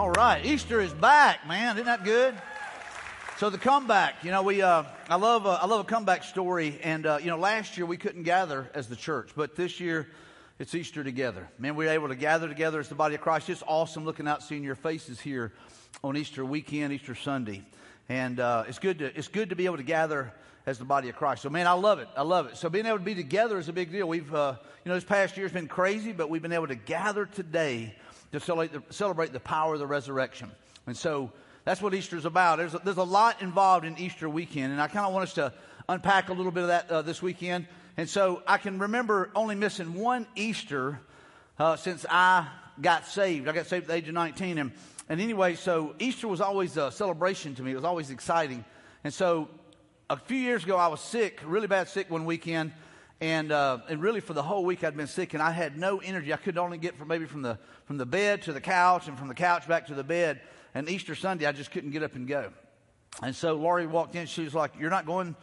All 0.00 0.12
right, 0.12 0.42
Easter 0.46 0.80
is 0.80 0.94
back, 0.94 1.46
man. 1.46 1.76
Isn't 1.76 1.84
that 1.84 2.04
good? 2.04 2.34
So 3.36 3.50
the 3.50 3.58
comeback, 3.58 4.24
you 4.24 4.30
know, 4.30 4.42
we 4.42 4.62
uh, 4.62 4.84
I 5.10 5.16
love 5.16 5.44
uh, 5.44 5.58
I 5.60 5.66
love 5.66 5.80
a 5.80 5.84
comeback 5.84 6.24
story, 6.24 6.80
and 6.82 7.04
uh, 7.04 7.18
you 7.20 7.26
know, 7.26 7.36
last 7.36 7.76
year 7.76 7.84
we 7.84 7.98
couldn't 7.98 8.22
gather 8.22 8.70
as 8.72 8.88
the 8.88 8.96
church, 8.96 9.32
but 9.36 9.56
this 9.56 9.78
year 9.78 10.08
it's 10.58 10.74
Easter 10.74 11.04
together. 11.04 11.46
Man, 11.58 11.76
we're 11.76 11.90
able 11.90 12.08
to 12.08 12.14
gather 12.14 12.48
together 12.48 12.80
as 12.80 12.88
the 12.88 12.94
body 12.94 13.14
of 13.14 13.20
Christ. 13.20 13.48
Just 13.48 13.62
awesome 13.66 14.06
looking 14.06 14.26
out, 14.26 14.42
seeing 14.42 14.64
your 14.64 14.74
faces 14.74 15.20
here 15.20 15.52
on 16.02 16.16
Easter 16.16 16.46
weekend, 16.46 16.94
Easter 16.94 17.14
Sunday, 17.14 17.62
and 18.08 18.40
uh, 18.40 18.64
it's 18.68 18.78
good 18.78 19.00
to 19.00 19.14
it's 19.14 19.28
good 19.28 19.50
to 19.50 19.54
be 19.54 19.66
able 19.66 19.76
to 19.76 19.82
gather 19.82 20.32
as 20.64 20.78
the 20.78 20.86
body 20.86 21.10
of 21.10 21.16
Christ. 21.16 21.42
So, 21.42 21.50
man, 21.50 21.66
I 21.66 21.72
love 21.72 21.98
it. 21.98 22.08
I 22.16 22.22
love 22.22 22.46
it. 22.46 22.56
So, 22.56 22.70
being 22.70 22.86
able 22.86 22.96
to 22.96 23.04
be 23.04 23.14
together 23.14 23.58
is 23.58 23.68
a 23.68 23.72
big 23.74 23.92
deal. 23.92 24.08
We've, 24.08 24.34
uh, 24.34 24.54
you 24.82 24.88
know, 24.88 24.94
this 24.94 25.04
past 25.04 25.36
year 25.36 25.44
has 25.44 25.52
been 25.52 25.68
crazy, 25.68 26.12
but 26.12 26.30
we've 26.30 26.40
been 26.40 26.52
able 26.52 26.68
to 26.68 26.74
gather 26.74 27.26
today 27.26 27.94
to 28.32 28.40
celebrate 28.40 28.72
the, 28.72 28.82
celebrate 28.92 29.32
the 29.32 29.40
power 29.40 29.74
of 29.74 29.80
the 29.80 29.86
resurrection. 29.86 30.50
And 30.86 30.96
so 30.96 31.32
that's 31.64 31.82
what 31.82 31.94
Easter 31.94 32.16
is 32.16 32.24
about. 32.24 32.58
There's 32.58 32.74
a, 32.74 32.78
there's 32.78 32.96
a 32.96 33.02
lot 33.02 33.42
involved 33.42 33.84
in 33.84 33.98
Easter 33.98 34.28
weekend, 34.28 34.72
and 34.72 34.80
I 34.80 34.88
kind 34.88 35.06
of 35.06 35.12
want 35.12 35.24
us 35.24 35.34
to 35.34 35.52
unpack 35.88 36.28
a 36.28 36.32
little 36.32 36.52
bit 36.52 36.62
of 36.62 36.68
that 36.68 36.90
uh, 36.90 37.02
this 37.02 37.20
weekend. 37.20 37.66
And 37.96 38.08
so 38.08 38.42
I 38.46 38.58
can 38.58 38.78
remember 38.78 39.30
only 39.34 39.54
missing 39.54 39.94
one 39.94 40.26
Easter 40.36 41.00
uh, 41.58 41.76
since 41.76 42.06
I 42.08 42.46
got 42.80 43.06
saved. 43.06 43.48
I 43.48 43.52
got 43.52 43.66
saved 43.66 43.84
at 43.84 43.88
the 43.88 43.94
age 43.94 44.08
of 44.08 44.14
19. 44.14 44.58
And, 44.58 44.72
and 45.08 45.20
anyway, 45.20 45.54
so 45.54 45.94
Easter 45.98 46.28
was 46.28 46.40
always 46.40 46.76
a 46.76 46.90
celebration 46.90 47.54
to 47.56 47.62
me. 47.62 47.72
It 47.72 47.74
was 47.74 47.84
always 47.84 48.10
exciting. 48.10 48.64
And 49.04 49.12
so 49.12 49.48
a 50.08 50.16
few 50.16 50.38
years 50.38 50.64
ago, 50.64 50.76
I 50.76 50.86
was 50.88 51.00
sick, 51.00 51.40
really 51.44 51.66
bad 51.66 51.88
sick 51.88 52.10
one 52.10 52.24
weekend. 52.24 52.72
And, 53.20 53.52
uh, 53.52 53.78
and 53.88 54.00
really 54.00 54.20
for 54.20 54.32
the 54.32 54.42
whole 54.42 54.64
week 54.64 54.82
I'd 54.82 54.96
been 54.96 55.06
sick 55.06 55.34
and 55.34 55.42
I 55.42 55.50
had 55.50 55.76
no 55.76 55.98
energy. 55.98 56.32
I 56.32 56.38
could 56.38 56.56
only 56.56 56.78
get 56.78 56.96
from 56.96 57.08
maybe 57.08 57.26
from 57.26 57.42
the, 57.42 57.58
from 57.84 57.98
the 57.98 58.06
bed 58.06 58.42
to 58.42 58.52
the 58.52 58.60
couch 58.60 59.08
and 59.08 59.18
from 59.18 59.28
the 59.28 59.34
couch 59.34 59.68
back 59.68 59.86
to 59.88 59.94
the 59.94 60.04
bed. 60.04 60.40
And 60.74 60.88
Easter 60.88 61.14
Sunday, 61.14 61.46
I 61.46 61.52
just 61.52 61.70
couldn't 61.70 61.90
get 61.90 62.02
up 62.02 62.14
and 62.14 62.26
go. 62.26 62.50
And 63.22 63.34
so 63.34 63.54
Laurie 63.54 63.86
walked 63.86 64.14
in. 64.14 64.26
She 64.26 64.42
was 64.42 64.54
like, 64.54 64.72
You're 64.78 64.90
not 64.90 65.04
going 65.04 65.34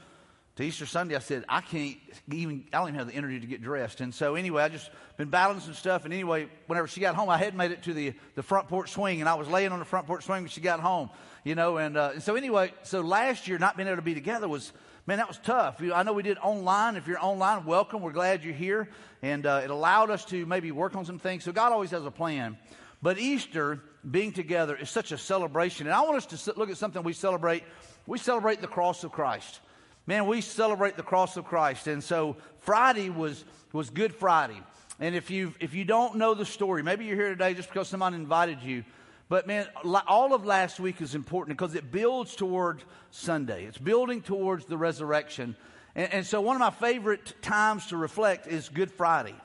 to 0.55 0.63
Easter 0.63 0.85
Sunday? 0.85 1.15
I 1.15 1.19
said, 1.19 1.43
I 1.47 1.61
can't 1.61 1.97
even, 2.31 2.63
I 2.73 2.79
don't 2.79 2.87
even 2.87 2.99
have 2.99 3.07
the 3.07 3.13
energy 3.13 3.39
to 3.41 3.45
get 3.45 3.61
dressed. 3.61 4.01
And 4.01 4.15
so 4.15 4.35
anyway, 4.35 4.63
I 4.63 4.69
just 4.69 4.89
been 5.17 5.29
battling 5.29 5.59
some 5.59 5.73
stuff. 5.73 6.05
And 6.05 6.13
anyway, 6.13 6.47
whenever 6.65 6.87
she 6.87 7.01
got 7.01 7.13
home, 7.13 7.29
I 7.29 7.37
had 7.37 7.55
made 7.55 7.71
it 7.71 7.83
to 7.83 7.93
the, 7.93 8.13
the 8.35 8.41
front 8.41 8.67
porch 8.67 8.91
swing 8.91 9.19
and 9.19 9.29
I 9.29 9.35
was 9.35 9.47
laying 9.47 9.71
on 9.71 9.79
the 9.79 9.85
front 9.85 10.07
porch 10.07 10.25
swing 10.25 10.43
when 10.43 10.49
she 10.49 10.61
got 10.61 10.79
home, 10.79 11.09
you 11.43 11.53
know. 11.53 11.77
And, 11.77 11.97
uh, 11.97 12.11
and 12.13 12.23
so 12.23 12.35
anyway, 12.35 12.73
so 12.83 13.01
last 13.01 13.47
year, 13.47 13.59
not 13.59 13.77
being 13.77 13.87
able 13.87 13.97
to 13.97 14.01
be 14.01 14.15
together 14.15 14.47
was, 14.47 14.71
man, 15.07 15.17
that 15.17 15.27
was 15.27 15.39
tough. 15.41 15.81
I 15.81 16.03
know 16.03 16.11
we 16.11 16.21
did 16.21 16.37
online. 16.39 16.97
If 16.97 17.07
you're 17.07 17.23
online, 17.23 17.63
welcome. 17.65 18.01
We're 18.01 18.11
glad 18.11 18.43
you're 18.43 18.53
here. 18.53 18.89
And 19.21 19.45
uh, 19.45 19.61
it 19.63 19.69
allowed 19.69 20.09
us 20.09 20.25
to 20.25 20.45
maybe 20.45 20.71
work 20.71 20.95
on 20.95 21.05
some 21.05 21.17
things. 21.17 21.45
So 21.45 21.53
God 21.53 21.71
always 21.71 21.91
has 21.91 22.05
a 22.05 22.11
plan. 22.11 22.57
But 23.01 23.17
Easter, 23.17 23.81
being 24.09 24.33
together, 24.33 24.75
is 24.75 24.89
such 24.89 25.13
a 25.13 25.17
celebration. 25.17 25.87
And 25.87 25.95
I 25.95 26.01
want 26.01 26.17
us 26.17 26.43
to 26.43 26.53
look 26.57 26.69
at 26.69 26.77
something 26.77 27.01
we 27.03 27.13
celebrate. 27.13 27.63
We 28.05 28.17
celebrate 28.17 28.59
the 28.59 28.67
cross 28.67 29.05
of 29.05 29.13
Christ. 29.13 29.61
Man, 30.07 30.27
we 30.27 30.41
celebrate 30.41 30.97
the 30.97 31.03
cross 31.03 31.37
of 31.37 31.45
Christ. 31.45 31.87
And 31.87 32.03
so 32.03 32.35
Friday 32.59 33.09
was, 33.09 33.45
was 33.71 33.89
Good 33.89 34.13
Friday. 34.13 34.61
And 34.99 35.15
if 35.15 35.29
you 35.29 35.53
if 35.59 35.75
you 35.75 35.85
don't 35.85 36.15
know 36.15 36.33
the 36.33 36.45
story, 36.45 36.81
maybe 36.81 37.05
you're 37.05 37.15
here 37.15 37.29
today 37.29 37.53
just 37.53 37.69
because 37.69 37.87
someone 37.87 38.15
invited 38.15 38.63
you. 38.63 38.83
But 39.29 39.45
man, 39.45 39.67
all 40.07 40.33
of 40.33 40.45
last 40.45 40.79
week 40.79 41.01
is 41.01 41.13
important 41.13 41.57
because 41.57 41.75
it 41.75 41.91
builds 41.91 42.35
toward 42.35 42.81
Sunday. 43.11 43.65
It's 43.65 43.77
building 43.77 44.21
towards 44.21 44.65
the 44.65 44.77
resurrection. 44.77 45.57
And, 45.95 46.13
and, 46.13 46.25
so 46.25 46.39
one 46.39 46.55
of 46.55 46.59
my 46.61 46.69
favorite 46.69 47.41
times 47.41 47.87
to 47.87 47.97
reflect 47.97 48.47
is 48.47 48.69
Good 48.69 48.91
Friday. 48.91 49.35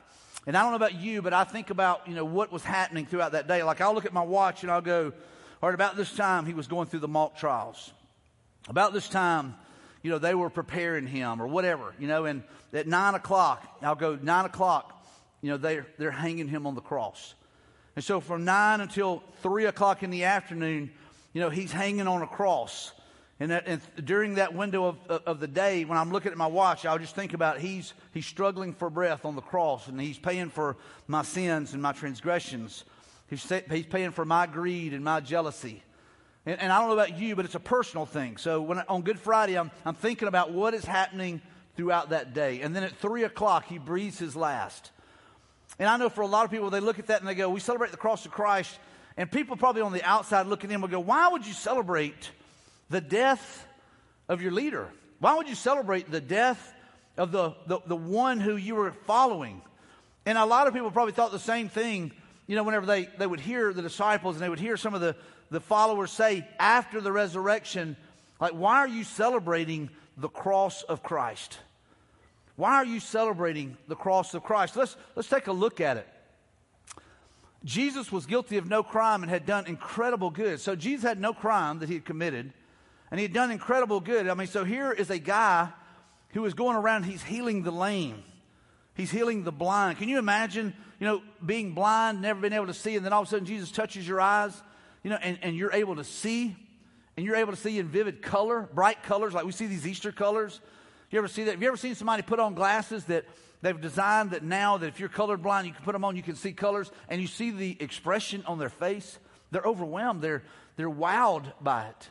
And 0.46 0.56
I 0.56 0.62
don't 0.62 0.70
know 0.70 0.76
about 0.76 0.94
you, 0.94 1.20
but 1.20 1.32
I 1.32 1.44
think 1.44 1.70
about, 1.70 2.06
you 2.06 2.14
know, 2.14 2.24
what 2.24 2.52
was 2.52 2.62
happening 2.62 3.06
throughout 3.06 3.32
that 3.32 3.48
day. 3.48 3.62
Like 3.64 3.80
I'll 3.80 3.94
look 3.94 4.04
at 4.04 4.12
my 4.12 4.22
watch 4.22 4.62
and 4.62 4.70
I'll 4.70 4.80
go, 4.80 5.12
all 5.62 5.68
right, 5.68 5.74
about 5.74 5.96
this 5.96 6.12
time 6.14 6.46
he 6.46 6.54
was 6.54 6.68
going 6.68 6.86
through 6.86 7.00
the 7.00 7.08
mock 7.08 7.36
trials. 7.36 7.92
About 8.68 8.92
this 8.92 9.08
time, 9.08 9.56
you 10.02 10.10
know, 10.10 10.18
they 10.18 10.34
were 10.34 10.50
preparing 10.50 11.06
him 11.06 11.42
or 11.42 11.48
whatever, 11.48 11.94
you 11.98 12.06
know, 12.06 12.24
and 12.24 12.42
at 12.72 12.86
nine 12.86 13.14
o'clock, 13.14 13.78
I'll 13.82 13.94
go, 13.94 14.18
nine 14.20 14.44
o'clock, 14.44 15.04
you 15.40 15.50
know, 15.50 15.56
they're, 15.56 15.86
they're 15.98 16.10
hanging 16.12 16.48
him 16.48 16.66
on 16.66 16.74
the 16.74 16.80
cross. 16.80 17.34
And 17.94 18.04
so 18.04 18.20
from 18.20 18.44
9 18.44 18.80
until 18.80 19.22
3 19.42 19.66
o'clock 19.66 20.02
in 20.02 20.10
the 20.10 20.24
afternoon, 20.24 20.90
you 21.32 21.40
know, 21.40 21.50
he's 21.50 21.72
hanging 21.72 22.06
on 22.06 22.22
a 22.22 22.26
cross. 22.26 22.92
And, 23.40 23.50
that, 23.50 23.64
and 23.66 23.80
during 24.04 24.36
that 24.36 24.54
window 24.54 24.86
of, 24.86 24.98
of 25.08 25.40
the 25.40 25.48
day, 25.48 25.84
when 25.84 25.98
I'm 25.98 26.12
looking 26.12 26.32
at 26.32 26.38
my 26.38 26.46
watch, 26.46 26.86
I'll 26.86 26.98
just 26.98 27.14
think 27.14 27.34
about 27.34 27.58
he's, 27.58 27.92
he's 28.14 28.26
struggling 28.26 28.72
for 28.72 28.88
breath 28.88 29.24
on 29.24 29.34
the 29.34 29.42
cross, 29.42 29.88
and 29.88 30.00
he's 30.00 30.18
paying 30.18 30.48
for 30.48 30.76
my 31.06 31.22
sins 31.22 31.72
and 31.72 31.82
my 31.82 31.92
transgressions. 31.92 32.84
He's, 33.28 33.46
he's 33.70 33.86
paying 33.86 34.12
for 34.12 34.24
my 34.24 34.46
greed 34.46 34.94
and 34.94 35.02
my 35.02 35.20
jealousy. 35.20 35.82
And, 36.46 36.60
and 36.60 36.72
I 36.72 36.78
don't 36.78 36.88
know 36.88 36.94
about 36.94 37.18
you, 37.18 37.34
but 37.34 37.44
it's 37.44 37.54
a 37.54 37.60
personal 37.60 38.06
thing. 38.06 38.36
So 38.36 38.62
when, 38.62 38.78
on 38.80 39.02
Good 39.02 39.18
Friday, 39.18 39.58
I'm, 39.58 39.70
I'm 39.84 39.94
thinking 39.94 40.28
about 40.28 40.52
what 40.52 40.74
is 40.74 40.84
happening 40.84 41.40
throughout 41.76 42.10
that 42.10 42.34
day. 42.34 42.60
And 42.60 42.76
then 42.76 42.82
at 42.82 42.96
3 42.96 43.24
o'clock, 43.24 43.66
he 43.66 43.78
breathes 43.78 44.18
his 44.18 44.36
last. 44.36 44.90
And 45.78 45.88
I 45.88 45.96
know 45.96 46.08
for 46.08 46.20
a 46.20 46.26
lot 46.26 46.44
of 46.44 46.50
people, 46.50 46.70
they 46.70 46.80
look 46.80 46.98
at 46.98 47.06
that 47.06 47.20
and 47.20 47.28
they 47.28 47.34
go, 47.34 47.48
We 47.48 47.60
celebrate 47.60 47.90
the 47.90 47.96
cross 47.96 48.26
of 48.26 48.32
Christ. 48.32 48.78
And 49.16 49.30
people 49.30 49.56
probably 49.56 49.82
on 49.82 49.92
the 49.92 50.02
outside 50.02 50.46
looking 50.46 50.70
in 50.70 50.80
will 50.80 50.88
go, 50.88 51.00
Why 51.00 51.28
would 51.28 51.46
you 51.46 51.52
celebrate 51.52 52.30
the 52.90 53.00
death 53.00 53.66
of 54.28 54.42
your 54.42 54.52
leader? 54.52 54.88
Why 55.18 55.36
would 55.36 55.48
you 55.48 55.54
celebrate 55.54 56.10
the 56.10 56.20
death 56.20 56.74
of 57.16 57.30
the, 57.32 57.54
the, 57.66 57.80
the 57.86 57.96
one 57.96 58.40
who 58.40 58.56
you 58.56 58.74
were 58.74 58.92
following? 59.06 59.62
And 60.26 60.38
a 60.38 60.44
lot 60.44 60.66
of 60.66 60.74
people 60.74 60.90
probably 60.90 61.12
thought 61.12 61.32
the 61.32 61.38
same 61.38 61.68
thing, 61.68 62.12
you 62.46 62.56
know, 62.56 62.62
whenever 62.62 62.86
they, 62.86 63.08
they 63.18 63.26
would 63.26 63.40
hear 63.40 63.72
the 63.72 63.82
disciples 63.82 64.36
and 64.36 64.42
they 64.42 64.48
would 64.48 64.60
hear 64.60 64.76
some 64.76 64.94
of 64.94 65.00
the, 65.00 65.16
the 65.50 65.60
followers 65.60 66.10
say 66.10 66.46
after 66.58 67.00
the 67.00 67.12
resurrection, 67.12 67.96
like, 68.40 68.52
why 68.52 68.78
are 68.78 68.88
you 68.88 69.04
celebrating 69.04 69.90
the 70.16 70.28
cross 70.28 70.82
of 70.82 71.02
Christ? 71.02 71.58
Why 72.56 72.74
are 72.74 72.84
you 72.84 73.00
celebrating 73.00 73.76
the 73.88 73.96
cross 73.96 74.34
of 74.34 74.42
Christ? 74.42 74.76
Let's, 74.76 74.96
let's 75.16 75.28
take 75.28 75.46
a 75.46 75.52
look 75.52 75.80
at 75.80 75.96
it. 75.96 76.08
Jesus 77.64 78.10
was 78.10 78.26
guilty 78.26 78.56
of 78.58 78.68
no 78.68 78.82
crime 78.82 79.22
and 79.22 79.30
had 79.30 79.46
done 79.46 79.66
incredible 79.66 80.30
good. 80.30 80.60
So 80.60 80.74
Jesus 80.74 81.04
had 81.04 81.20
no 81.20 81.32
crime 81.32 81.78
that 81.78 81.88
he 81.88 81.94
had 81.94 82.04
committed, 82.04 82.52
and 83.10 83.20
he 83.20 83.24
had 83.24 83.32
done 83.32 83.50
incredible 83.50 84.00
good. 84.00 84.28
I 84.28 84.34
mean, 84.34 84.48
so 84.48 84.64
here 84.64 84.92
is 84.92 85.10
a 85.10 85.18
guy 85.18 85.68
who 86.30 86.44
is 86.44 86.54
going 86.54 86.76
around, 86.76 87.04
he's 87.04 87.22
healing 87.22 87.62
the 87.62 87.70
lame. 87.70 88.22
He's 88.94 89.10
healing 89.10 89.44
the 89.44 89.52
blind. 89.52 89.98
Can 89.98 90.08
you 90.08 90.18
imagine, 90.18 90.74
you 90.98 91.06
know, 91.06 91.22
being 91.44 91.72
blind, 91.72 92.20
never 92.20 92.40
been 92.40 92.52
able 92.52 92.66
to 92.66 92.74
see, 92.74 92.96
and 92.96 93.04
then 93.04 93.12
all 93.12 93.22
of 93.22 93.28
a 93.28 93.30
sudden 93.30 93.46
Jesus 93.46 93.70
touches 93.70 94.06
your 94.06 94.20
eyes, 94.20 94.60
you 95.02 95.10
know, 95.10 95.16
and, 95.16 95.38
and 95.42 95.56
you're 95.56 95.72
able 95.72 95.96
to 95.96 96.04
see, 96.04 96.56
and 97.16 97.24
you're 97.24 97.36
able 97.36 97.52
to 97.52 97.58
see 97.58 97.78
in 97.78 97.88
vivid 97.88 98.22
color, 98.22 98.68
bright 98.74 99.02
colors, 99.02 99.34
like 99.34 99.44
we 99.44 99.52
see 99.52 99.66
these 99.66 99.86
Easter 99.86 100.12
colors. 100.12 100.60
You 101.12 101.18
ever 101.18 101.28
see 101.28 101.44
that? 101.44 101.52
Have 101.52 101.62
you 101.62 101.68
ever 101.68 101.76
seen 101.76 101.94
somebody 101.94 102.22
put 102.22 102.40
on 102.40 102.54
glasses 102.54 103.04
that 103.04 103.26
they've 103.60 103.78
designed 103.78 104.30
that 104.30 104.42
now 104.42 104.78
that 104.78 104.86
if 104.86 104.98
you're 104.98 105.10
colorblind, 105.10 105.66
you 105.66 105.72
can 105.72 105.84
put 105.84 105.92
them 105.92 106.04
on, 106.04 106.16
you 106.16 106.22
can 106.22 106.36
see 106.36 106.52
colors, 106.52 106.90
and 107.06 107.20
you 107.20 107.26
see 107.26 107.50
the 107.50 107.76
expression 107.80 108.42
on 108.46 108.58
their 108.58 108.70
face? 108.70 109.18
They're 109.50 109.62
overwhelmed. 109.62 110.22
They're, 110.22 110.42
they're 110.76 110.90
wowed 110.90 111.52
by 111.60 111.84
it. 111.84 112.08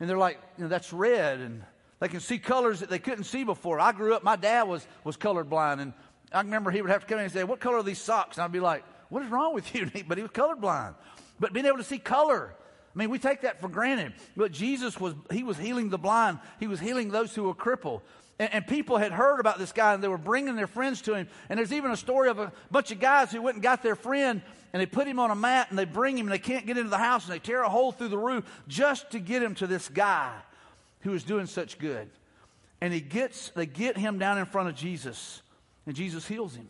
And 0.00 0.08
they're 0.08 0.16
like, 0.16 0.40
you 0.56 0.64
know, 0.64 0.68
that's 0.68 0.94
red. 0.94 1.40
And 1.40 1.62
they 2.00 2.08
can 2.08 2.20
see 2.20 2.38
colors 2.38 2.80
that 2.80 2.88
they 2.88 2.98
couldn't 2.98 3.24
see 3.24 3.44
before. 3.44 3.78
I 3.78 3.92
grew 3.92 4.14
up, 4.14 4.24
my 4.24 4.36
dad 4.36 4.62
was, 4.62 4.86
was 5.04 5.18
colorblind. 5.18 5.80
And 5.80 5.92
I 6.32 6.40
remember 6.40 6.70
he 6.70 6.80
would 6.80 6.90
have 6.90 7.02
to 7.02 7.06
come 7.06 7.18
in 7.18 7.24
and 7.24 7.32
say, 7.32 7.44
What 7.44 7.60
color 7.60 7.76
are 7.76 7.82
these 7.82 8.00
socks? 8.00 8.38
And 8.38 8.44
I'd 8.44 8.52
be 8.52 8.60
like, 8.60 8.82
What 9.10 9.22
is 9.24 9.30
wrong 9.30 9.52
with 9.52 9.74
you? 9.74 9.90
But 10.08 10.16
he 10.16 10.22
was 10.22 10.32
colorblind. 10.32 10.94
But 11.38 11.52
being 11.52 11.66
able 11.66 11.78
to 11.78 11.84
see 11.84 11.98
color 11.98 12.54
I 12.96 12.98
mean, 12.98 13.10
we 13.10 13.18
take 13.18 13.42
that 13.42 13.60
for 13.60 13.68
granted. 13.68 14.14
But 14.36 14.52
Jesus 14.52 14.98
was, 14.98 15.14
he 15.30 15.42
was 15.42 15.58
healing 15.58 15.90
the 15.90 15.98
blind. 15.98 16.38
He 16.58 16.66
was 16.66 16.80
healing 16.80 17.10
those 17.10 17.34
who 17.34 17.42
were 17.42 17.54
crippled. 17.54 18.00
And, 18.38 18.54
and, 18.54 18.66
people 18.66 18.96
had 18.96 19.12
heard 19.12 19.38
about 19.38 19.58
this 19.58 19.72
guy 19.72 19.92
and 19.92 20.02
they 20.02 20.08
were 20.08 20.16
bringing 20.16 20.56
their 20.56 20.66
friends 20.66 21.02
to 21.02 21.14
him. 21.14 21.28
And 21.50 21.58
there's 21.58 21.74
even 21.74 21.90
a 21.90 21.96
story 21.96 22.30
of 22.30 22.38
a 22.38 22.52
bunch 22.70 22.90
of 22.92 22.98
guys 22.98 23.30
who 23.32 23.42
went 23.42 23.56
and 23.56 23.62
got 23.62 23.82
their 23.82 23.96
friend 23.96 24.40
and 24.72 24.80
they 24.80 24.86
put 24.86 25.06
him 25.06 25.18
on 25.18 25.30
a 25.30 25.34
mat 25.34 25.68
and 25.68 25.78
they 25.78 25.84
bring 25.84 26.16
him 26.16 26.26
and 26.26 26.32
they 26.32 26.38
can't 26.38 26.66
get 26.66 26.78
into 26.78 26.88
the 26.88 26.98
house 26.98 27.24
and 27.24 27.34
they 27.34 27.38
tear 27.38 27.62
a 27.62 27.68
hole 27.68 27.92
through 27.92 28.08
the 28.08 28.18
roof 28.18 28.44
just 28.66 29.10
to 29.10 29.18
get 29.18 29.42
him 29.42 29.54
to 29.56 29.66
this 29.66 29.88
guy 29.88 30.32
who 31.00 31.10
was 31.10 31.22
doing 31.22 31.46
such 31.46 31.78
good. 31.78 32.08
And 32.80 32.92
he 32.94 33.00
gets, 33.00 33.50
they 33.50 33.66
get 33.66 33.96
him 33.98 34.18
down 34.18 34.38
in 34.38 34.46
front 34.46 34.70
of 34.70 34.74
Jesus 34.74 35.42
and 35.86 35.94
Jesus 35.94 36.26
heals 36.26 36.56
him. 36.56 36.68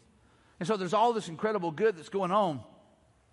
And 0.59 0.67
so 0.67 0.77
there's 0.77 0.95
all 0.95 1.13
this 1.13 1.29
incredible 1.29 1.71
good 1.71 1.97
that's 1.97 2.09
going 2.09 2.33
on. 2.33 2.61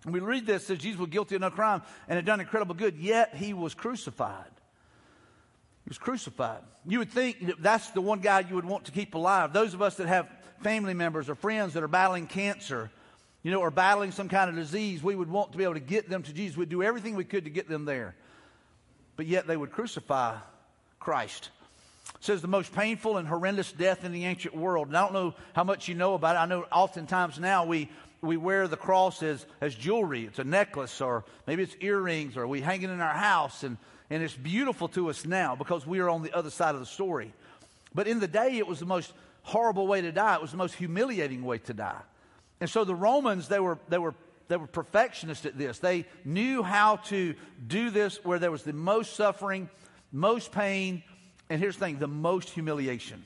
We 0.04 0.20
read 0.20 0.46
this, 0.46 0.66
says 0.66 0.78
Jesus 0.78 1.00
was 1.00 1.08
guilty 1.08 1.34
of 1.34 1.40
no 1.40 1.50
crime 1.50 1.82
and 2.08 2.16
had 2.16 2.24
done 2.24 2.40
incredible 2.40 2.74
good, 2.74 2.96
yet 2.96 3.34
he 3.34 3.54
was 3.54 3.74
crucified. 3.74 4.50
He 5.84 5.88
was 5.88 5.98
crucified. 5.98 6.60
You 6.86 6.98
would 6.98 7.10
think 7.10 7.46
that 7.46 7.62
that's 7.62 7.90
the 7.90 8.00
one 8.00 8.20
guy 8.20 8.40
you 8.40 8.54
would 8.54 8.64
want 8.64 8.86
to 8.86 8.92
keep 8.92 9.14
alive. 9.14 9.52
Those 9.52 9.74
of 9.74 9.82
us 9.82 9.96
that 9.96 10.06
have 10.06 10.28
family 10.62 10.94
members 10.94 11.28
or 11.28 11.34
friends 11.34 11.74
that 11.74 11.82
are 11.82 11.88
battling 11.88 12.26
cancer, 12.26 12.90
you 13.42 13.50
know, 13.50 13.60
or 13.60 13.70
battling 13.70 14.12
some 14.12 14.28
kind 14.28 14.48
of 14.48 14.56
disease, 14.56 15.02
we 15.02 15.14
would 15.14 15.30
want 15.30 15.52
to 15.52 15.58
be 15.58 15.64
able 15.64 15.74
to 15.74 15.80
get 15.80 16.08
them 16.08 16.22
to 16.22 16.32
Jesus. 16.32 16.56
We'd 16.56 16.68
do 16.68 16.82
everything 16.82 17.16
we 17.16 17.24
could 17.24 17.44
to 17.44 17.50
get 17.50 17.68
them 17.68 17.84
there. 17.84 18.14
But 19.16 19.26
yet 19.26 19.46
they 19.46 19.56
would 19.56 19.72
crucify 19.72 20.36
Christ. 20.98 21.50
Says 22.20 22.40
the 22.40 22.48
most 22.48 22.74
painful 22.74 23.18
and 23.18 23.28
horrendous 23.28 23.70
death 23.72 24.04
in 24.04 24.12
the 24.12 24.24
ancient 24.24 24.56
world. 24.56 24.88
And 24.88 24.96
I 24.96 25.02
don't 25.02 25.12
know 25.12 25.34
how 25.54 25.64
much 25.64 25.88
you 25.88 25.94
know 25.94 26.14
about 26.14 26.36
it. 26.36 26.38
I 26.38 26.46
know 26.46 26.64
oftentimes 26.72 27.38
now 27.38 27.66
we 27.66 27.90
we 28.24 28.36
wear 28.36 28.68
the 28.68 28.76
cross 28.76 29.22
as, 29.22 29.46
as 29.60 29.74
jewelry. 29.74 30.24
It's 30.24 30.38
a 30.38 30.44
necklace, 30.44 31.00
or 31.00 31.24
maybe 31.46 31.62
it's 31.62 31.76
earrings, 31.80 32.36
or 32.36 32.46
we 32.46 32.60
hang 32.60 32.82
it 32.82 32.90
in 32.90 33.00
our 33.00 33.14
house. 33.14 33.62
And, 33.62 33.76
and 34.10 34.22
it's 34.22 34.34
beautiful 34.34 34.88
to 34.88 35.10
us 35.10 35.24
now 35.24 35.54
because 35.54 35.86
we 35.86 36.00
are 36.00 36.08
on 36.08 36.22
the 36.22 36.32
other 36.32 36.50
side 36.50 36.74
of 36.74 36.80
the 36.80 36.86
story. 36.86 37.32
But 37.94 38.08
in 38.08 38.20
the 38.20 38.28
day, 38.28 38.58
it 38.58 38.66
was 38.66 38.80
the 38.80 38.86
most 38.86 39.12
horrible 39.42 39.86
way 39.86 40.00
to 40.00 40.12
die. 40.12 40.34
It 40.34 40.42
was 40.42 40.50
the 40.50 40.56
most 40.56 40.74
humiliating 40.74 41.44
way 41.44 41.58
to 41.58 41.74
die. 41.74 42.00
And 42.60 42.68
so 42.68 42.84
the 42.84 42.94
Romans, 42.94 43.48
they 43.48 43.60
were, 43.60 43.78
they 43.88 43.98
were, 43.98 44.14
they 44.48 44.56
were 44.56 44.66
perfectionists 44.66 45.46
at 45.46 45.56
this. 45.56 45.78
They 45.78 46.06
knew 46.24 46.62
how 46.62 46.96
to 46.96 47.34
do 47.66 47.90
this 47.90 48.24
where 48.24 48.38
there 48.38 48.50
was 48.50 48.62
the 48.62 48.72
most 48.72 49.14
suffering, 49.14 49.68
most 50.12 50.52
pain, 50.52 51.02
and 51.50 51.60
here's 51.60 51.76
the 51.76 51.84
thing 51.84 51.98
the 51.98 52.08
most 52.08 52.50
humiliation. 52.50 53.24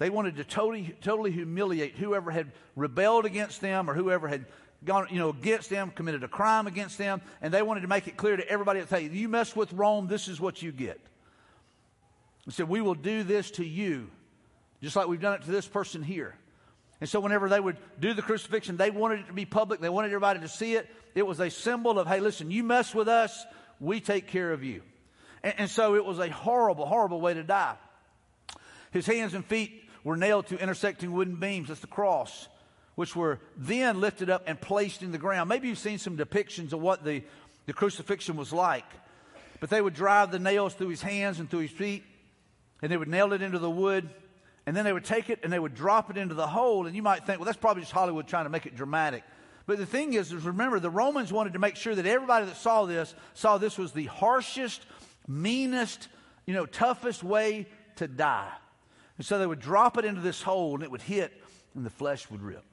They 0.00 0.08
wanted 0.08 0.36
to 0.36 0.44
totally, 0.44 0.96
totally 1.02 1.30
humiliate 1.30 1.94
whoever 1.94 2.30
had 2.30 2.52
rebelled 2.74 3.26
against 3.26 3.60
them 3.60 3.88
or 3.88 3.92
whoever 3.92 4.28
had 4.28 4.46
gone, 4.82 5.08
you 5.10 5.18
know, 5.18 5.28
against 5.28 5.68
them, 5.68 5.90
committed 5.90 6.24
a 6.24 6.28
crime 6.28 6.66
against 6.66 6.96
them, 6.96 7.20
and 7.42 7.52
they 7.52 7.60
wanted 7.60 7.82
to 7.82 7.86
make 7.86 8.08
it 8.08 8.16
clear 8.16 8.34
to 8.34 8.48
everybody 8.48 8.80
that, 8.80 8.88
hey, 8.88 9.10
you 9.12 9.28
mess 9.28 9.54
with 9.54 9.70
Rome, 9.74 10.06
this 10.06 10.26
is 10.26 10.40
what 10.40 10.62
you 10.62 10.72
get. 10.72 10.98
They 12.46 12.52
said, 12.52 12.70
we 12.70 12.80
will 12.80 12.94
do 12.94 13.24
this 13.24 13.50
to 13.52 13.64
you, 13.64 14.08
just 14.82 14.96
like 14.96 15.06
we've 15.06 15.20
done 15.20 15.34
it 15.34 15.42
to 15.42 15.50
this 15.50 15.68
person 15.68 16.02
here. 16.02 16.34
And 17.02 17.06
so 17.06 17.20
whenever 17.20 17.50
they 17.50 17.60
would 17.60 17.76
do 18.00 18.14
the 18.14 18.22
crucifixion, 18.22 18.78
they 18.78 18.90
wanted 18.90 19.20
it 19.20 19.26
to 19.26 19.34
be 19.34 19.44
public. 19.44 19.80
They 19.80 19.90
wanted 19.90 20.08
everybody 20.08 20.40
to 20.40 20.48
see 20.48 20.76
it. 20.76 20.88
It 21.14 21.26
was 21.26 21.40
a 21.40 21.50
symbol 21.50 21.98
of, 21.98 22.06
hey, 22.06 22.20
listen, 22.20 22.50
you 22.50 22.64
mess 22.64 22.94
with 22.94 23.08
us, 23.08 23.44
we 23.78 24.00
take 24.00 24.28
care 24.28 24.50
of 24.50 24.64
you. 24.64 24.80
And, 25.42 25.54
and 25.58 25.70
so 25.70 25.94
it 25.94 26.06
was 26.06 26.18
a 26.18 26.30
horrible, 26.30 26.86
horrible 26.86 27.20
way 27.20 27.34
to 27.34 27.42
die. 27.42 27.76
His 28.92 29.04
hands 29.04 29.34
and 29.34 29.44
feet 29.44 29.88
were 30.04 30.16
nailed 30.16 30.46
to 30.48 30.58
intersecting 30.58 31.12
wooden 31.12 31.36
beams. 31.36 31.68
That's 31.68 31.80
the 31.80 31.86
cross, 31.86 32.48
which 32.94 33.14
were 33.14 33.40
then 33.56 34.00
lifted 34.00 34.30
up 34.30 34.44
and 34.46 34.60
placed 34.60 35.02
in 35.02 35.12
the 35.12 35.18
ground. 35.18 35.48
Maybe 35.48 35.68
you've 35.68 35.78
seen 35.78 35.98
some 35.98 36.16
depictions 36.16 36.72
of 36.72 36.80
what 36.80 37.04
the, 37.04 37.22
the 37.66 37.72
crucifixion 37.72 38.36
was 38.36 38.52
like. 38.52 38.86
But 39.60 39.68
they 39.68 39.82
would 39.82 39.94
drive 39.94 40.30
the 40.30 40.38
nails 40.38 40.74
through 40.74 40.88
his 40.88 41.02
hands 41.02 41.38
and 41.38 41.50
through 41.50 41.60
his 41.60 41.70
feet, 41.70 42.02
and 42.80 42.90
they 42.90 42.96
would 42.96 43.08
nail 43.08 43.32
it 43.34 43.42
into 43.42 43.58
the 43.58 43.70
wood, 43.70 44.08
and 44.66 44.74
then 44.76 44.84
they 44.84 44.92
would 44.92 45.04
take 45.04 45.30
it 45.30 45.40
and 45.42 45.52
they 45.52 45.58
would 45.58 45.74
drop 45.74 46.10
it 46.10 46.16
into 46.16 46.34
the 46.34 46.46
hole. 46.46 46.86
And 46.86 46.96
you 46.96 47.02
might 47.02 47.26
think, 47.26 47.38
well, 47.38 47.46
that's 47.46 47.58
probably 47.58 47.82
just 47.82 47.92
Hollywood 47.92 48.26
trying 48.26 48.44
to 48.44 48.50
make 48.50 48.66
it 48.66 48.74
dramatic. 48.74 49.22
But 49.66 49.78
the 49.78 49.86
thing 49.86 50.14
is, 50.14 50.32
is 50.32 50.44
remember, 50.44 50.80
the 50.80 50.90
Romans 50.90 51.32
wanted 51.32 51.52
to 51.52 51.58
make 51.58 51.76
sure 51.76 51.94
that 51.94 52.06
everybody 52.06 52.46
that 52.46 52.56
saw 52.56 52.86
this 52.86 53.14
saw 53.34 53.58
this 53.58 53.78
was 53.78 53.92
the 53.92 54.06
harshest, 54.06 54.84
meanest, 55.28 56.08
you 56.46 56.54
know, 56.54 56.66
toughest 56.66 57.22
way 57.22 57.66
to 57.96 58.08
die. 58.08 58.50
And 59.20 59.26
so 59.26 59.38
they 59.38 59.46
would 59.46 59.60
drop 59.60 59.98
it 59.98 60.06
into 60.06 60.22
this 60.22 60.40
hole 60.40 60.76
and 60.76 60.82
it 60.82 60.90
would 60.90 61.02
hit 61.02 61.30
and 61.74 61.84
the 61.84 61.90
flesh 61.90 62.30
would 62.30 62.40
rip. 62.40 62.64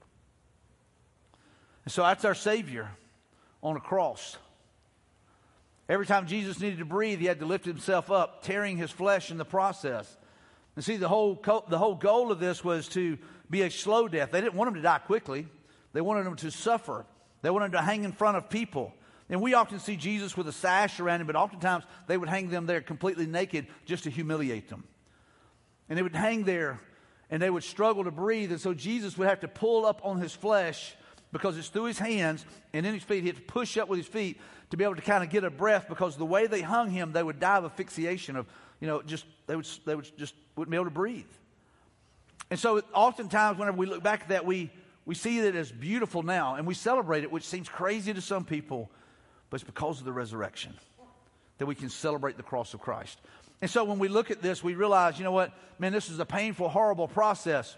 And 1.84 1.92
so 1.92 2.04
that's 2.04 2.24
our 2.24 2.36
Savior 2.36 2.90
on 3.62 3.76
a 3.76 3.82
cross. 3.82 4.38
Every 5.90 6.06
time 6.06 6.26
Jesus 6.26 6.62
needed 6.62 6.80
to 6.80 6.86
breathe, 6.86 7.20
he 7.20 7.26
had 7.26 7.42
to 7.42 7.46
lift 7.46 7.66
himself 7.66 8.10
up, 8.10 8.44
tearing 8.44 8.78
his 8.78 8.92
flesh 8.92 9.30
in 9.30 9.38
the 9.38 9.44
process. 9.44 10.16
And 10.78 10.86
see, 10.86 10.96
the 10.96 11.10
whole, 11.10 11.36
the 11.68 11.78
whole 11.78 11.96
goal 11.96 12.32
of 12.32 12.40
this 12.40 12.64
was 12.64 12.88
to 12.90 13.18
be 13.50 13.64
a 13.64 13.70
slow 13.70 14.08
death. 14.08 14.32
They 14.32 14.40
didn't 14.40 14.56
want 14.56 14.70
him 14.70 14.76
to 14.76 14.82
die 14.82 15.00
quickly, 15.00 15.48
they 15.92 16.00
wanted 16.00 16.26
him 16.26 16.38
to 16.38 16.50
suffer. 16.50 17.06
They 17.42 17.50
wanted 17.50 17.66
him 17.66 17.72
to 17.74 17.82
hang 17.82 18.06
in 18.06 18.14
front 18.14 18.38
of 18.38 18.50
people. 18.50 18.94
And 19.28 19.42
we 19.42 19.54
often 19.54 19.80
see 19.80 19.98
Jesus 19.98 20.38
with 20.38 20.48
a 20.48 20.54
sash 20.54 21.02
around 21.02 21.20
him, 21.20 21.28
but 21.28 21.36
oftentimes 21.36 21.84
they 22.08 22.16
would 22.16 22.30
hang 22.30 22.48
them 22.48 22.68
there 22.68 22.80
completely 22.80 23.26
naked 23.26 23.68
just 23.84 24.06
to 24.06 24.10
humiliate 24.10 24.70
them. 24.70 24.86
And 25.89 25.98
they 25.98 26.04
would 26.04 26.16
hang 26.16 26.44
there 26.44 26.80
and 27.30 27.42
they 27.42 27.50
would 27.50 27.63
struggle 27.63 28.04
to 28.04 28.12
breathe. 28.12 28.51
And 28.51 28.62
so 28.62 28.74
Jesus 28.74 29.18
would 29.18 29.28
have 29.28 29.42
to 29.42 29.48
pull 29.48 29.86
up 29.86 30.01
on 30.04 30.19
his 30.19 30.34
flesh 30.34 30.95
because 31.31 31.57
it's 31.57 31.69
through 31.69 31.86
his 31.86 32.00
hands 32.00 32.45
and 32.74 32.86
in 32.86 32.94
his 32.94 33.04
feet. 33.04 33.22
He 33.22 33.28
had 33.28 33.36
to 33.36 33.42
push 33.42 33.78
up 33.78 33.89
with 33.89 34.00
his 34.00 34.07
feet 34.07 34.39
to 34.69 34.78
be 34.78 34.84
able 34.84 34.95
to 34.95 35.01
kind 35.01 35.24
of 35.24 35.30
get 35.30 35.44
a 35.44 35.50
breath 35.50 35.88
because 35.89 36.18
the 36.18 36.25
way 36.25 36.48
they 36.48 36.62
hung 36.62 36.89
him, 36.89 37.12
they 37.12 37.24
would 37.24 37.39
die 37.39 37.57
of 37.57 37.66
asphyxiation 37.66 38.36
of, 38.36 38.45
you 38.80 38.88
know, 38.88 39.01
just, 39.01 39.25
they 39.45 39.56
would, 39.56 39.68
they 39.86 39.95
would 39.95 40.18
just 40.18 40.36
wouldn't 40.56 40.72
be 40.72 40.78
able 40.78 40.86
to 40.86 40.92
breathe. 40.92 41.25
And 42.50 42.60
so 42.60 42.81
oftentimes 42.94 43.57
whenever 43.57 43.78
we 43.78 43.86
look 43.86 44.04
back 44.04 44.22
at 44.24 44.30
that, 44.30 44.45
we, 44.45 44.72
we 45.06 45.16
see 45.16 45.42
that 45.42 45.56
as 45.56 45.72
beautiful 45.72 46.24
now 46.24 46.56
and 46.56 46.66
we 46.66 46.74
celebrate 46.74 47.24
it, 47.24 47.31
which 47.31 47.44
seems 47.44 47.68
crazy 47.68 48.13
to 48.13 48.22
some 48.22 48.45
people, 48.45 48.90
but 49.50 49.56
it's 49.62 49.69
because 49.69 50.00
of 50.00 50.06
the 50.06 50.13
resurrection 50.13 50.74
that 51.57 51.66
we 51.66 51.75
can 51.75 51.90
celebrate 51.90 52.38
the 52.38 52.44
cross 52.44 52.74
of 52.74 52.80
Christ. 52.80 53.19
And 53.62 53.69
so 53.69 53.83
when 53.83 54.00
we 54.00 54.07
look 54.07 54.30
at 54.30 54.42
this, 54.42 54.63
we 54.63 54.75
realize, 54.75 55.18
you 55.18 55.24
know 55.24 55.31
what, 55.31 55.51
man, 55.80 55.92
this 55.92 56.09
is 56.09 56.19
a 56.19 56.25
painful, 56.25 56.69
horrible 56.69 57.07
process. 57.07 57.75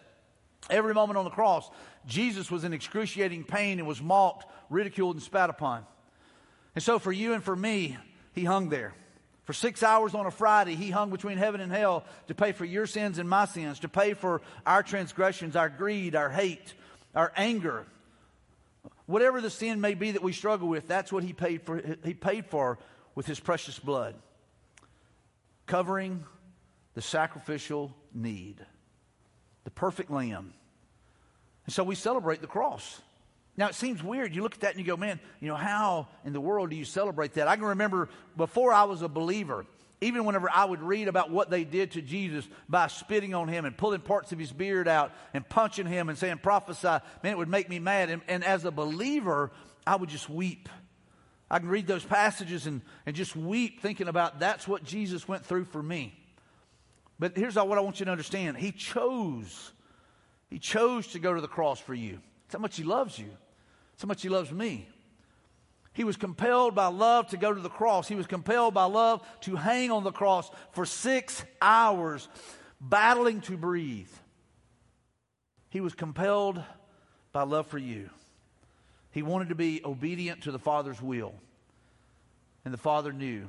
Every 0.69 0.93
moment 0.93 1.17
on 1.17 1.23
the 1.23 1.31
cross, 1.31 1.69
Jesus 2.05 2.51
was 2.51 2.63
in 2.63 2.73
excruciating 2.73 3.45
pain 3.45 3.79
and 3.79 3.87
was 3.87 4.01
mocked, 4.01 4.45
ridiculed, 4.69 5.15
and 5.15 5.23
spat 5.23 5.49
upon. 5.49 5.85
And 6.75 6.83
so 6.83 6.99
for 6.99 7.11
you 7.11 7.33
and 7.33 7.43
for 7.43 7.55
me, 7.55 7.97
he 8.33 8.43
hung 8.43 8.69
there. 8.69 8.93
For 9.45 9.53
six 9.53 9.81
hours 9.81 10.13
on 10.13 10.25
a 10.25 10.31
Friday, 10.31 10.75
he 10.75 10.91
hung 10.91 11.09
between 11.09 11.37
heaven 11.37 11.61
and 11.61 11.71
hell 11.71 12.03
to 12.27 12.35
pay 12.35 12.51
for 12.51 12.65
your 12.65 12.85
sins 12.85 13.17
and 13.17 13.27
my 13.27 13.45
sins, 13.45 13.79
to 13.79 13.89
pay 13.89 14.13
for 14.13 14.41
our 14.65 14.83
transgressions, 14.83 15.55
our 15.55 15.69
greed, 15.69 16.13
our 16.13 16.29
hate, 16.29 16.73
our 17.15 17.31
anger. 17.35 17.85
Whatever 19.07 19.41
the 19.41 19.49
sin 19.49 19.81
may 19.81 19.95
be 19.95 20.11
that 20.11 20.21
we 20.21 20.33
struggle 20.33 20.67
with, 20.67 20.87
that's 20.87 21.11
what 21.11 21.23
he 21.23 21.33
paid 21.33 21.63
for, 21.63 21.81
he 22.03 22.13
paid 22.13 22.45
for 22.45 22.77
with 23.15 23.25
his 23.25 23.39
precious 23.39 23.79
blood 23.79 24.13
covering 25.69 26.25
the 26.95 27.01
sacrificial 27.01 27.95
need, 28.11 28.57
the 29.65 29.69
perfect 29.69 30.09
lamb. 30.09 30.51
And 31.65 31.73
so 31.73 31.83
we 31.83 31.93
celebrate 31.93 32.41
the 32.41 32.47
cross. 32.47 32.99
Now, 33.55 33.67
it 33.67 33.75
seems 33.75 34.03
weird. 34.03 34.33
You 34.33 34.41
look 34.41 34.55
at 34.55 34.61
that 34.61 34.71
and 34.71 34.79
you 34.79 34.85
go, 34.85 34.97
man, 34.97 35.19
you 35.39 35.47
know, 35.47 35.55
how 35.55 36.07
in 36.25 36.33
the 36.33 36.41
world 36.41 36.71
do 36.71 36.75
you 36.75 36.85
celebrate 36.85 37.33
that? 37.33 37.47
I 37.47 37.55
can 37.55 37.65
remember 37.65 38.09
before 38.35 38.73
I 38.73 38.85
was 38.85 39.03
a 39.03 39.07
believer, 39.07 39.63
even 40.01 40.25
whenever 40.25 40.49
I 40.51 40.65
would 40.65 40.81
read 40.81 41.07
about 41.07 41.29
what 41.29 41.51
they 41.51 41.65
did 41.65 41.91
to 41.91 42.01
Jesus 42.01 42.47
by 42.67 42.87
spitting 42.87 43.35
on 43.35 43.47
him 43.47 43.65
and 43.65 43.77
pulling 43.77 44.01
parts 44.01 44.31
of 44.31 44.39
his 44.39 44.51
beard 44.51 44.87
out 44.87 45.11
and 45.35 45.47
punching 45.47 45.85
him 45.85 46.09
and 46.09 46.17
saying, 46.17 46.39
prophesy, 46.39 46.87
man, 47.21 47.33
it 47.33 47.37
would 47.37 47.47
make 47.47 47.69
me 47.69 47.77
mad. 47.77 48.09
And, 48.09 48.23
and 48.27 48.43
as 48.43 48.65
a 48.65 48.71
believer, 48.71 49.51
I 49.85 49.97
would 49.97 50.09
just 50.09 50.31
weep. 50.31 50.67
I 51.51 51.59
can 51.59 51.69
read 51.69 51.87
those 51.87 52.03
passages 52.03 52.67
and, 52.67 52.81
and 53.05 53.15
just 53.15 53.35
weep 53.35 53.81
thinking 53.81 54.07
about 54.07 54.39
that's 54.39 54.67
what 54.67 54.83
Jesus 54.83 55.27
went 55.27 55.45
through 55.45 55.65
for 55.65 55.81
me. 55.81 56.13
But 57.17 57.35
here's 57.35 57.55
what 57.55 57.77
I 57.77 57.81
want 57.81 57.99
you 57.99 58.05
to 58.05 58.11
understand 58.11 58.57
He 58.57 58.71
chose, 58.71 59.71
He 60.49 60.59
chose 60.59 61.07
to 61.07 61.19
go 61.19 61.33
to 61.33 61.41
the 61.41 61.47
cross 61.47 61.79
for 61.79 61.93
you. 61.93 62.19
That's 62.45 62.53
how 62.53 62.59
much 62.59 62.77
He 62.77 62.83
loves 62.83 63.17
you, 63.17 63.29
that's 63.91 64.03
how 64.03 64.07
much 64.07 64.21
He 64.21 64.29
loves 64.29 64.51
me. 64.51 64.87
He 65.91 66.03
was 66.03 66.17
compelled 66.17 66.75
by 66.75 66.85
love 66.85 67.27
to 67.29 67.37
go 67.37 67.53
to 67.53 67.59
the 67.59 67.67
cross. 67.67 68.07
He 68.07 68.15
was 68.15 68.27
compelled 68.27 68.73
by 68.73 68.85
love 68.85 69.21
to 69.41 69.55
hang 69.55 69.91
on 69.91 70.03
the 70.03 70.11
cross 70.11 70.49
for 70.71 70.85
six 70.85 71.43
hours, 71.61 72.29
battling 72.79 73.41
to 73.41 73.57
breathe. 73.57 74.07
He 75.69 75.81
was 75.81 75.95
compelled 75.95 76.63
by 77.33 77.43
love 77.43 77.67
for 77.67 77.79
you. 77.79 78.09
He 79.11 79.21
wanted 79.21 79.49
to 79.49 79.55
be 79.55 79.81
obedient 79.83 80.43
to 80.43 80.51
the 80.51 80.59
Father's 80.59 81.01
will. 81.01 81.33
And 82.65 82.73
the 82.73 82.77
Father 82.77 83.11
knew 83.11 83.47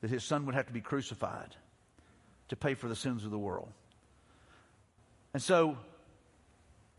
that 0.00 0.10
his 0.10 0.24
Son 0.24 0.46
would 0.46 0.54
have 0.54 0.66
to 0.66 0.72
be 0.72 0.80
crucified 0.80 1.54
to 2.48 2.56
pay 2.56 2.74
for 2.74 2.88
the 2.88 2.96
sins 2.96 3.24
of 3.24 3.30
the 3.30 3.38
world. 3.38 3.70
And 5.34 5.42
so 5.42 5.76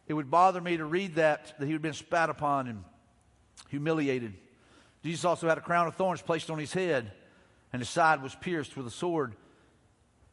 it 0.08 0.14
would 0.14 0.32
bother 0.32 0.62
me 0.62 0.78
to 0.78 0.86
read 0.86 1.16
that, 1.16 1.54
that 1.60 1.66
he 1.66 1.72
had 1.72 1.82
been 1.82 1.94
spat 1.94 2.30
upon 2.30 2.68
and 2.68 2.84
humiliated. 3.70 4.34
Jesus 5.04 5.26
also 5.26 5.48
had 5.48 5.58
a 5.58 5.62
crown 5.62 5.88
of 5.88 5.96
thorns 5.96 6.22
placed 6.22 6.50
on 6.50 6.58
his 6.58 6.74
head, 6.74 7.12
and 7.72 7.80
his 7.80 7.90
side 7.90 8.22
was 8.22 8.36
pierced 8.36 8.76
with 8.76 8.88
a 8.88 8.92
sword. 8.92 9.36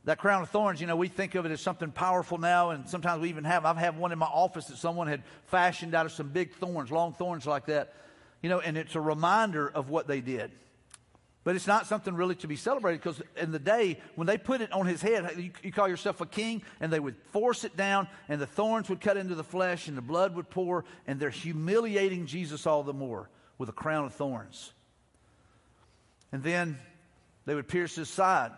That 0.06 0.18
crown 0.18 0.40
of 0.40 0.50
thorns, 0.50 0.80
you 0.80 0.86
know, 0.86 0.94
we 0.94 1.08
think 1.08 1.34
of 1.34 1.46
it 1.46 1.52
as 1.52 1.60
something 1.60 1.90
powerful 1.90 2.38
now, 2.38 2.70
and 2.70 2.88
sometimes 2.88 3.20
we 3.20 3.28
even 3.28 3.42
have. 3.42 3.64
I've 3.64 3.76
had 3.76 3.98
one 3.98 4.12
in 4.12 4.20
my 4.20 4.26
office 4.26 4.66
that 4.66 4.78
someone 4.78 5.08
had 5.08 5.24
fashioned 5.46 5.96
out 5.96 6.06
of 6.06 6.12
some 6.12 6.28
big 6.28 6.54
thorns, 6.54 6.92
long 6.92 7.12
thorns 7.12 7.44
like 7.44 7.66
that, 7.66 7.92
you 8.40 8.48
know, 8.48 8.60
and 8.60 8.78
it's 8.78 8.94
a 8.94 9.00
reminder 9.00 9.68
of 9.68 9.90
what 9.90 10.06
they 10.06 10.20
did. 10.20 10.52
But 11.42 11.56
it's 11.56 11.66
not 11.66 11.88
something 11.88 12.14
really 12.14 12.36
to 12.36 12.46
be 12.46 12.54
celebrated 12.54 13.02
because 13.02 13.20
in 13.36 13.50
the 13.50 13.58
day 13.58 13.98
when 14.14 14.28
they 14.28 14.38
put 14.38 14.60
it 14.60 14.70
on 14.70 14.86
his 14.86 15.02
head, 15.02 15.28
you, 15.38 15.50
you, 15.64 15.72
call 15.72 15.88
yourself 15.88 16.20
a 16.20 16.26
king, 16.26 16.62
and 16.80 16.92
they 16.92 17.00
would 17.00 17.16
force 17.32 17.64
it 17.64 17.76
down, 17.76 18.06
and 18.28 18.40
the 18.40 18.46
thorns 18.46 18.88
would 18.88 19.00
cut 19.00 19.16
into 19.16 19.34
the 19.34 19.44
flesh, 19.44 19.88
and 19.88 19.96
the 19.96 20.02
blood 20.02 20.36
would 20.36 20.48
pour, 20.50 20.84
and 21.08 21.18
they're 21.18 21.30
humiliating 21.30 22.26
Jesus 22.26 22.64
all 22.64 22.84
the 22.84 22.92
more 22.92 23.28
with 23.58 23.68
a 23.68 23.72
crown 23.72 24.04
of 24.04 24.14
thorns. 24.14 24.72
And 26.30 26.44
then 26.44 26.78
they 27.44 27.56
would 27.56 27.66
pierce 27.66 27.96
his 27.96 28.08
side 28.08 28.52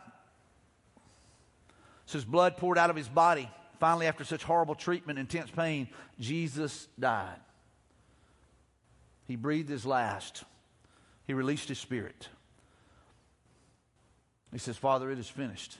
says 2.08 2.24
blood 2.24 2.56
poured 2.56 2.78
out 2.78 2.88
of 2.88 2.96
his 2.96 3.08
body. 3.08 3.50
Finally, 3.80 4.06
after 4.06 4.24
such 4.24 4.42
horrible 4.42 4.74
treatment, 4.74 5.18
intense 5.18 5.50
pain, 5.50 5.88
Jesus 6.18 6.88
died. 6.98 7.36
He 9.26 9.36
breathed 9.36 9.68
his 9.68 9.84
last. 9.84 10.42
He 11.26 11.34
released 11.34 11.68
his 11.68 11.78
spirit. 11.78 12.28
He 14.50 14.58
says, 14.58 14.78
Father, 14.78 15.10
it 15.10 15.18
is 15.18 15.28
finished. 15.28 15.76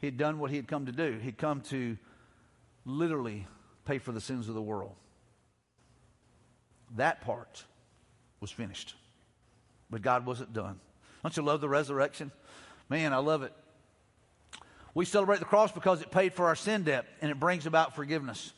He 0.00 0.08
had 0.08 0.16
done 0.16 0.40
what 0.40 0.50
he 0.50 0.56
had 0.56 0.66
come 0.66 0.86
to 0.86 0.92
do. 0.92 1.16
He'd 1.22 1.38
come 1.38 1.60
to 1.62 1.96
literally 2.84 3.46
pay 3.84 3.98
for 3.98 4.10
the 4.10 4.20
sins 4.20 4.48
of 4.48 4.56
the 4.56 4.62
world. 4.62 4.96
that 6.96 7.20
part 7.20 7.64
was 8.40 8.50
finished. 8.50 8.96
But 9.90 10.02
God 10.02 10.26
wasn't 10.26 10.52
done. 10.52 10.80
Don't 11.22 11.36
you 11.36 11.44
love 11.44 11.60
the 11.60 11.68
resurrection? 11.68 12.32
Man, 12.88 13.12
I 13.12 13.18
love 13.18 13.44
it. 13.44 13.52
We 14.98 15.04
celebrate 15.04 15.38
the 15.38 15.44
cross 15.44 15.70
because 15.70 16.02
it 16.02 16.10
paid 16.10 16.32
for 16.32 16.46
our 16.46 16.56
sin 16.56 16.82
debt 16.82 17.06
and 17.22 17.30
it 17.30 17.38
brings 17.38 17.66
about 17.66 17.94
forgiveness. 17.94 18.52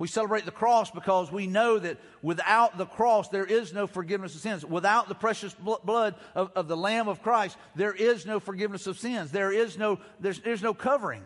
We 0.00 0.08
celebrate 0.08 0.44
the 0.44 0.50
cross 0.50 0.90
because 0.90 1.30
we 1.30 1.46
know 1.46 1.78
that 1.78 1.98
without 2.22 2.76
the 2.76 2.86
cross, 2.86 3.28
there 3.28 3.44
is 3.44 3.72
no 3.72 3.86
forgiveness 3.86 4.34
of 4.34 4.40
sins. 4.40 4.64
Without 4.64 5.08
the 5.08 5.14
precious 5.14 5.54
blood 5.54 6.16
of, 6.34 6.50
of 6.56 6.66
the 6.66 6.76
Lamb 6.76 7.06
of 7.06 7.22
Christ, 7.22 7.56
there 7.76 7.92
is 7.92 8.26
no 8.26 8.40
forgiveness 8.40 8.88
of 8.88 8.98
sins. 8.98 9.30
There 9.30 9.52
is 9.52 9.78
no, 9.78 10.00
there's, 10.18 10.40
there's 10.40 10.60
no 10.60 10.74
covering. 10.74 11.22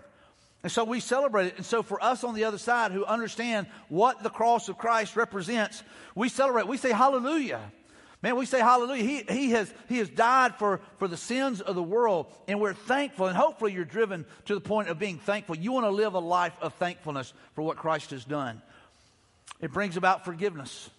And 0.63 0.71
so 0.71 0.85
we 0.85 1.01
celebrate 1.01 1.47
it. 1.47 1.57
And 1.57 1.65
so 1.65 1.83
for 1.83 2.05
us 2.05 2.23
on 2.23 2.35
the 2.35 2.45
other 2.45 2.59
side 2.59 2.93
who 2.93 3.07
understand 3.07 3.67
what 3.89 4.23
the 4.23 4.29
cross 4.29 4.69
of 4.69 4.77
Christ 4.77 5.17
represents, 5.17 5.83
we 6.15 6.29
celebrate. 6.29 6.69
We 6.69 6.77
say 6.77 6.93
hallelujah. 6.93 7.73
Man, 8.23 8.37
we 8.37 8.45
say 8.45 8.59
hallelujah. 8.59 9.03
He, 9.03 9.23
he, 9.23 9.51
has, 9.53 9.73
he 9.89 9.99
has 9.99 10.09
died 10.11 10.57
for, 10.57 10.81
for 10.99 11.09
the 11.09 11.17
sins 11.17 11.63
of 11.63 11.75
the 11.75 11.83
world, 11.83 12.27
and 12.47 12.61
we're 12.61 12.75
thankful. 12.75 13.27
And 13.27 13.37
hopefully, 13.37 13.73
you're 13.73 13.85
driven 13.87 14.27
to 14.45 14.55
the 14.55 14.61
point 14.61 14.89
of 14.89 14.99
being 14.99 15.19
thankful. 15.19 15.57
You 15.57 15.73
want 15.73 15.87
to 15.87 15.91
live 15.91 16.13
a 16.15 16.19
life 16.19 16.53
of 16.61 16.75
thankfulness 16.75 17.33
for 17.55 17.63
what 17.63 17.79
Christ 17.79 18.11
has 18.11 18.25
done. 18.25 18.61
It 19.61 19.73
brings 19.73 19.97
about 19.97 20.25
forgiveness. 20.27 20.91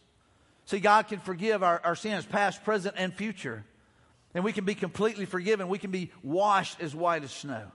See, 0.65 0.79
God 0.79 1.07
can 1.07 1.19
forgive 1.19 1.63
our, 1.63 1.79
our 1.83 1.95
sins, 1.95 2.25
past, 2.25 2.63
present, 2.63 2.95
and 2.97 3.13
future. 3.13 3.65
And 4.33 4.43
we 4.43 4.53
can 4.53 4.65
be 4.65 4.75
completely 4.75 5.25
forgiven. 5.25 5.67
We 5.67 5.79
can 5.79 5.91
be 5.91 6.11
washed 6.23 6.81
as 6.81 6.95
white 6.95 7.23
as 7.23 7.31
snow. 7.31 7.71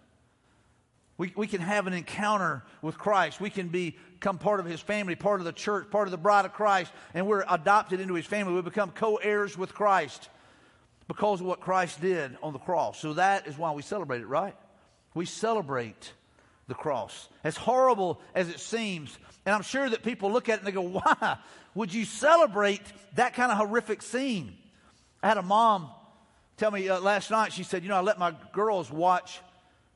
We, 1.19 1.33
we 1.35 1.47
can 1.47 1.61
have 1.61 1.87
an 1.87 1.95
encounter 1.95 2.63
with 2.83 2.99
Christ. 2.99 3.41
We 3.41 3.51
can 3.51 3.69
become 3.69 4.39
part 4.39 4.61
of 4.61 4.67
his 4.67 4.81
family, 4.81 5.15
part 5.15 5.41
of 5.41 5.47
the 5.47 5.53
church, 5.53 5.91
part 5.91 6.07
of 6.07 6.11
the 6.11 6.19
bride 6.19 6.45
of 6.45 6.53
Christ, 6.53 6.93
and 7.15 7.27
we're 7.27 7.45
adopted 7.49 8.01
into 8.01 8.15
his 8.15 8.27
family. 8.27 8.53
We 8.55 8.63
become 8.63 8.91
co 8.91 9.17
heirs 9.17 9.57
with 9.57 9.75
Christ 9.75 10.29
because 11.09 11.41
of 11.41 11.47
what 11.47 11.61
Christ 11.61 12.01
did 12.01 12.37
on 12.43 12.53
the 12.53 12.59
cross. 12.59 13.01
So 13.01 13.15
that 13.15 13.47
is 13.47 13.57
why 13.57 13.73
we 13.73 13.83
celebrate 13.83 14.21
it, 14.21 14.27
right? 14.27 14.55
We 15.15 15.25
celebrate 15.25 16.13
the 16.69 16.75
cross. 16.75 17.29
As 17.45 17.57
horrible 17.57 18.21
as 18.35 18.49
it 18.49 18.61
seems, 18.61 19.17
and 19.47 19.55
I'm 19.55 19.63
sure 19.63 19.89
that 19.89 20.03
people 20.03 20.33
look 20.33 20.49
at 20.49 20.55
it 20.55 20.59
and 20.59 20.67
they 20.67 20.73
go, 20.73 20.83
why 21.03 21.39
would 21.75 21.95
you 21.95 22.05
celebrate 22.05 22.83
that 23.15 23.35
kind 23.35 23.51
of 23.51 23.59
horrific 23.59 24.03
scene? 24.03 24.57
I 25.23 25.29
had 25.29 25.39
a 25.39 25.43
mom 25.43 25.91
tell 26.57 26.71
me 26.71 26.89
uh, 26.89 27.01
last 27.01 27.31
night, 27.31 27.53
she 27.53 27.63
said, 27.63 27.83
You 27.83 27.89
know, 27.89 27.97
I 27.97 28.01
let 28.01 28.19
my 28.19 28.35
girls 28.53 28.91
watch 28.91 29.41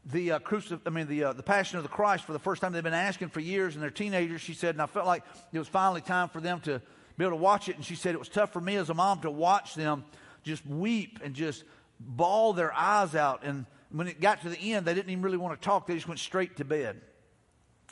the 0.07 0.33
uh, 0.33 0.38
crucif- 0.38 0.80
I 0.87 0.90
mean 0.90 1.07
the 1.07 1.25
uh, 1.25 1.33
the 1.33 1.42
Passion 1.42 1.78
of 1.78 1.83
the 1.83 1.88
Christ 1.88 2.25
for 2.25 2.33
the 2.33 2.38
first 2.38 2.62
time. 2.62 2.73
They've 2.73 2.83
been 2.83 2.95
asking 2.95 3.28
for 3.28 3.40
years, 3.40 3.75
and 3.75 3.83
they're 3.83 3.90
teenagers. 3.90 4.40
She 4.40 4.54
said, 4.54 4.75
and 4.75 4.83
I 4.83 4.87
felt 4.87 5.07
like 5.07 5.25
it 5.52 5.59
was 5.59 5.69
finally 5.69 6.00
time 6.00 6.28
for 6.28 6.40
them 6.40 6.61
to 6.61 6.80
be 7.19 7.25
able 7.25 7.37
to 7.37 7.42
watch 7.42 7.69
it. 7.69 7.76
And 7.76 7.85
she 7.85 7.95
said 7.95 8.14
it 8.14 8.19
was 8.19 8.28
tough 8.28 8.52
for 8.52 8.61
me 8.61 8.76
as 8.76 8.90
a 8.90 8.95
mom 8.95 9.21
to 9.21 9.30
watch 9.30 9.75
them 9.75 10.04
just 10.42 10.64
weep 10.66 11.19
and 11.23 11.35
just 11.35 11.64
bawl 11.99 12.54
their 12.54 12.73
eyes 12.73 13.14
out. 13.14 13.42
And 13.45 13.66
when 13.90 14.09
it 14.09 14.21
got 14.21 14.40
to 14.42 14.49
the 14.49 14.73
end, 14.73 14.87
they 14.87 14.95
didn't 14.95 15.11
even 15.11 15.23
really 15.23 15.37
want 15.37 15.61
to 15.61 15.64
talk. 15.64 15.87
They 15.87 15.95
just 15.95 16.09
went 16.09 16.21
straight 16.21 16.57
to 16.57 16.64
bed. 16.64 17.00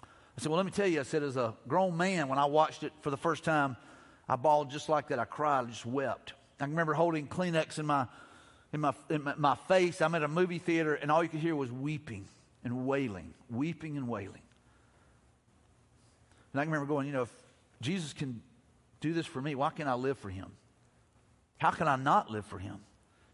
I 0.02 0.40
said, 0.40 0.50
well, 0.50 0.56
let 0.56 0.66
me 0.66 0.72
tell 0.72 0.86
you. 0.86 1.00
I 1.00 1.02
said, 1.02 1.22
as 1.22 1.36
a 1.36 1.54
grown 1.66 1.96
man, 1.96 2.28
when 2.28 2.38
I 2.38 2.46
watched 2.46 2.84
it 2.84 2.92
for 3.02 3.10
the 3.10 3.16
first 3.16 3.44
time, 3.44 3.76
I 4.28 4.36
bawled 4.36 4.70
just 4.70 4.88
like 4.88 5.08
that. 5.08 5.18
I 5.18 5.24
cried. 5.24 5.64
I 5.66 5.68
just 5.68 5.84
wept. 5.84 6.32
I 6.60 6.64
remember 6.64 6.94
holding 6.94 7.26
Kleenex 7.26 7.78
in 7.78 7.86
my 7.86 8.06
in 8.72 8.80
my, 8.80 8.94
in 9.10 9.32
my, 9.36 9.54
face. 9.54 10.00
I'm 10.00 10.14
at 10.14 10.22
a 10.22 10.28
movie 10.28 10.58
theater, 10.58 10.94
and 10.94 11.10
all 11.10 11.22
you 11.22 11.28
could 11.28 11.40
hear 11.40 11.56
was 11.56 11.72
weeping 11.72 12.26
and 12.64 12.86
wailing, 12.86 13.32
weeping 13.50 13.96
and 13.96 14.08
wailing. 14.08 14.42
And 16.52 16.60
I 16.60 16.64
can 16.64 16.72
remember 16.72 16.92
going, 16.92 17.06
you 17.06 17.12
know, 17.12 17.22
if 17.22 17.32
Jesus 17.80 18.12
can 18.12 18.42
do 19.00 19.12
this 19.12 19.26
for 19.26 19.40
me, 19.40 19.54
why 19.54 19.70
can't 19.70 19.88
I 19.88 19.94
live 19.94 20.18
for 20.18 20.28
him? 20.28 20.50
How 21.58 21.70
can 21.70 21.88
I 21.88 21.96
not 21.96 22.30
live 22.30 22.46
for 22.46 22.58
him? 22.58 22.78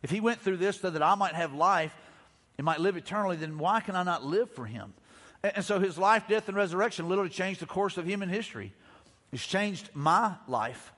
If 0.03 0.11
he 0.11 0.21
went 0.21 0.41
through 0.41 0.59
this 0.59 0.81
so 0.81 0.91
that 0.91 1.03
I 1.03 1.15
might 1.15 1.35
have 1.35 1.55
life 1.55 1.95
and 2.59 2.65
might 2.65 2.81
live 2.81 2.97
eternally, 2.97 3.37
then 3.37 3.59
why 3.59 3.81
can 3.81 3.97
I 3.97 4.03
not 4.03 4.25
live 4.25 4.51
for 4.51 4.67
him? 4.67 4.93
And, 5.43 5.57
and 5.57 5.65
so 5.65 5.81
his 5.81 5.99
life, 5.99 6.29
death, 6.29 6.49
and 6.49 6.57
resurrection 6.57 7.09
literally 7.09 7.31
changed 7.31 7.61
the 7.61 7.67
course 7.67 7.97
of 7.97 8.07
human 8.07 8.29
history. 8.29 8.73
It's 9.33 9.47
changed 9.47 9.91
my 9.95 10.35
life. 10.47 10.93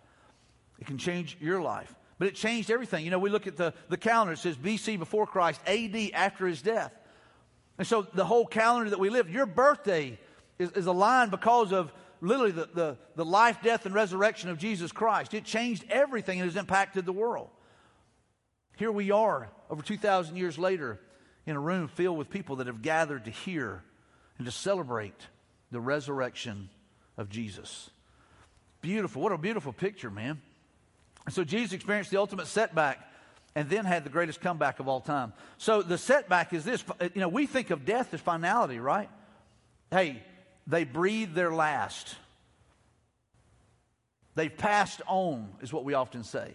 It 0.79 0.87
can 0.87 0.99
change 0.99 1.37
your 1.41 1.63
life. 1.63 1.95
But 2.19 2.29
it 2.29 2.35
changed 2.35 2.71
everything. 2.71 3.05
You 3.05 3.11
know, 3.11 3.19
we 3.19 3.31
look 3.31 3.47
at 3.47 3.57
the, 3.57 3.75
the 3.89 3.97
calendar, 3.97 4.33
it 4.33 4.39
says 4.39 4.57
BC 4.57 4.99
before 4.99 5.27
Christ, 5.27 5.61
AD 5.67 5.97
after 6.15 6.47
his 6.47 6.63
death. 6.63 6.93
And 7.79 7.87
so 7.87 8.07
the 8.15 8.25
whole 8.25 8.47
calendar 8.47 8.91
that 8.91 8.99
we 8.99 9.11
live, 9.11 9.29
your 9.29 9.47
birthday 9.47 10.19
is, 10.59 10.71
is 10.73 10.87
aligned 10.87 11.31
because 11.31 11.73
of 11.73 11.93
literally 12.21 12.53
the, 12.53 12.69
the, 12.73 12.97
the 13.17 13.25
life, 13.25 13.59
death, 13.63 13.85
and 13.85 13.95
resurrection 13.95 14.49
of 14.49 14.59
Jesus 14.59 14.93
Christ. 14.93 15.35
It 15.35 15.45
changed 15.45 15.85
everything 15.91 16.41
and 16.41 16.49
has 16.51 16.57
impacted 16.57 17.05
the 17.05 17.13
world. 17.13 17.51
Here 18.77 18.93
we 18.93 19.11
are, 19.11 19.49
over 19.71 19.83
2,000 19.83 20.37
years 20.37 20.59
later, 20.59 21.01
in 21.47 21.57
a 21.57 21.61
room 21.61 21.89
filled 21.89 22.19
with 22.19 22.31
people 22.31 22.57
that 22.57 22.67
have 22.67 22.83
gathered 22.83 23.27
to 23.27 23.31
hear 23.31 23.83
and 24.39 24.47
to 24.47 24.53
celebrate 24.53 25.29
the 25.71 25.81
resurrection 25.81 26.69
of 27.17 27.29
Jesus. 27.29 27.91
Beautiful. 28.81 29.23
What 29.23 29.33
a 29.33 29.39
beautiful 29.39 29.73
picture, 29.73 30.11
man. 30.11 30.41
So 31.29 31.45
Jesus 31.45 31.73
experienced 31.73 32.11
the 32.11 32.19
ultimate 32.19 32.47
setback 32.47 33.01
and 33.55 33.69
then 33.69 33.85
had 33.85 34.05
the 34.05 34.11
greatest 34.11 34.41
comeback 34.41 34.81
of 34.81 34.89
all 34.89 35.01
time. 35.01 35.33
So 35.59 35.83
the 35.83 35.99
setback 35.99 36.53
is 36.53 36.65
this 36.65 36.85
you 37.01 37.21
know, 37.21 37.29
we 37.29 37.47
think 37.47 37.71
of 37.71 37.85
death 37.85 38.13
as 38.15 38.21
finality, 38.21 38.79
right? 38.79 39.09
Hey, 39.91 40.23
they 40.67 40.85
breathed 40.85 41.35
their 41.35 41.53
last. 41.53 42.17
They've 44.35 44.55
passed 44.55 45.01
on, 45.07 45.49
is 45.63 45.73
what 45.73 45.85
we 45.85 45.95
often 45.95 46.23
say. 46.23 46.55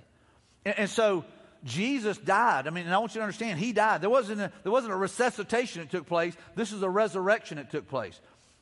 And, 0.63 0.79
and, 0.79 0.89
so 0.89 1.25
Jesus 1.63 2.17
died. 2.17 2.67
I 2.67 2.69
mean, 2.69 2.85
and 2.85 2.93
I 2.93 2.99
want 2.99 3.15
you 3.15 3.19
to 3.19 3.23
understand, 3.23 3.57
he 3.57 3.73
died. 3.73 4.01
There 4.01 4.09
wasn't, 4.09 4.41
a, 4.41 4.51
there 4.61 4.71
wasn't 4.71 4.93
a 4.93 4.97
resuscitation 4.97 5.81
that 5.81 5.89
took 5.89 6.05
place. 6.05 6.35
This 6.55 6.71
is 6.71 6.83
a 6.83 6.89
resurrection 6.89 7.57
that 7.57 7.71
took 7.71 7.87
place. 7.87 8.19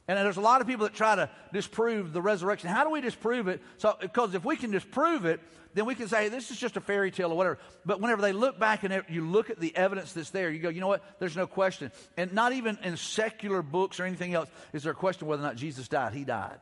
And 0.09 0.17
there's 0.17 0.37
a 0.37 0.41
lot 0.41 0.59
of 0.59 0.65
people 0.65 0.87
that 0.87 0.95
try 0.95 1.15
to 1.15 1.29
disprove 1.53 2.13
the 2.13 2.21
resurrection. 2.21 2.67
How 2.67 2.83
do 2.83 2.89
we 2.89 2.99
disprove 2.99 3.47
it? 3.47 3.61
So, 3.77 3.95
because 4.01 4.33
if 4.33 4.43
we 4.43 4.55
can 4.55 4.71
disprove 4.71 5.25
it, 5.25 5.39
then 5.75 5.85
we 5.85 5.93
can 5.93 6.07
say 6.07 6.29
this 6.29 6.49
is 6.49 6.57
just 6.57 6.77
a 6.77 6.81
fairy 6.81 7.11
tale 7.11 7.31
or 7.31 7.37
whatever. 7.37 7.59
But 7.85 8.01
whenever 8.01 8.19
they 8.23 8.31
look 8.31 8.57
back 8.57 8.83
and 8.83 9.03
you 9.07 9.23
look 9.23 9.51
at 9.51 9.59
the 9.59 9.75
evidence 9.77 10.13
that's 10.13 10.31
there, 10.31 10.49
you 10.49 10.57
go, 10.57 10.69
you 10.69 10.81
know 10.81 10.87
what? 10.87 11.03
There's 11.19 11.37
no 11.37 11.45
question. 11.45 11.91
And 12.17 12.33
not 12.33 12.53
even 12.53 12.79
in 12.83 12.97
secular 12.97 13.61
books 13.61 13.99
or 13.99 14.05
anything 14.05 14.33
else 14.33 14.49
is 14.73 14.81
there 14.81 14.93
a 14.93 14.95
question 14.95 15.27
whether 15.27 15.43
or 15.43 15.45
not 15.45 15.57
Jesus 15.57 15.87
died. 15.87 16.15
He 16.15 16.23
died. 16.23 16.57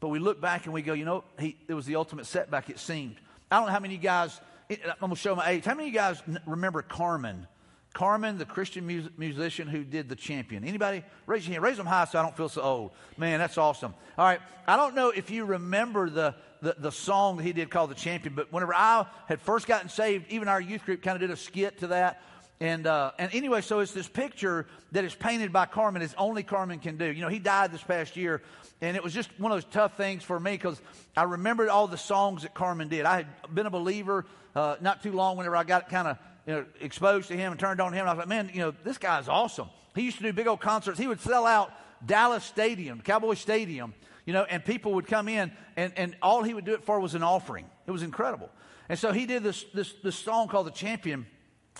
But 0.00 0.08
we 0.08 0.18
look 0.18 0.42
back 0.42 0.66
and 0.66 0.74
we 0.74 0.82
go, 0.82 0.92
you 0.92 1.06
know, 1.06 1.24
he, 1.40 1.56
it 1.66 1.72
was 1.72 1.86
the 1.86 1.96
ultimate 1.96 2.26
setback, 2.26 2.68
it 2.68 2.78
seemed. 2.78 3.16
I 3.50 3.56
don't 3.56 3.68
know 3.68 3.72
how 3.72 3.80
many 3.80 3.96
guys, 3.96 4.38
I'm 4.70 4.76
going 5.00 5.12
to 5.12 5.16
show 5.16 5.34
my 5.34 5.48
age. 5.48 5.64
How 5.64 5.74
many 5.74 5.88
of 5.88 5.94
you 5.94 5.98
guys 5.98 6.22
remember 6.44 6.82
Carmen? 6.82 7.46
Carmen, 7.94 8.38
the 8.38 8.44
Christian 8.44 8.86
mus- 8.86 9.08
musician 9.16 9.68
who 9.68 9.84
did 9.84 10.08
the 10.08 10.16
champion. 10.16 10.64
Anybody? 10.64 11.04
Raise 11.26 11.46
your 11.46 11.52
hand. 11.52 11.62
Raise 11.62 11.76
them 11.76 11.86
high 11.86 12.04
so 12.04 12.18
I 12.18 12.22
don't 12.22 12.36
feel 12.36 12.48
so 12.48 12.60
old. 12.60 12.90
Man, 13.16 13.38
that's 13.38 13.56
awesome. 13.56 13.94
All 14.18 14.24
right. 14.24 14.40
I 14.66 14.76
don't 14.76 14.94
know 14.94 15.10
if 15.10 15.30
you 15.30 15.44
remember 15.44 16.10
the, 16.10 16.34
the, 16.60 16.74
the 16.76 16.92
song 16.92 17.36
that 17.36 17.44
he 17.44 17.52
did 17.52 17.70
called 17.70 17.90
The 17.90 17.94
Champion, 17.94 18.34
but 18.34 18.52
whenever 18.52 18.74
I 18.74 19.06
had 19.26 19.40
first 19.40 19.66
gotten 19.66 19.88
saved, 19.88 20.26
even 20.28 20.48
our 20.48 20.60
youth 20.60 20.84
group 20.84 21.02
kind 21.02 21.14
of 21.14 21.20
did 21.20 21.30
a 21.30 21.36
skit 21.36 21.78
to 21.78 21.86
that. 21.88 22.20
And, 22.60 22.86
uh, 22.86 23.12
and 23.18 23.32
anyway, 23.32 23.60
so 23.60 23.80
it's 23.80 23.92
this 23.92 24.08
picture 24.08 24.66
that 24.92 25.04
is 25.04 25.14
painted 25.14 25.52
by 25.52 25.66
Carmen, 25.66 26.02
as 26.02 26.14
only 26.18 26.42
Carmen 26.42 26.80
can 26.80 26.96
do. 26.96 27.06
You 27.06 27.22
know, 27.22 27.28
he 27.28 27.38
died 27.38 27.72
this 27.72 27.82
past 27.82 28.16
year, 28.16 28.42
and 28.80 28.96
it 28.96 29.04
was 29.04 29.12
just 29.12 29.28
one 29.38 29.52
of 29.52 29.56
those 29.56 29.70
tough 29.70 29.96
things 29.96 30.22
for 30.22 30.38
me 30.38 30.52
because 30.52 30.80
I 31.16 31.24
remembered 31.24 31.68
all 31.68 31.86
the 31.86 31.98
songs 31.98 32.42
that 32.42 32.54
Carmen 32.54 32.88
did. 32.88 33.06
I 33.06 33.18
had 33.18 33.54
been 33.54 33.66
a 33.66 33.70
believer 33.70 34.24
uh, 34.56 34.76
not 34.80 35.02
too 35.02 35.12
long 35.12 35.36
whenever 35.36 35.56
I 35.56 35.64
got 35.64 35.88
kind 35.88 36.08
of 36.08 36.18
you 36.46 36.54
know, 36.54 36.64
exposed 36.80 37.28
to 37.28 37.36
him 37.36 37.52
and 37.52 37.60
turned 37.60 37.80
on 37.80 37.92
him. 37.92 38.00
And 38.00 38.08
I 38.08 38.12
was 38.12 38.18
like, 38.18 38.28
man, 38.28 38.50
you 38.52 38.60
know, 38.60 38.74
this 38.84 38.98
guy's 38.98 39.28
awesome. 39.28 39.68
He 39.94 40.02
used 40.02 40.18
to 40.18 40.22
do 40.22 40.32
big 40.32 40.46
old 40.46 40.60
concerts. 40.60 40.98
He 40.98 41.06
would 41.06 41.20
sell 41.20 41.46
out 41.46 41.72
Dallas 42.04 42.44
Stadium, 42.44 43.00
Cowboy 43.00 43.34
Stadium, 43.34 43.94
you 44.26 44.32
know, 44.32 44.44
and 44.44 44.64
people 44.64 44.94
would 44.94 45.06
come 45.06 45.28
in, 45.28 45.52
and, 45.76 45.92
and 45.96 46.16
all 46.20 46.42
he 46.42 46.54
would 46.54 46.64
do 46.64 46.74
it 46.74 46.84
for 46.84 47.00
was 47.00 47.14
an 47.14 47.22
offering. 47.22 47.66
It 47.86 47.90
was 47.90 48.02
incredible. 48.02 48.50
And 48.88 48.98
so 48.98 49.12
he 49.12 49.26
did 49.26 49.42
this, 49.42 49.64
this, 49.74 49.94
this 50.02 50.16
song 50.16 50.48
called 50.48 50.66
The 50.66 50.72
Champion, 50.72 51.26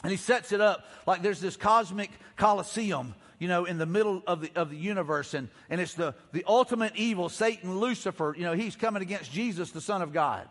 and 0.03 0.11
he 0.11 0.17
sets 0.17 0.53
it 0.53 0.61
up 0.61 0.85
like 1.07 1.23
there's 1.23 1.41
this 1.41 1.57
cosmic 1.57 2.11
coliseum, 2.37 3.15
you 3.39 3.49
know, 3.49 3.65
in 3.65 3.79
the 3.79 3.87
middle 3.87 4.23
of 4.27 4.41
the, 4.41 4.51
of 4.55 4.71
the 4.71 4.77
universe, 4.77 5.35
and, 5.35 5.49
and 5.69 5.81
it's 5.81 5.95
the, 5.95 6.15
the 6.33 6.45
ultimate 6.47 6.97
evil, 6.97 7.29
Satan, 7.29 7.79
Lucifer, 7.79 8.35
you 8.37 8.45
know, 8.45 8.55
he's 8.55 8.77
coming 8.77 9.03
against 9.03 9.33
Jesus, 9.33 9.71
the 9.71 9.81
Son 9.81 10.01
of 10.01 10.13
God 10.13 10.49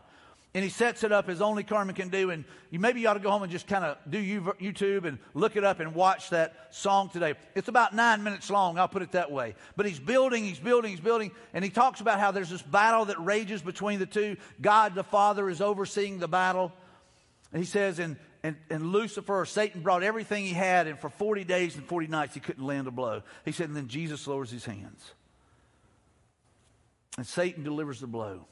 and 0.55 0.63
he 0.63 0.69
sets 0.69 1.03
it 1.03 1.11
up 1.11 1.29
as 1.29 1.41
only 1.41 1.63
Carmen 1.63 1.95
can 1.95 2.09
do. 2.09 2.29
And 2.29 2.45
you 2.69 2.79
maybe 2.79 3.01
you 3.01 3.07
ought 3.07 3.15
to 3.15 3.19
go 3.19 3.31
home 3.31 3.41
and 3.41 3.51
just 3.51 3.67
kind 3.67 3.83
of 3.83 3.97
do 4.07 4.21
YouTube 4.21 5.05
and 5.05 5.17
look 5.33 5.55
it 5.55 5.63
up 5.63 5.79
and 5.79 5.95
watch 5.95 6.29
that 6.29 6.67
song 6.69 7.09
today. 7.09 7.33
It's 7.55 7.69
about 7.69 7.95
nine 7.95 8.23
minutes 8.23 8.51
long, 8.51 8.77
I'll 8.77 8.87
put 8.87 9.01
it 9.01 9.13
that 9.13 9.31
way. 9.31 9.55
But 9.75 9.87
he's 9.87 9.99
building, 9.99 10.43
he's 10.43 10.59
building, 10.59 10.91
he's 10.91 10.99
building, 10.99 11.31
and 11.53 11.63
he 11.63 11.71
talks 11.71 12.01
about 12.01 12.19
how 12.19 12.31
there's 12.31 12.51
this 12.51 12.61
battle 12.61 13.05
that 13.05 13.19
rages 13.19 13.63
between 13.63 13.97
the 13.97 14.05
two. 14.05 14.37
God 14.61 14.93
the 14.93 15.03
Father 15.03 15.49
is 15.49 15.59
overseeing 15.59 16.19
the 16.19 16.27
battle. 16.27 16.71
And 17.51 17.59
he 17.59 17.65
says, 17.65 17.97
and, 17.97 18.17
and, 18.43 18.55
and 18.69 18.91
Lucifer 18.91 19.45
Satan 19.45 19.81
brought 19.81 20.03
everything 20.03 20.43
he 20.43 20.53
had, 20.53 20.85
and 20.85 20.99
for 20.99 21.09
40 21.09 21.45
days 21.45 21.75
and 21.75 21.85
40 21.85 22.07
nights 22.07 22.35
he 22.35 22.39
couldn't 22.39 22.65
land 22.65 22.85
a 22.87 22.91
blow. 22.91 23.23
He 23.43 23.51
said, 23.51 23.69
and 23.69 23.75
then 23.75 23.87
Jesus 23.87 24.27
lowers 24.27 24.51
his 24.51 24.65
hands. 24.65 25.13
And 27.17 27.25
Satan 27.25 27.63
delivers 27.63 27.99
the 27.99 28.07
blow. 28.07 28.45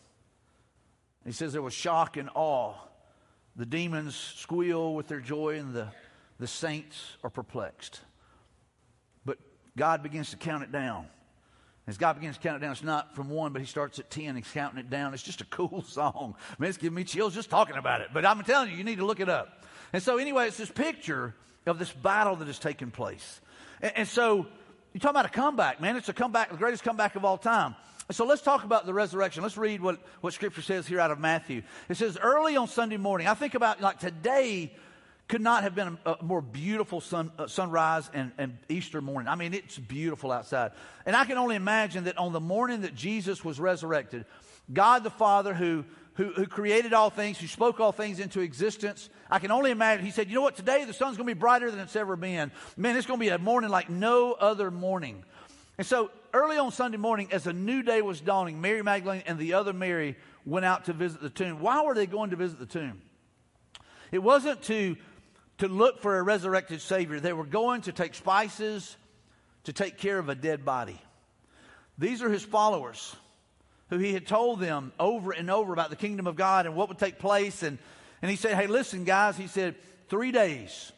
He 1.25 1.31
says 1.31 1.53
there 1.53 1.61
was 1.61 1.73
shock 1.73 2.17
and 2.17 2.29
awe. 2.33 2.73
The 3.55 3.65
demons 3.65 4.15
squeal 4.15 4.95
with 4.95 5.07
their 5.07 5.19
joy, 5.19 5.57
and 5.57 5.73
the, 5.73 5.87
the 6.39 6.47
saints 6.47 7.17
are 7.23 7.29
perplexed. 7.29 7.99
But 9.25 9.37
God 9.77 10.03
begins 10.03 10.31
to 10.31 10.37
count 10.37 10.63
it 10.63 10.71
down. 10.71 11.07
As 11.87 11.97
God 11.97 12.13
begins 12.13 12.37
to 12.37 12.41
count 12.41 12.57
it 12.57 12.59
down, 12.59 12.71
it's 12.71 12.83
not 12.83 13.15
from 13.15 13.29
one, 13.29 13.53
but 13.53 13.61
he 13.61 13.67
starts 13.67 13.99
at 13.99 14.09
10. 14.09 14.35
He's 14.35 14.47
counting 14.53 14.79
it 14.79 14.89
down. 14.89 15.13
It's 15.13 15.23
just 15.23 15.41
a 15.41 15.45
cool 15.45 15.83
song. 15.87 16.35
I 16.49 16.55
mean, 16.61 16.69
it's 16.69 16.77
giving 16.77 16.95
me 16.95 17.03
chills 17.03 17.33
just 17.33 17.49
talking 17.49 17.75
about 17.75 18.01
it. 18.01 18.09
But 18.13 18.25
I'm 18.25 18.41
telling 18.43 18.71
you, 18.71 18.77
you 18.77 18.83
need 18.83 18.99
to 18.99 19.05
look 19.05 19.19
it 19.19 19.29
up. 19.29 19.65
And 19.93 20.01
so, 20.01 20.17
anyway, 20.17 20.47
it's 20.47 20.57
this 20.57 20.71
picture 20.71 21.35
of 21.65 21.79
this 21.79 21.91
battle 21.91 22.35
that 22.37 22.47
has 22.47 22.59
taken 22.59 22.91
place. 22.91 23.41
And, 23.81 23.91
and 23.97 24.07
so, 24.07 24.47
you 24.93 24.99
talk 24.99 25.11
about 25.11 25.25
a 25.25 25.29
comeback, 25.29 25.81
man. 25.81 25.95
It's 25.95 26.09
a 26.09 26.13
comeback, 26.13 26.51
the 26.51 26.57
greatest 26.57 26.83
comeback 26.83 27.15
of 27.15 27.25
all 27.25 27.37
time. 27.37 27.75
So 28.11 28.25
let's 28.25 28.41
talk 28.41 28.63
about 28.63 28.85
the 28.85 28.93
resurrection. 28.93 29.43
Let's 29.43 29.57
read 29.57 29.81
what, 29.81 29.99
what 30.21 30.33
scripture 30.33 30.61
says 30.61 30.87
here 30.87 30.99
out 30.99 31.11
of 31.11 31.19
Matthew. 31.19 31.63
It 31.89 31.95
says, 31.95 32.17
early 32.21 32.57
on 32.57 32.67
Sunday 32.67 32.97
morning, 32.97 33.27
I 33.27 33.33
think 33.33 33.55
about 33.55 33.81
like 33.81 33.99
today 33.99 34.73
could 35.27 35.41
not 35.41 35.63
have 35.63 35.73
been 35.73 35.97
a, 36.05 36.11
a 36.19 36.23
more 36.23 36.41
beautiful 36.41 36.99
sun, 36.99 37.31
uh, 37.39 37.47
sunrise 37.47 38.09
and, 38.13 38.33
and 38.37 38.57
Easter 38.67 39.01
morning. 39.01 39.29
I 39.29 39.35
mean, 39.35 39.53
it's 39.53 39.77
beautiful 39.77 40.29
outside. 40.31 40.71
And 41.05 41.15
I 41.15 41.23
can 41.23 41.37
only 41.37 41.55
imagine 41.55 42.03
that 42.03 42.17
on 42.17 42.33
the 42.33 42.41
morning 42.41 42.81
that 42.81 42.95
Jesus 42.95 43.45
was 43.45 43.57
resurrected, 43.57 44.25
God 44.73 45.05
the 45.05 45.09
Father, 45.09 45.53
who, 45.53 45.85
who, 46.15 46.33
who 46.33 46.45
created 46.45 46.91
all 46.93 47.09
things, 47.09 47.39
who 47.39 47.47
spoke 47.47 47.79
all 47.79 47.93
things 47.93 48.19
into 48.19 48.41
existence, 48.41 49.09
I 49.29 49.39
can 49.39 49.51
only 49.51 49.71
imagine. 49.71 50.05
He 50.05 50.11
said, 50.11 50.27
You 50.27 50.35
know 50.35 50.41
what? 50.41 50.57
Today 50.57 50.83
the 50.83 50.93
sun's 50.93 51.15
going 51.15 51.27
to 51.27 51.33
be 51.33 51.39
brighter 51.39 51.71
than 51.71 51.79
it's 51.79 51.95
ever 51.95 52.17
been. 52.17 52.51
Man, 52.75 52.97
it's 52.97 53.07
going 53.07 53.19
to 53.19 53.25
be 53.25 53.29
a 53.29 53.37
morning 53.37 53.69
like 53.69 53.89
no 53.89 54.33
other 54.33 54.69
morning. 54.69 55.23
And 55.81 55.87
so 55.87 56.11
early 56.31 56.59
on 56.59 56.71
Sunday 56.71 56.99
morning, 56.99 57.29
as 57.31 57.47
a 57.47 57.53
new 57.53 57.81
day 57.81 58.03
was 58.03 58.21
dawning, 58.21 58.61
Mary 58.61 58.83
Magdalene 58.83 59.23
and 59.25 59.39
the 59.39 59.55
other 59.55 59.73
Mary 59.73 60.15
went 60.45 60.63
out 60.63 60.85
to 60.85 60.93
visit 60.93 61.23
the 61.23 61.29
tomb. 61.31 61.59
Why 61.59 61.83
were 61.83 61.95
they 61.95 62.05
going 62.05 62.29
to 62.29 62.35
visit 62.35 62.59
the 62.59 62.67
tomb? 62.67 63.01
It 64.11 64.19
wasn't 64.19 64.61
to, 64.65 64.95
to 65.57 65.67
look 65.67 65.99
for 65.99 66.19
a 66.19 66.21
resurrected 66.21 66.81
Savior, 66.81 67.19
they 67.19 67.33
were 67.33 67.47
going 67.47 67.81
to 67.81 67.91
take 67.91 68.13
spices 68.13 68.95
to 69.63 69.73
take 69.73 69.97
care 69.97 70.19
of 70.19 70.29
a 70.29 70.35
dead 70.35 70.63
body. 70.63 71.01
These 71.97 72.21
are 72.21 72.29
his 72.29 72.43
followers 72.43 73.15
who 73.89 73.97
he 73.97 74.13
had 74.13 74.27
told 74.27 74.59
them 74.59 74.93
over 74.99 75.31
and 75.31 75.49
over 75.49 75.73
about 75.73 75.89
the 75.89 75.95
kingdom 75.95 76.27
of 76.27 76.35
God 76.35 76.67
and 76.67 76.75
what 76.75 76.89
would 76.89 76.99
take 76.99 77.17
place. 77.17 77.63
And, 77.63 77.79
and 78.21 78.29
he 78.29 78.37
said, 78.37 78.53
Hey, 78.53 78.67
listen, 78.67 79.03
guys, 79.03 79.35
he 79.35 79.47
said, 79.47 79.73
three 80.09 80.31
days 80.31 80.91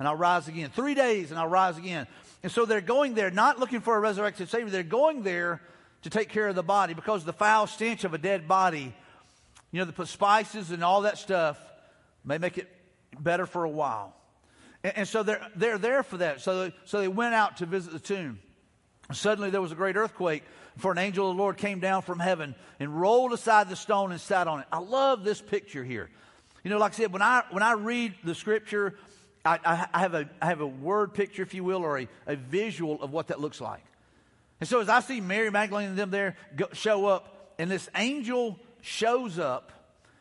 and 0.00 0.08
I'll 0.08 0.16
rise 0.16 0.48
again. 0.48 0.70
Three 0.74 0.94
days 0.94 1.30
and 1.30 1.38
I'll 1.38 1.46
rise 1.46 1.76
again. 1.76 2.06
And 2.42 2.50
so 2.50 2.64
they're 2.64 2.80
going 2.80 3.14
there 3.14 3.30
not 3.30 3.58
looking 3.58 3.80
for 3.80 3.96
a 3.96 4.00
resurrected 4.00 4.48
Savior. 4.48 4.70
They're 4.70 4.82
going 4.82 5.22
there 5.22 5.60
to 6.02 6.10
take 6.10 6.30
care 6.30 6.48
of 6.48 6.54
the 6.54 6.62
body 6.62 6.94
because 6.94 7.24
the 7.24 7.32
foul 7.32 7.66
stench 7.66 8.04
of 8.04 8.14
a 8.14 8.18
dead 8.18 8.48
body, 8.48 8.94
you 9.70 9.84
know, 9.84 9.92
put 9.92 10.08
spices 10.08 10.70
and 10.70 10.82
all 10.82 11.02
that 11.02 11.18
stuff 11.18 11.58
may 12.24 12.38
make 12.38 12.58
it 12.58 12.68
better 13.18 13.46
for 13.46 13.64
a 13.64 13.70
while. 13.70 14.14
And, 14.82 14.98
and 14.98 15.08
so 15.08 15.22
they're, 15.22 15.46
they're 15.56 15.78
there 15.78 16.02
for 16.02 16.18
that. 16.18 16.40
So 16.40 16.72
so 16.84 17.00
they 17.00 17.08
went 17.08 17.34
out 17.34 17.58
to 17.58 17.66
visit 17.66 17.92
the 17.92 17.98
tomb. 17.98 18.38
Suddenly 19.12 19.50
there 19.50 19.60
was 19.60 19.72
a 19.72 19.76
great 19.76 19.96
earthquake, 19.96 20.44
for 20.78 20.92
an 20.92 20.98
angel 20.98 21.28
of 21.28 21.36
the 21.36 21.42
Lord 21.42 21.56
came 21.56 21.80
down 21.80 22.02
from 22.02 22.20
heaven 22.20 22.54
and 22.78 23.00
rolled 23.00 23.32
aside 23.32 23.68
the 23.68 23.76
stone 23.76 24.12
and 24.12 24.20
sat 24.20 24.46
on 24.48 24.60
it. 24.60 24.66
I 24.72 24.78
love 24.78 25.24
this 25.24 25.40
picture 25.40 25.84
here. 25.84 26.08
You 26.62 26.70
know, 26.70 26.78
like 26.78 26.92
I 26.92 26.96
said, 26.96 27.12
when 27.12 27.22
I 27.22 27.42
when 27.50 27.62
I 27.62 27.72
read 27.72 28.14
the 28.22 28.34
scripture, 28.34 28.94
I, 29.44 29.86
I, 29.92 30.00
have 30.00 30.14
a, 30.14 30.28
I 30.40 30.46
have 30.46 30.60
a 30.60 30.66
word 30.66 31.14
picture, 31.14 31.42
if 31.42 31.54
you 31.54 31.64
will, 31.64 31.82
or 31.82 31.98
a, 31.98 32.08
a 32.26 32.36
visual 32.36 33.02
of 33.02 33.12
what 33.12 33.28
that 33.28 33.40
looks 33.40 33.60
like. 33.60 33.82
And 34.60 34.68
so 34.68 34.80
as 34.80 34.88
I 34.88 35.00
see 35.00 35.20
Mary 35.20 35.50
Magdalene 35.50 35.88
and 35.88 35.98
them 35.98 36.10
there 36.10 36.36
go, 36.54 36.66
show 36.72 37.06
up, 37.06 37.54
and 37.58 37.70
this 37.70 37.88
angel 37.94 38.58
shows 38.82 39.38
up, 39.38 39.72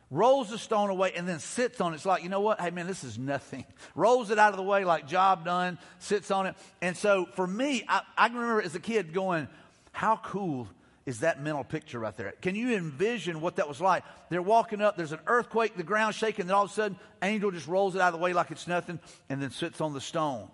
rolls 0.10 0.50
the 0.50 0.58
stone 0.58 0.90
away, 0.90 1.12
and 1.16 1.28
then 1.28 1.40
sits 1.40 1.82
on 1.82 1.92
it. 1.92 1.98
It's 1.98 2.06
like, 2.06 2.24
you 2.24 2.30
know 2.30 2.40
what? 2.40 2.62
Hey, 2.62 2.70
man, 2.70 2.88
this 2.88 3.04
is 3.04 3.18
nothing. 3.18 3.66
Rolls 3.96 4.32
it 4.32 4.40
out 4.40 4.52
of 4.52 4.58
the 4.58 4.64
way, 4.64 4.86
like 4.86 5.08
job 5.08 5.46
done, 5.46 5.78
sits 6.00 6.32
on 6.32 6.48
it. 6.48 6.56
And 6.82 6.98
so 6.98 7.26
for 7.36 7.46
me, 7.46 7.84
I, 7.88 8.02
I 8.18 8.28
remember 8.28 8.62
as 8.62 8.76
a 8.76 8.80
kid 8.80 9.14
going, 9.14 9.48
how 9.92 10.18
cool 10.24 10.68
is 11.10 11.22
that 11.22 11.42
mental 11.42 11.64
picture 11.64 11.98
right 11.98 12.16
there. 12.16 12.36
Can 12.40 12.54
you 12.54 12.76
envision 12.76 13.42
what 13.42 13.56
that 13.56 13.68
was 13.68 13.82
like? 13.82 14.04
They're 14.30 14.44
walking 14.44 14.80
up, 14.80 14.96
there's 14.96 15.12
an 15.12 15.22
earthquake, 15.26 15.76
the 15.76 15.82
ground 15.82 16.14
shaking, 16.14 16.46
then 16.46 16.56
all 16.56 16.66
of 16.66 16.70
a 16.70 16.74
sudden, 16.74 17.00
angel 17.24 17.50
just 17.50 17.68
rolls 17.68 17.96
it 17.96 18.02
out 18.02 18.14
of 18.14 18.14
the 18.14 18.24
way 18.24 18.32
like 18.32 18.52
it's 18.52 18.68
nothing 18.68 19.00
and 19.28 19.42
then 19.42 19.50
sits 19.50 19.82
on 19.82 19.96
the 19.96 20.02
stone. 20.02 20.48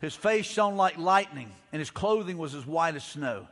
His 0.00 0.16
face 0.16 0.46
shone 0.46 0.76
like 0.76 0.98
lightning, 0.98 1.52
and 1.72 1.78
his 1.78 1.90
clothing 1.90 2.38
was 2.38 2.56
as 2.56 2.66
white 2.66 2.96
as 2.96 3.04
snow. 3.04 3.46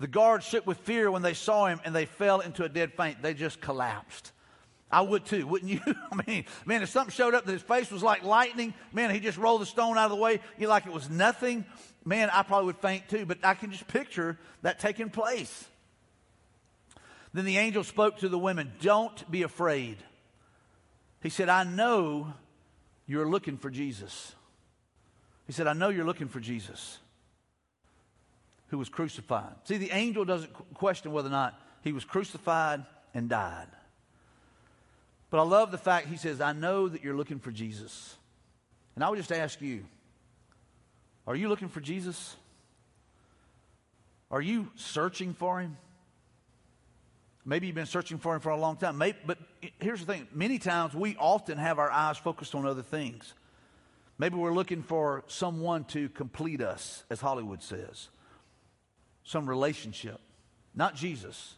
The 0.00 0.08
guards 0.08 0.46
shook 0.46 0.66
with 0.66 0.78
fear 0.78 1.10
when 1.10 1.20
they 1.20 1.34
saw 1.34 1.66
him, 1.66 1.78
and 1.84 1.94
they 1.94 2.06
fell 2.06 2.40
into 2.40 2.64
a 2.64 2.70
dead 2.70 2.94
faint. 2.94 3.20
They 3.20 3.34
just 3.34 3.60
collapsed. 3.60 4.32
I 4.90 5.02
would 5.02 5.26
too, 5.26 5.46
wouldn't 5.48 5.70
you? 5.70 5.80
I 5.86 6.22
mean, 6.26 6.46
man, 6.64 6.82
if 6.82 6.88
something 6.88 7.12
showed 7.12 7.34
up 7.34 7.44
that 7.44 7.52
his 7.52 7.60
face 7.60 7.90
was 7.90 8.02
like 8.02 8.24
lightning, 8.24 8.72
man, 8.94 9.10
he 9.10 9.20
just 9.20 9.36
rolled 9.36 9.60
the 9.60 9.66
stone 9.66 9.98
out 9.98 10.06
of 10.06 10.10
the 10.10 10.16
way, 10.16 10.40
like 10.58 10.86
it 10.86 10.92
was 10.92 11.10
nothing 11.10 11.66
man, 12.04 12.30
I 12.30 12.42
probably 12.42 12.66
would 12.66 12.78
faint 12.78 13.08
too, 13.08 13.26
but 13.26 13.38
I 13.42 13.54
can 13.54 13.70
just 13.70 13.86
picture 13.88 14.38
that 14.62 14.78
taking 14.78 15.10
place. 15.10 15.66
Then 17.32 17.44
the 17.44 17.58
angel 17.58 17.82
spoke 17.82 18.18
to 18.18 18.28
the 18.28 18.38
women, 18.38 18.72
Don't 18.80 19.30
be 19.30 19.42
afraid. 19.42 19.96
He 21.22 21.30
said, 21.30 21.48
I 21.48 21.64
know 21.64 22.32
you're 23.06 23.28
looking 23.28 23.56
for 23.56 23.70
Jesus. 23.70 24.34
He 25.46 25.52
said, 25.52 25.66
I 25.66 25.72
know 25.72 25.88
you're 25.88 26.04
looking 26.04 26.28
for 26.28 26.40
Jesus 26.40 26.98
who 28.68 28.78
was 28.78 28.88
crucified. 28.88 29.54
See, 29.64 29.76
the 29.76 29.90
angel 29.90 30.24
doesn't 30.24 30.52
question 30.74 31.12
whether 31.12 31.28
or 31.28 31.32
not 31.32 31.58
he 31.82 31.92
was 31.92 32.04
crucified 32.04 32.84
and 33.12 33.28
died. 33.28 33.68
But 35.30 35.40
I 35.40 35.42
love 35.42 35.70
the 35.70 35.78
fact 35.78 36.08
he 36.08 36.16
says, 36.16 36.40
I 36.40 36.52
know 36.52 36.88
that 36.88 37.02
you're 37.02 37.16
looking 37.16 37.38
for 37.38 37.50
Jesus. 37.50 38.16
And 38.94 39.04
I 39.04 39.08
would 39.08 39.16
just 39.16 39.32
ask 39.32 39.60
you, 39.60 39.84
are 41.26 41.34
you 41.34 41.48
looking 41.48 41.68
for 41.68 41.80
Jesus? 41.80 42.36
Are 44.30 44.42
you 44.42 44.70
searching 44.76 45.32
for 45.34 45.60
him? 45.60 45.76
Maybe 47.46 47.66
you've 47.66 47.76
been 47.76 47.86
searching 47.86 48.18
for 48.18 48.34
him 48.34 48.40
for 48.40 48.50
a 48.50 48.56
long 48.56 48.76
time. 48.76 48.96
Maybe, 48.96 49.18
but 49.26 49.38
here's 49.78 50.00
the 50.00 50.12
thing 50.12 50.26
many 50.32 50.58
times 50.58 50.94
we 50.94 51.16
often 51.16 51.58
have 51.58 51.78
our 51.78 51.90
eyes 51.90 52.16
focused 52.16 52.54
on 52.54 52.66
other 52.66 52.82
things. 52.82 53.34
Maybe 54.16 54.36
we're 54.36 54.54
looking 54.54 54.82
for 54.82 55.24
someone 55.26 55.84
to 55.86 56.08
complete 56.08 56.60
us, 56.60 57.04
as 57.10 57.20
Hollywood 57.20 57.62
says, 57.62 58.08
some 59.24 59.48
relationship, 59.48 60.20
not 60.74 60.94
Jesus. 60.94 61.54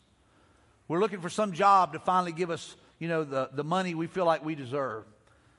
We're 0.89 1.01
looking 1.01 1.21
for 1.21 1.29
some 1.29 1.53
job 1.53 1.93
to 1.93 1.99
finally 1.99 2.33
give 2.33 2.51
us, 2.51 2.77
you 2.99 3.09
know, 3.09 3.25
the, 3.25 3.51
the 3.53 3.65
money 3.65 3.95
we 3.95 4.07
feel 4.07 4.25
like 4.25 4.45
we 4.45 4.55
deserve. 4.55 5.05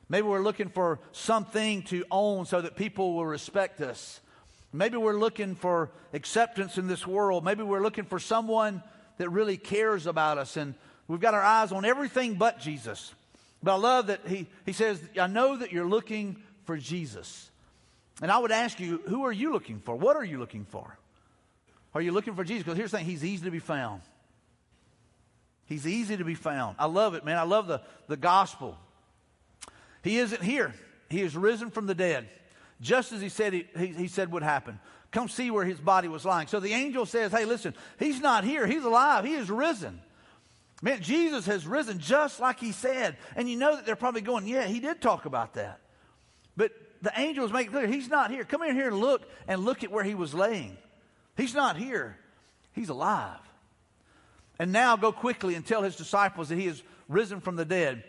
Maybe 0.10 0.28
we're 0.28 0.44
looking 0.44 0.70
for 0.70 1.00
something 1.12 1.84
to 1.84 2.06
own 2.10 2.46
so 2.46 2.62
that 2.62 2.76
people 2.76 3.16
will 3.16 3.26
respect 3.26 3.82
us. 3.82 4.20
Maybe 4.72 4.98
we're 4.98 5.20
looking 5.20 5.56
for 5.56 5.92
acceptance 6.14 6.78
in 6.78 6.88
this 6.88 7.06
world. 7.06 7.44
Maybe 7.44 7.64
we're 7.64 7.82
looking 7.82 8.06
for 8.06 8.20
someone 8.20 8.84
that 9.18 9.30
really 9.30 9.58
cares 9.58 10.06
about 10.06 10.38
us. 10.38 10.58
And 10.58 10.76
we've 11.08 11.20
got 11.20 11.34
our 11.34 11.42
eyes 11.42 11.72
on 11.72 11.84
everything 11.84 12.36
but 12.36 12.60
Jesus. 12.60 13.14
But 13.62 13.74
I 13.74 13.78
love 13.78 14.08
that 14.08 14.22
he, 14.28 14.48
he 14.66 14.74
says, 14.74 15.02
I 15.20 15.28
know 15.28 15.58
that 15.58 15.72
you're 15.72 15.88
looking 15.88 16.38
for 16.66 16.78
Jesus. 16.78 17.50
And 18.22 18.32
I 18.32 18.38
would 18.38 18.52
ask 18.52 18.80
you, 18.80 19.02
who 19.08 19.26
are 19.26 19.32
you 19.32 19.52
looking 19.52 19.80
for? 19.80 19.96
What 19.96 20.16
are 20.16 20.24
you 20.24 20.40
looking 20.40 20.66
for? 20.66 20.98
Are 21.94 22.02
you 22.02 22.12
looking 22.12 22.36
for 22.36 22.44
Jesus? 22.44 22.64
Because 22.64 22.78
here's 22.78 22.92
the 22.92 22.98
thing 22.98 23.06
He's 23.06 23.24
easy 23.24 23.46
to 23.46 23.52
be 23.52 23.60
found. 23.60 24.02
He's 25.66 25.86
easy 25.86 26.16
to 26.18 26.24
be 26.24 26.36
found. 26.36 26.78
I 26.80 26.86
love 26.86 27.14
it, 27.16 27.26
man. 27.26 27.38
I 27.38 27.44
love 27.44 27.68
the, 27.68 27.82
the 28.08 28.18
gospel. 28.18 28.78
He 30.04 30.18
isn't 30.20 30.42
here. 30.42 30.74
He 31.10 31.22
is 31.22 31.36
risen 31.36 31.72
from 31.72 31.88
the 31.88 31.96
dead, 31.96 32.28
just 32.82 33.12
as 33.12 33.22
he 33.22 33.30
said 33.30 33.54
he, 33.54 33.68
he, 33.78 33.88
he, 33.88 34.08
said 34.08 34.32
would 34.32 34.44
happen. 34.44 34.80
Come 35.12 35.30
see 35.30 35.52
where 35.52 35.66
his 35.66 35.80
body 35.80 36.08
was 36.08 36.26
lying. 36.26 36.48
So 36.48 36.60
the 36.60 36.74
angel 36.74 37.06
says, 37.06 37.32
Hey, 37.32 37.46
listen, 37.46 37.74
he's 37.98 38.20
not 38.20 38.44
here. 38.44 38.68
He's 38.68 38.84
alive. 38.84 39.26
He 39.26 39.34
is 39.34 39.50
risen. 39.50 40.02
Man, 40.82 41.02
Jesus 41.02 41.46
has 41.46 41.66
risen 41.66 42.00
just 42.00 42.40
like 42.40 42.60
he 42.60 42.72
said. 42.72 43.18
And 43.36 43.50
you 43.50 43.58
know 43.58 43.76
that 43.76 43.86
they're 43.86 43.96
probably 43.96 44.22
going, 44.22 44.46
Yeah, 44.48 44.66
he 44.66 44.80
did 44.80 45.02
talk 45.02 45.26
about 45.26 45.54
that. 45.54 45.80
But 46.56 46.72
the 47.02 47.14
angels 47.16 47.52
make 47.52 47.68
it 47.68 47.72
clear 47.72 47.88
he's 47.88 48.10
not 48.10 48.32
here. 48.32 48.44
Come 48.44 48.64
in 48.64 48.76
here 48.76 48.88
and 48.88 49.00
look 49.00 49.24
and 49.48 49.64
look 49.64 49.84
at 49.84 49.92
where 49.92 50.04
he 50.04 50.16
was 50.16 50.34
laying. 50.34 50.78
He's 51.36 51.54
not 51.54 51.78
here. 51.78 52.18
He's 52.74 52.90
alive. 52.90 53.40
And 54.60 54.72
now 54.72 54.98
go 54.98 55.12
quickly 55.12 55.56
and 55.56 55.66
tell 55.66 55.84
his 55.84 55.96
disciples 55.96 56.50
that 56.50 56.58
he 56.58 56.68
is 56.68 56.82
risen 57.08 57.40
from 57.40 57.56
the 57.56 57.66
dead 57.66 58.04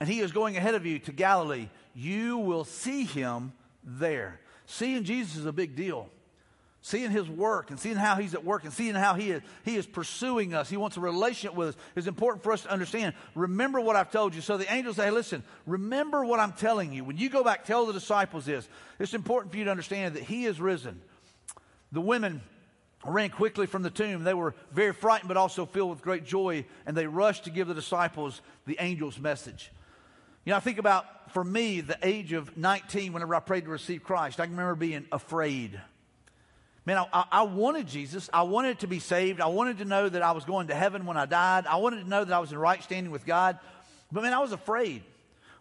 and 0.00 0.08
he 0.08 0.20
is 0.20 0.32
going 0.32 0.56
ahead 0.56 0.74
of 0.74 0.86
you 0.86 0.98
to 1.00 1.12
Galilee. 1.12 1.68
You 1.94 2.38
will 2.38 2.64
see 2.64 3.04
him 3.04 3.52
there. 3.82 4.40
Seeing 4.66 5.04
Jesus 5.04 5.36
is 5.36 5.46
a 5.46 5.52
big 5.52 5.76
deal. 5.76 6.08
Seeing 6.80 7.10
his 7.10 7.28
work 7.28 7.70
and 7.70 7.78
seeing 7.78 7.96
how 7.96 8.16
he's 8.16 8.34
at 8.34 8.44
work 8.44 8.62
and 8.62 8.72
seeing 8.72 8.94
how 8.94 9.14
he 9.14 9.32
is, 9.32 9.42
he 9.64 9.76
is 9.76 9.86
pursuing 9.86 10.54
us. 10.54 10.70
He 10.70 10.76
wants 10.76 10.96
a 10.96 11.00
relationship 11.00 11.56
with 11.56 11.70
us 11.70 11.76
is 11.96 12.06
important 12.06 12.44
for 12.44 12.52
us 12.52 12.62
to 12.62 12.70
understand. 12.70 13.14
Remember 13.34 13.80
what 13.80 13.96
I've 13.96 14.12
told 14.12 14.34
you. 14.34 14.40
So 14.40 14.56
the 14.56 14.72
angels 14.72 14.96
say, 14.96 15.10
listen, 15.10 15.42
remember 15.66 16.24
what 16.24 16.38
I'm 16.38 16.52
telling 16.52 16.92
you. 16.92 17.02
When 17.02 17.16
you 17.16 17.30
go 17.30 17.42
back, 17.42 17.64
tell 17.64 17.84
the 17.86 17.92
disciples 17.92 18.46
this. 18.46 18.68
It's 19.00 19.12
important 19.12 19.50
for 19.52 19.58
you 19.58 19.64
to 19.64 19.70
understand 19.70 20.14
that 20.14 20.22
he 20.22 20.46
is 20.46 20.60
risen. 20.60 21.00
The 21.90 22.00
women 22.00 22.42
ran 23.04 23.30
quickly 23.30 23.66
from 23.66 23.82
the 23.82 23.90
tomb. 23.90 24.22
They 24.22 24.34
were 24.34 24.54
very 24.72 24.92
frightened, 24.92 25.28
but 25.28 25.36
also 25.36 25.66
filled 25.66 25.90
with 25.90 26.02
great 26.02 26.24
joy, 26.24 26.64
and 26.86 26.96
they 26.96 27.06
rushed 27.06 27.44
to 27.44 27.50
give 27.50 27.68
the 27.68 27.74
disciples 27.74 28.40
the 28.66 28.78
angel's 28.78 29.18
message. 29.18 29.72
You 30.48 30.52
know, 30.52 30.56
I 30.56 30.60
think 30.60 30.78
about, 30.78 31.30
for 31.32 31.44
me, 31.44 31.82
the 31.82 31.98
age 32.02 32.32
of 32.32 32.56
19, 32.56 33.12
whenever 33.12 33.34
I 33.34 33.40
prayed 33.40 33.64
to 33.64 33.70
receive 33.70 34.02
Christ, 34.02 34.40
I 34.40 34.46
can 34.46 34.52
remember 34.52 34.76
being 34.76 35.04
afraid. 35.12 35.78
Man, 36.86 36.96
I, 37.12 37.24
I, 37.30 37.42
wanted 37.42 37.86
Jesus. 37.86 38.30
I 38.32 38.44
wanted 38.44 38.78
to 38.78 38.86
be 38.86 38.98
saved. 38.98 39.42
I 39.42 39.48
wanted 39.48 39.76
to 39.76 39.84
know 39.84 40.08
that 40.08 40.22
I 40.22 40.32
was 40.32 40.46
going 40.46 40.68
to 40.68 40.74
heaven 40.74 41.04
when 41.04 41.18
I 41.18 41.26
died. 41.26 41.66
I 41.66 41.76
wanted 41.76 42.02
to 42.02 42.08
know 42.08 42.24
that 42.24 42.32
I 42.32 42.38
was 42.38 42.50
in 42.50 42.56
right 42.56 42.82
standing 42.82 43.12
with 43.12 43.26
God. 43.26 43.58
But 44.10 44.22
man, 44.22 44.32
I 44.32 44.38
was 44.38 44.52
afraid. 44.52 45.02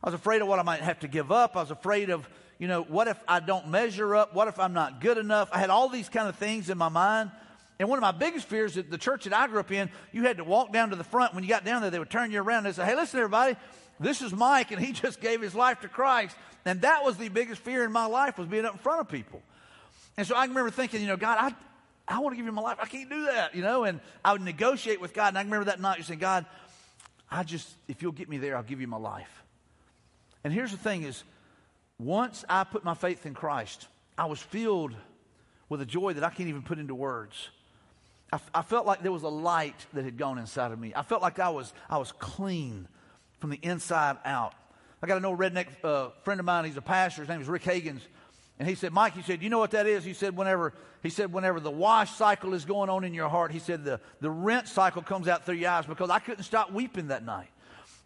I 0.02 0.08
was 0.08 0.13
afraid 0.13 0.41
of 0.41 0.47
what 0.47 0.58
I 0.58 0.63
might 0.63 0.80
have 0.80 1.02
to 1.02 1.10
give 1.10 1.34
up. 1.34 1.58
I 1.58 1.60
was 1.60 1.71
afraid 1.71 2.10
of, 2.10 2.26
you 2.58 2.69
know, 2.69 2.84
what 2.84 3.10
if 3.10 3.19
I 3.28 3.41
don't 3.41 3.67
measure 3.67 4.15
up? 4.15 4.34
What 4.34 4.47
if 4.47 4.58
I'm 4.58 4.71
not 4.71 5.02
good 5.02 5.17
enough? 5.17 5.50
I 5.52 5.60
had 5.60 5.69
all 5.69 5.89
these 5.89 6.08
kind 6.08 6.30
of 6.30 6.38
things 6.38 6.69
in 6.69 6.78
my 6.78 6.88
mind. 6.88 7.32
And 7.78 7.89
one 7.89 8.00
of 8.00 8.04
my 8.04 8.13
biggest 8.13 8.47
fears 8.47 8.78
is 8.78 8.86
the 8.89 8.97
church 8.97 9.26
that 9.26 9.34
I 9.34 9.47
grew 9.47 9.60
up 9.60 9.69
in, 9.69 9.89
you 10.13 10.23
had 10.23 10.38
to 10.38 10.45
walk 10.45 10.71
down 10.71 10.91
to 10.91 10.95
the 10.95 11.04
front. 11.04 11.34
When 11.34 11.43
you 11.43 11.50
got 11.50 11.65
down 11.65 11.82
there, 11.82 11.91
they 11.91 12.00
would 12.00 12.10
turn 12.10 12.32
you 12.32 12.41
around 12.41 12.65
and 12.65 12.73
say, 12.73 12.86
Hey, 12.86 12.95
listen, 12.95 13.19
everybody, 13.19 13.58
this 14.00 14.22
is 14.22 14.34
Mike, 14.34 14.72
and 14.72 14.84
he 14.84 14.92
just 15.04 15.22
gave 15.22 15.42
his 15.42 15.56
life 15.56 15.82
to 15.82 15.88
Christ. 15.88 16.36
And 16.66 16.82
that 16.82 17.04
was 17.04 17.18
the 17.18 17.30
biggest 17.30 17.62
fear 17.62 17.84
in 17.84 17.92
my 17.92 18.06
life 18.06 18.38
was 18.38 18.48
being 18.48 18.66
up 18.66 18.74
in 18.74 18.80
front 18.80 19.00
of 19.00 19.10
people. 19.10 19.42
And 20.18 20.28
so 20.28 20.36
I 20.36 20.46
remember 20.46 20.70
thinking, 20.70 21.02
you 21.02 21.08
know, 21.08 21.18
God, 21.18 21.38
I, 21.40 22.16
I 22.16 22.20
want 22.20 22.34
to 22.34 22.38
give 22.38 22.46
you 22.46 22.52
my 22.52 22.62
life. 22.62 22.78
I 22.82 22.88
can't 22.88 23.10
do 23.10 23.26
that, 23.26 23.56
you 23.56 23.62
know. 23.62 23.84
And 23.84 24.02
I 24.26 24.34
would 24.34 24.42
negotiate 24.42 25.00
with 25.00 25.14
God. 25.14 25.30
And 25.30 25.38
I 25.38 25.44
remember 25.44 25.66
that 25.66 25.80
night 25.80 25.98
you 25.98 26.04
saying, 26.04 26.20
God, 26.20 26.46
I 27.30 27.44
just, 27.44 27.70
if 27.88 28.02
you'll 28.02 28.12
get 28.12 28.28
me 28.28 28.38
there, 28.38 28.58
I'll 28.58 28.64
give 28.64 28.82
you 28.82 28.88
my 28.88 28.98
life. 28.98 29.44
And 30.44 30.54
here's 30.54 30.72
the 30.72 30.78
thing 30.78 31.04
is, 31.04 31.24
once 32.00 32.46
I 32.50 32.64
put 32.64 32.84
my 32.84 32.94
faith 32.94 33.26
in 33.26 33.34
Christ, 33.34 33.88
I 34.18 34.26
was 34.26 34.42
filled 34.42 34.94
with 35.70 35.82
a 35.82 35.86
joy 35.86 36.14
that 36.14 36.24
I 36.24 36.30
can't 36.30 36.50
even 36.50 36.62
put 36.62 36.80
into 36.80 36.96
words. 36.96 37.50
I, 38.32 38.40
I 38.54 38.62
felt 38.62 38.86
like 38.86 39.04
there 39.04 39.12
was 39.12 39.24
a 39.24 39.30
light 39.30 39.86
that 39.94 40.06
had 40.06 40.18
gone 40.18 40.38
inside 40.38 40.72
of 40.72 40.80
me. 40.80 40.94
I 40.96 41.02
felt 41.02 41.22
like 41.22 41.40
I 41.40 41.50
was, 41.50 41.74
I 41.90 41.98
was 41.98 42.12
clean 42.14 42.88
from 43.39 43.50
the 43.50 43.60
inside 43.62 44.17
out. 44.26 44.54
I 45.02 45.08
got 45.08 45.17
an 45.17 45.26
old 45.26 45.39
redneck 45.39 45.67
uh, 45.84 46.10
friend 46.23 46.39
of 46.39 46.45
mine. 46.45 46.65
He's 46.65 46.78
a 46.78 46.82
pastor. 46.82 47.21
His 47.21 47.30
name 47.30 47.41
is 47.41 47.47
Rick 47.47 47.63
Hagans. 47.63 48.02
And 48.60 48.67
he 48.67 48.73
said, 48.73 48.91
Mike, 48.91 49.13
he 49.13 49.21
said, 49.21 49.43
you 49.43 49.50
know 49.50 49.60
what 49.60 49.71
that 49.71 49.86
is? 49.86 50.04
He 50.04 50.13
said, 50.13 50.36
whenever, 50.36 50.73
he 51.04 51.10
said, 51.10 51.32
whenever 51.32 51.60
the 51.60 51.69
wash 51.69 52.12
cycle 52.12 52.56
is 52.56 52.65
going 52.65 52.89
on 52.89 53.04
in 53.04 53.13
your 53.13 53.30
heart, 53.30 53.52
he 53.52 53.60
said, 53.60 53.86
the, 53.86 54.00
the 54.19 54.32
rent 54.32 54.67
cycle 54.67 55.04
comes 55.04 55.28
out 55.28 55.45
through 55.45 55.56
your 55.56 55.69
eyes 55.69 55.86
because 55.86 56.10
I 56.10 56.17
couldn't 56.17 56.43
stop 56.43 56.71
weeping 56.71 57.10
that 57.10 57.23
night. 57.23 57.50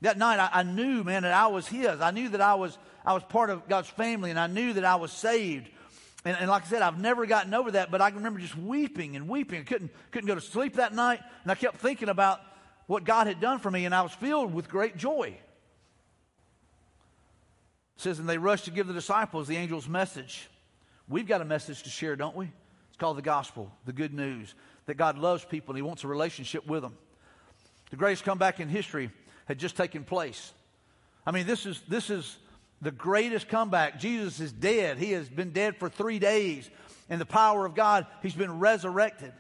That 0.01 0.17
night, 0.17 0.39
I, 0.39 0.59
I 0.59 0.63
knew, 0.63 1.03
man, 1.03 1.23
that 1.23 1.31
I 1.31 1.47
was 1.47 1.67
his. 1.67 2.01
I 2.01 2.11
knew 2.11 2.29
that 2.29 2.41
I 2.41 2.55
was, 2.55 2.77
I 3.05 3.13
was 3.13 3.23
part 3.23 3.49
of 3.49 3.69
God's 3.69 3.87
family, 3.87 4.29
and 4.29 4.39
I 4.39 4.47
knew 4.47 4.73
that 4.73 4.83
I 4.83 4.95
was 4.95 5.13
saved. 5.13 5.69
And, 6.25 6.35
and, 6.37 6.49
like 6.49 6.65
I 6.65 6.67
said, 6.67 6.81
I've 6.81 6.99
never 6.99 7.25
gotten 7.25 7.53
over 7.53 7.71
that, 7.71 7.89
but 7.89 8.01
I 8.01 8.09
can 8.09 8.17
remember 8.17 8.39
just 8.39 8.57
weeping 8.57 9.15
and 9.15 9.29
weeping. 9.29 9.61
I 9.61 9.63
couldn't, 9.63 9.91
couldn't 10.11 10.27
go 10.27 10.35
to 10.35 10.41
sleep 10.41 10.75
that 10.75 10.93
night, 10.93 11.19
and 11.43 11.51
I 11.51 11.55
kept 11.55 11.77
thinking 11.77 12.09
about 12.09 12.41
what 12.91 13.05
God 13.05 13.25
had 13.27 13.39
done 13.39 13.59
for 13.59 13.71
me, 13.71 13.85
and 13.85 13.95
I 13.95 14.01
was 14.01 14.11
filled 14.11 14.53
with 14.53 14.67
great 14.67 14.97
joy. 14.97 15.27
It 17.95 18.01
says, 18.01 18.19
and 18.19 18.27
they 18.27 18.37
rushed 18.37 18.65
to 18.65 18.71
give 18.71 18.85
the 18.85 18.93
disciples 18.93 19.47
the 19.47 19.55
angel's 19.55 19.87
message. 19.87 20.49
We've 21.07 21.25
got 21.25 21.39
a 21.39 21.45
message 21.45 21.83
to 21.83 21.89
share, 21.89 22.17
don't 22.17 22.35
we? 22.35 22.51
It's 22.89 22.97
called 22.97 23.17
the 23.17 23.21
gospel, 23.21 23.71
the 23.85 23.93
good 23.93 24.13
news 24.13 24.55
that 24.87 24.95
God 24.95 25.17
loves 25.17 25.45
people 25.45 25.71
and 25.71 25.77
He 25.77 25.81
wants 25.81 26.03
a 26.03 26.07
relationship 26.09 26.67
with 26.67 26.81
them. 26.81 26.97
The 27.91 27.95
greatest 27.95 28.25
comeback 28.25 28.59
in 28.59 28.67
history 28.67 29.09
had 29.45 29.57
just 29.57 29.77
taken 29.77 30.03
place. 30.03 30.51
I 31.25 31.31
mean, 31.31 31.47
this 31.47 31.65
is, 31.65 31.79
this 31.87 32.09
is 32.09 32.39
the 32.81 32.91
greatest 32.91 33.47
comeback. 33.47 34.01
Jesus 34.01 34.41
is 34.41 34.51
dead. 34.51 34.97
He 34.97 35.13
has 35.13 35.29
been 35.29 35.51
dead 35.51 35.77
for 35.77 35.87
three 35.87 36.19
days. 36.19 36.69
In 37.09 37.19
the 37.19 37.25
power 37.25 37.65
of 37.65 37.73
God, 37.73 38.05
He's 38.21 38.35
been 38.35 38.59
resurrected. 38.59 39.31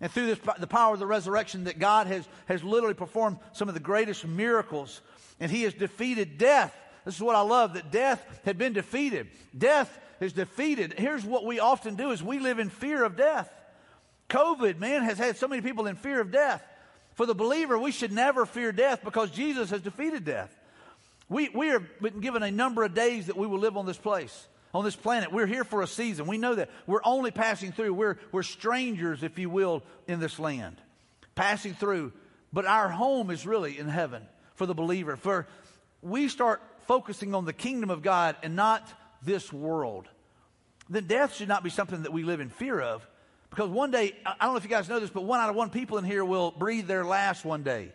And 0.00 0.10
through 0.10 0.26
this, 0.26 0.38
the 0.58 0.66
power 0.66 0.94
of 0.94 1.00
the 1.00 1.06
resurrection, 1.06 1.64
that 1.64 1.78
God 1.78 2.06
has, 2.06 2.28
has 2.46 2.62
literally 2.62 2.94
performed 2.94 3.38
some 3.52 3.68
of 3.68 3.74
the 3.74 3.80
greatest 3.80 4.26
miracles. 4.26 5.00
And 5.40 5.50
He 5.50 5.62
has 5.62 5.74
defeated 5.74 6.38
death. 6.38 6.74
This 7.04 7.16
is 7.16 7.22
what 7.22 7.36
I 7.36 7.40
love 7.40 7.74
that 7.74 7.90
death 7.90 8.24
had 8.44 8.58
been 8.58 8.72
defeated. 8.72 9.28
Death 9.56 9.98
is 10.20 10.32
defeated. 10.32 10.94
Here's 10.96 11.24
what 11.24 11.44
we 11.44 11.58
often 11.58 11.94
do 11.96 12.10
is 12.10 12.22
we 12.22 12.38
live 12.38 12.58
in 12.58 12.70
fear 12.70 13.04
of 13.04 13.16
death. 13.16 13.50
COVID, 14.28 14.78
man, 14.78 15.02
has 15.02 15.18
had 15.18 15.36
so 15.36 15.48
many 15.48 15.62
people 15.62 15.86
in 15.86 15.96
fear 15.96 16.20
of 16.20 16.30
death. 16.30 16.62
For 17.14 17.26
the 17.26 17.34
believer, 17.34 17.78
we 17.78 17.90
should 17.90 18.12
never 18.12 18.46
fear 18.46 18.70
death 18.70 19.02
because 19.02 19.30
Jesus 19.30 19.70
has 19.70 19.80
defeated 19.80 20.24
death. 20.24 20.54
We, 21.28 21.48
we 21.48 21.70
are 21.70 21.80
given 22.20 22.42
a 22.42 22.50
number 22.50 22.84
of 22.84 22.94
days 22.94 23.26
that 23.26 23.36
we 23.36 23.46
will 23.46 23.58
live 23.58 23.76
on 23.76 23.86
this 23.86 23.98
place, 23.98 24.46
on 24.74 24.84
this 24.84 24.96
planet. 24.96 25.32
We're 25.32 25.46
here 25.46 25.64
for 25.64 25.82
a 25.82 25.86
season. 25.86 26.26
We 26.26 26.38
know 26.38 26.54
that. 26.54 26.70
We're 26.86 27.00
only 27.04 27.30
passing 27.30 27.72
through. 27.72 27.94
We're, 27.94 28.18
we're 28.32 28.42
strangers, 28.42 29.22
if 29.22 29.38
you 29.38 29.50
will, 29.50 29.82
in 30.06 30.20
this 30.20 30.38
land. 30.38 30.80
Passing 31.34 31.74
through. 31.74 32.12
But 32.52 32.66
our 32.66 32.88
home 32.88 33.30
is 33.30 33.46
really 33.46 33.78
in 33.78 33.88
heaven 33.88 34.22
for 34.54 34.66
the 34.66 34.74
believer. 34.74 35.16
For 35.16 35.46
we 36.02 36.28
start 36.28 36.62
focusing 36.86 37.34
on 37.34 37.44
the 37.44 37.52
kingdom 37.52 37.90
of 37.90 38.02
God 38.02 38.36
and 38.42 38.56
not 38.56 38.86
this 39.22 39.52
world. 39.52 40.08
Then 40.88 41.06
death 41.06 41.34
should 41.34 41.48
not 41.48 41.62
be 41.62 41.70
something 41.70 42.02
that 42.02 42.12
we 42.12 42.22
live 42.22 42.40
in 42.40 42.48
fear 42.48 42.80
of. 42.80 43.06
Because 43.50 43.70
one 43.70 43.90
day, 43.90 44.14
I 44.24 44.44
don't 44.44 44.52
know 44.52 44.58
if 44.58 44.64
you 44.64 44.70
guys 44.70 44.88
know 44.88 45.00
this, 45.00 45.10
but 45.10 45.24
one 45.24 45.40
out 45.40 45.50
of 45.50 45.56
one 45.56 45.70
people 45.70 45.98
in 45.98 46.04
here 46.04 46.24
will 46.24 46.50
breathe 46.50 46.86
their 46.86 47.04
last 47.04 47.44
one 47.44 47.62
day. 47.62 47.92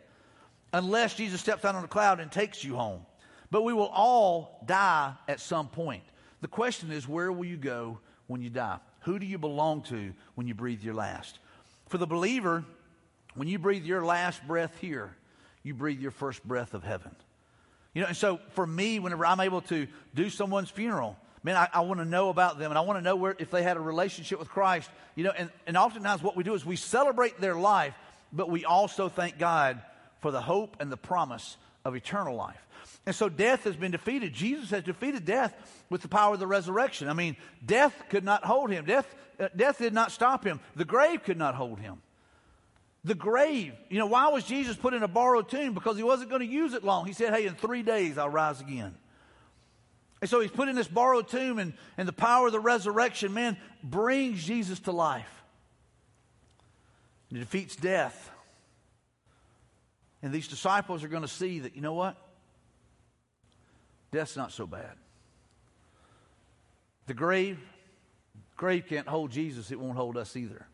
Unless 0.72 1.16
Jesus 1.16 1.40
steps 1.40 1.64
out 1.66 1.76
on 1.76 1.84
a 1.84 1.88
cloud 1.88 2.20
and 2.20 2.32
takes 2.32 2.64
you 2.64 2.76
home. 2.76 3.06
But 3.52 3.62
we 3.62 3.74
will 3.74 3.88
all 3.88 4.64
die 4.66 5.14
at 5.28 5.40
some 5.40 5.68
point. 5.68 6.04
The 6.44 6.50
question 6.50 6.92
is, 6.92 7.08
where 7.08 7.32
will 7.32 7.46
you 7.46 7.56
go 7.56 8.00
when 8.28 8.42
you 8.42 8.50
die? 8.50 8.78
Who 9.04 9.18
do 9.18 9.26
you 9.26 9.38
belong 9.38 9.84
to 9.84 10.14
when 10.36 10.46
you 10.46 10.54
breathe 10.54 10.84
your 10.84 10.94
last? 10.94 11.40
For 11.88 11.98
the 11.98 12.06
believer, 12.06 12.66
when 13.34 13.48
you 13.48 13.58
breathe 13.58 13.86
your 13.86 14.04
last 14.04 14.46
breath 14.46 14.78
here, 14.82 15.16
you 15.64 15.74
breathe 15.74 16.02
your 16.02 16.12
first 16.12 16.46
breath 16.46 16.74
of 16.74 16.84
heaven. 16.84 17.16
You 17.94 18.02
know, 18.02 18.10
and 18.10 18.18
so 18.18 18.42
for 18.50 18.68
me, 18.68 19.00
whenever 19.00 19.26
I'm 19.26 19.40
able 19.40 19.62
to 19.62 19.88
do 20.14 20.30
someone's 20.30 20.70
funeral, 20.70 21.16
man, 21.44 21.56
I, 21.56 21.70
I 21.72 21.80
want 21.80 22.02
to 22.02 22.06
know 22.06 22.28
about 22.28 22.60
them 22.60 22.72
and 22.72 22.78
I 22.78 22.82
want 22.82 23.00
to 23.00 23.04
know 23.04 23.16
where, 23.16 23.38
if 23.40 23.50
they 23.50 23.64
had 23.64 23.78
a 23.78 23.82
relationship 23.82 24.38
with 24.38 24.50
Christ. 24.50 24.90
You 25.16 25.24
know, 25.24 25.32
and, 25.32 25.50
and 25.66 25.78
oftentimes 25.78 26.22
what 26.22 26.36
we 26.36 26.44
do 26.44 26.56
is 26.56 26.66
we 26.66 26.76
celebrate 26.76 27.40
their 27.40 27.56
life, 27.56 27.94
but 28.34 28.50
we 28.50 28.66
also 28.66 29.08
thank 29.08 29.40
God 29.40 29.82
for 30.20 30.30
the 30.30 30.42
hope 30.42 30.76
and 30.82 30.92
the 30.92 30.98
promise 30.98 31.56
of 31.86 31.96
eternal 31.96 32.36
life. 32.36 32.66
And 33.06 33.16
so 33.16 33.28
death 33.30 33.66
has 33.66 33.76
been 33.76 33.92
defeated. 33.92 34.34
Jesus 34.34 34.70
has 34.70 34.84
defeated 34.84 35.26
death 35.26 35.54
with 35.90 36.02
the 36.02 36.08
power 36.08 36.34
of 36.34 36.40
the 36.40 36.48
resurrection. 36.48 37.10
I 37.10 37.14
mean, 37.14 37.36
death 37.66 37.94
could 38.10 38.24
not 38.24 38.46
hold 38.46 38.72
him. 38.72 38.86
Death, 38.86 39.14
uh, 39.40 39.50
death 39.56 39.80
did 39.80 39.94
not 39.94 40.12
stop 40.12 40.46
him. 40.46 40.60
The 40.76 40.86
grave 40.86 41.24
could 41.24 41.38
not 41.38 41.56
hold 41.56 41.80
him. 41.80 42.02
The 43.04 43.16
grave, 43.16 43.74
you 43.90 44.00
know, 44.00 44.06
why 44.06 44.30
was 44.30 44.46
Jesus 44.46 44.78
put 44.78 44.94
in 44.94 45.04
a 45.04 45.10
borrowed 45.10 45.50
tomb? 45.50 45.74
Because 45.74 45.98
he 45.98 46.04
wasn't 46.04 46.30
going 46.30 46.40
to 46.40 46.48
use 46.48 46.74
it 46.74 46.86
long. 46.86 47.06
He 47.06 47.12
said, 47.12 47.34
hey, 47.34 47.46
in 47.46 47.56
three 47.56 47.84
days 47.84 48.18
I'll 48.18 48.30
rise 48.30 48.62
again. 48.62 48.96
And 50.22 50.30
so 50.30 50.40
he's 50.40 50.52
put 50.52 50.70
in 50.70 50.78
this 50.78 50.88
borrowed 50.88 51.28
tomb, 51.28 51.60
and, 51.60 51.74
and 51.98 52.08
the 52.08 52.14
power 52.14 52.46
of 52.46 52.54
the 52.54 52.60
resurrection, 52.62 53.34
man, 53.34 53.58
brings 53.84 54.42
Jesus 54.42 54.80
to 54.82 54.94
life. 54.94 55.44
It 57.30 57.40
defeats 57.40 57.76
death. 57.76 58.32
And 60.24 60.32
these 60.32 60.48
disciples 60.48 61.04
are 61.04 61.10
going 61.10 61.22
to 61.22 61.28
see 61.28 61.60
that, 61.60 61.76
you 61.76 61.82
know 61.82 61.94
what? 61.94 62.16
Death's 64.12 64.38
not 64.38 64.54
so 64.54 64.66
bad. 64.66 64.94
The 67.08 67.14
grave, 67.14 67.60
grave 68.56 68.86
can't 68.88 69.08
hold 69.08 69.32
Jesus, 69.32 69.70
it 69.70 69.80
won't 69.80 69.98
hold 69.98 70.16
us 70.16 70.38
either. 70.38 70.66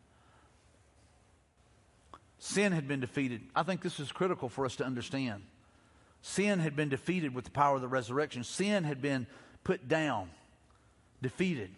Sin 2.37 2.71
had 2.71 2.87
been 2.87 2.99
defeated. 2.99 3.41
I 3.55 3.63
think 3.63 3.81
this 3.81 3.99
is 3.99 4.11
critical 4.11 4.49
for 4.49 4.65
us 4.65 4.75
to 4.77 4.85
understand. 4.85 5.41
Sin 6.21 6.59
had 6.59 6.75
been 6.75 6.89
defeated 6.89 7.33
with 7.33 7.45
the 7.45 7.51
power 7.51 7.75
of 7.75 7.81
the 7.81 7.87
resurrection. 7.87 8.43
Sin 8.43 8.83
had 8.83 9.01
been 9.01 9.25
put 9.63 9.87
down, 9.87 10.29
defeated. 11.21 11.71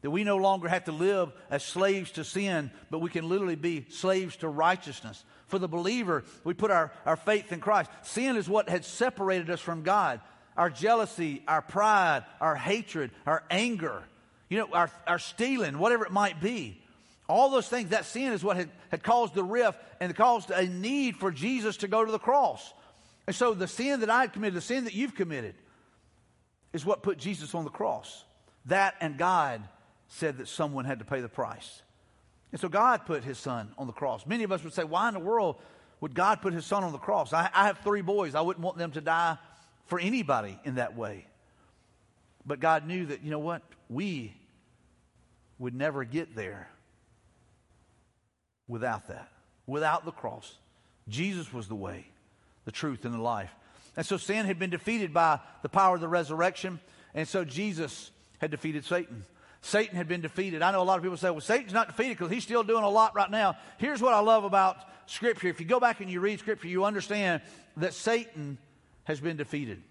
That 0.00 0.10
we 0.10 0.24
no 0.24 0.36
longer 0.36 0.68
have 0.68 0.84
to 0.84 0.92
live 0.92 1.32
as 1.50 1.64
slaves 1.64 2.12
to 2.12 2.24
sin, 2.24 2.70
but 2.90 3.00
we 3.00 3.10
can 3.10 3.28
literally 3.28 3.56
be 3.56 3.86
slaves 3.90 4.36
to 4.36 4.48
righteousness. 4.48 5.24
For 5.46 5.58
the 5.58 5.68
believer, 5.68 6.24
we 6.42 6.54
put 6.54 6.70
our, 6.70 6.92
our 7.04 7.16
faith 7.16 7.52
in 7.52 7.60
Christ. 7.60 7.90
Sin 8.02 8.36
is 8.36 8.48
what 8.48 8.68
had 8.68 8.84
separated 8.84 9.50
us 9.50 9.60
from 9.60 9.82
God 9.82 10.20
our 10.56 10.70
jealousy, 10.70 11.42
our 11.48 11.62
pride, 11.62 12.24
our 12.40 12.54
hatred, 12.54 13.10
our 13.26 13.42
anger, 13.50 14.04
you 14.48 14.58
know, 14.58 14.68
our, 14.72 14.88
our 15.06 15.18
stealing, 15.18 15.78
whatever 15.78 16.04
it 16.04 16.12
might 16.12 16.40
be. 16.40 16.80
All 17.28 17.50
those 17.50 17.68
things, 17.68 17.90
that 17.90 18.04
sin 18.04 18.32
is 18.32 18.44
what 18.44 18.56
had, 18.56 18.70
had 18.90 19.02
caused 19.02 19.34
the 19.34 19.42
rift 19.42 19.78
and 19.98 20.14
caused 20.14 20.50
a 20.50 20.66
need 20.66 21.16
for 21.16 21.30
Jesus 21.30 21.78
to 21.78 21.88
go 21.88 22.04
to 22.04 22.12
the 22.12 22.18
cross. 22.18 22.72
And 23.26 23.34
so 23.34 23.54
the 23.54 23.66
sin 23.66 24.00
that 24.00 24.10
I 24.10 24.20
had 24.20 24.32
committed, 24.32 24.54
the 24.54 24.60
sin 24.60 24.84
that 24.84 24.94
you've 24.94 25.14
committed, 25.14 25.54
is 26.72 26.84
what 26.84 27.02
put 27.02 27.18
Jesus 27.18 27.54
on 27.54 27.64
the 27.64 27.70
cross. 27.70 28.24
That 28.66 28.94
and 29.00 29.16
God 29.16 29.62
said 30.08 30.38
that 30.38 30.48
someone 30.48 30.84
had 30.84 30.98
to 30.98 31.04
pay 31.04 31.20
the 31.20 31.28
price. 31.28 31.82
And 32.54 32.60
so 32.60 32.68
God 32.68 33.04
put 33.04 33.24
his 33.24 33.36
son 33.36 33.72
on 33.76 33.88
the 33.88 33.92
cross. 33.92 34.28
Many 34.28 34.44
of 34.44 34.52
us 34.52 34.62
would 34.62 34.72
say, 34.72 34.84
why 34.84 35.08
in 35.08 35.14
the 35.14 35.18
world 35.18 35.56
would 36.00 36.14
God 36.14 36.40
put 36.40 36.52
his 36.52 36.64
son 36.64 36.84
on 36.84 36.92
the 36.92 36.98
cross? 36.98 37.32
I, 37.32 37.50
I 37.52 37.66
have 37.66 37.78
three 37.78 38.00
boys. 38.00 38.36
I 38.36 38.42
wouldn't 38.42 38.62
want 38.64 38.78
them 38.78 38.92
to 38.92 39.00
die 39.00 39.38
for 39.86 39.98
anybody 39.98 40.56
in 40.62 40.76
that 40.76 40.96
way. 40.96 41.26
But 42.46 42.60
God 42.60 42.86
knew 42.86 43.06
that, 43.06 43.24
you 43.24 43.32
know 43.32 43.40
what? 43.40 43.62
We 43.90 44.36
would 45.58 45.74
never 45.74 46.04
get 46.04 46.36
there 46.36 46.68
without 48.68 49.08
that, 49.08 49.28
without 49.66 50.04
the 50.04 50.12
cross. 50.12 50.54
Jesus 51.08 51.52
was 51.52 51.66
the 51.66 51.74
way, 51.74 52.06
the 52.66 52.70
truth, 52.70 53.04
and 53.04 53.14
the 53.14 53.18
life. 53.18 53.50
And 53.96 54.06
so 54.06 54.16
sin 54.16 54.46
had 54.46 54.60
been 54.60 54.70
defeated 54.70 55.12
by 55.12 55.40
the 55.62 55.68
power 55.68 55.96
of 55.96 56.00
the 56.00 56.06
resurrection. 56.06 56.78
And 57.14 57.26
so 57.26 57.44
Jesus 57.44 58.12
had 58.38 58.52
defeated 58.52 58.84
Satan. 58.84 59.24
Satan 59.64 59.96
had 59.96 60.06
been 60.06 60.20
defeated. 60.20 60.60
I 60.60 60.72
know 60.72 60.82
a 60.82 60.84
lot 60.84 60.98
of 60.98 61.02
people 61.02 61.16
say, 61.16 61.30
well, 61.30 61.40
Satan's 61.40 61.72
not 61.72 61.86
defeated 61.86 62.18
because 62.18 62.30
he's 62.30 62.42
still 62.42 62.62
doing 62.62 62.84
a 62.84 62.88
lot 62.88 63.14
right 63.14 63.30
now. 63.30 63.56
Here's 63.78 64.02
what 64.02 64.12
I 64.12 64.20
love 64.20 64.44
about 64.44 64.76
Scripture. 65.06 65.48
If 65.48 65.58
you 65.58 65.64
go 65.64 65.80
back 65.80 66.02
and 66.02 66.10
you 66.10 66.20
read 66.20 66.38
Scripture, 66.38 66.68
you 66.68 66.84
understand 66.84 67.40
that 67.78 67.94
Satan 67.94 68.58
has 69.04 69.20
been 69.20 69.38
defeated. 69.38 69.82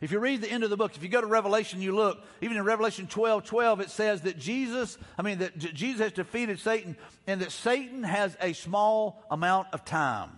If 0.00 0.12
you 0.12 0.20
read 0.20 0.40
the 0.40 0.48
end 0.48 0.62
of 0.62 0.70
the 0.70 0.76
book, 0.76 0.94
if 0.94 1.02
you 1.02 1.08
go 1.08 1.20
to 1.20 1.26
Revelation, 1.26 1.82
you 1.82 1.96
look, 1.96 2.22
even 2.40 2.56
in 2.56 2.62
Revelation 2.62 3.08
12 3.08 3.44
12, 3.44 3.80
it 3.80 3.90
says 3.90 4.20
that 4.20 4.38
Jesus, 4.38 4.98
I 5.18 5.22
mean, 5.22 5.38
that 5.38 5.58
Jesus 5.58 6.00
has 6.00 6.12
defeated 6.12 6.60
Satan 6.60 6.96
and 7.26 7.40
that 7.40 7.50
Satan 7.50 8.04
has 8.04 8.36
a 8.40 8.52
small 8.52 9.24
amount 9.32 9.66
of 9.72 9.84
time. 9.84 10.30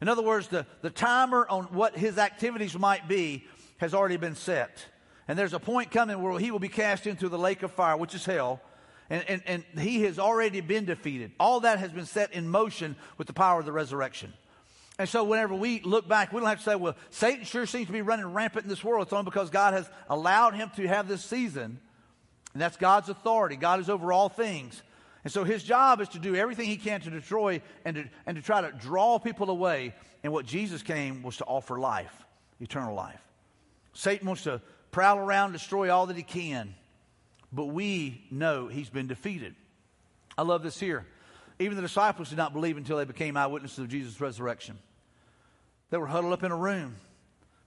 In 0.00 0.08
other 0.08 0.22
words, 0.22 0.48
the, 0.48 0.66
the 0.82 0.90
timer 0.90 1.46
on 1.48 1.64
what 1.66 1.96
his 1.96 2.18
activities 2.18 2.76
might 2.76 3.06
be 3.06 3.46
has 3.76 3.94
already 3.94 4.16
been 4.16 4.34
set. 4.34 4.84
And 5.28 5.38
there's 5.38 5.52
a 5.52 5.60
point 5.60 5.90
coming 5.90 6.20
where 6.22 6.38
he 6.38 6.50
will 6.50 6.58
be 6.58 6.68
cast 6.68 7.06
into 7.06 7.28
the 7.28 7.38
lake 7.38 7.62
of 7.62 7.70
fire, 7.70 7.96
which 7.96 8.14
is 8.14 8.24
hell. 8.24 8.60
And, 9.10 9.24
and, 9.28 9.42
and 9.46 9.64
he 9.78 10.02
has 10.02 10.18
already 10.18 10.60
been 10.62 10.86
defeated. 10.86 11.32
All 11.38 11.60
that 11.60 11.78
has 11.78 11.92
been 11.92 12.06
set 12.06 12.32
in 12.32 12.48
motion 12.48 12.96
with 13.18 13.26
the 13.26 13.32
power 13.32 13.60
of 13.60 13.66
the 13.66 13.72
resurrection. 13.72 14.32
And 14.98 15.08
so 15.08 15.22
whenever 15.24 15.54
we 15.54 15.80
look 15.80 16.08
back, 16.08 16.32
we 16.32 16.40
don't 16.40 16.48
have 16.48 16.58
to 16.58 16.64
say, 16.64 16.74
well, 16.74 16.96
Satan 17.10 17.44
sure 17.44 17.66
seems 17.66 17.86
to 17.86 17.92
be 17.92 18.02
running 18.02 18.26
rampant 18.26 18.64
in 18.64 18.68
this 18.68 18.82
world. 18.82 19.06
It's 19.06 19.12
only 19.12 19.24
because 19.24 19.48
God 19.50 19.74
has 19.74 19.88
allowed 20.10 20.54
him 20.54 20.70
to 20.76 20.88
have 20.88 21.08
this 21.08 21.24
season. 21.24 21.78
And 22.52 22.62
that's 22.62 22.76
God's 22.76 23.08
authority. 23.08 23.56
God 23.56 23.80
is 23.80 23.88
over 23.88 24.12
all 24.12 24.28
things. 24.28 24.82
And 25.24 25.32
so 25.32 25.44
his 25.44 25.62
job 25.62 26.00
is 26.00 26.08
to 26.10 26.18
do 26.18 26.34
everything 26.34 26.66
he 26.66 26.76
can 26.76 27.00
to 27.02 27.10
destroy 27.10 27.60
and 27.84 27.96
to, 27.96 28.04
and 28.26 28.36
to 28.36 28.42
try 28.42 28.62
to 28.62 28.72
draw 28.72 29.18
people 29.18 29.50
away. 29.50 29.94
And 30.24 30.32
what 30.32 30.46
Jesus 30.46 30.82
came 30.82 31.22
was 31.22 31.36
to 31.36 31.44
offer 31.44 31.78
life, 31.78 32.24
eternal 32.60 32.94
life. 32.94 33.20
Satan 33.92 34.26
wants 34.26 34.44
to 34.44 34.60
prowl 34.90 35.18
around, 35.18 35.52
destroy 35.52 35.90
all 35.90 36.06
that 36.06 36.16
he 36.16 36.22
can. 36.22 36.74
But 37.52 37.66
we 37.66 38.22
know 38.30 38.68
he's 38.68 38.90
been 38.90 39.06
defeated. 39.06 39.54
I 40.36 40.42
love 40.42 40.62
this 40.62 40.78
here. 40.78 41.06
Even 41.58 41.76
the 41.76 41.82
disciples 41.82 42.28
did 42.28 42.38
not 42.38 42.52
believe 42.52 42.76
until 42.76 42.98
they 42.98 43.04
became 43.04 43.36
eyewitnesses 43.36 43.78
of 43.78 43.88
Jesus' 43.88 44.20
resurrection. 44.20 44.78
They 45.90 45.98
were 45.98 46.06
huddled 46.06 46.32
up 46.32 46.42
in 46.42 46.52
a 46.52 46.56
room. 46.56 46.96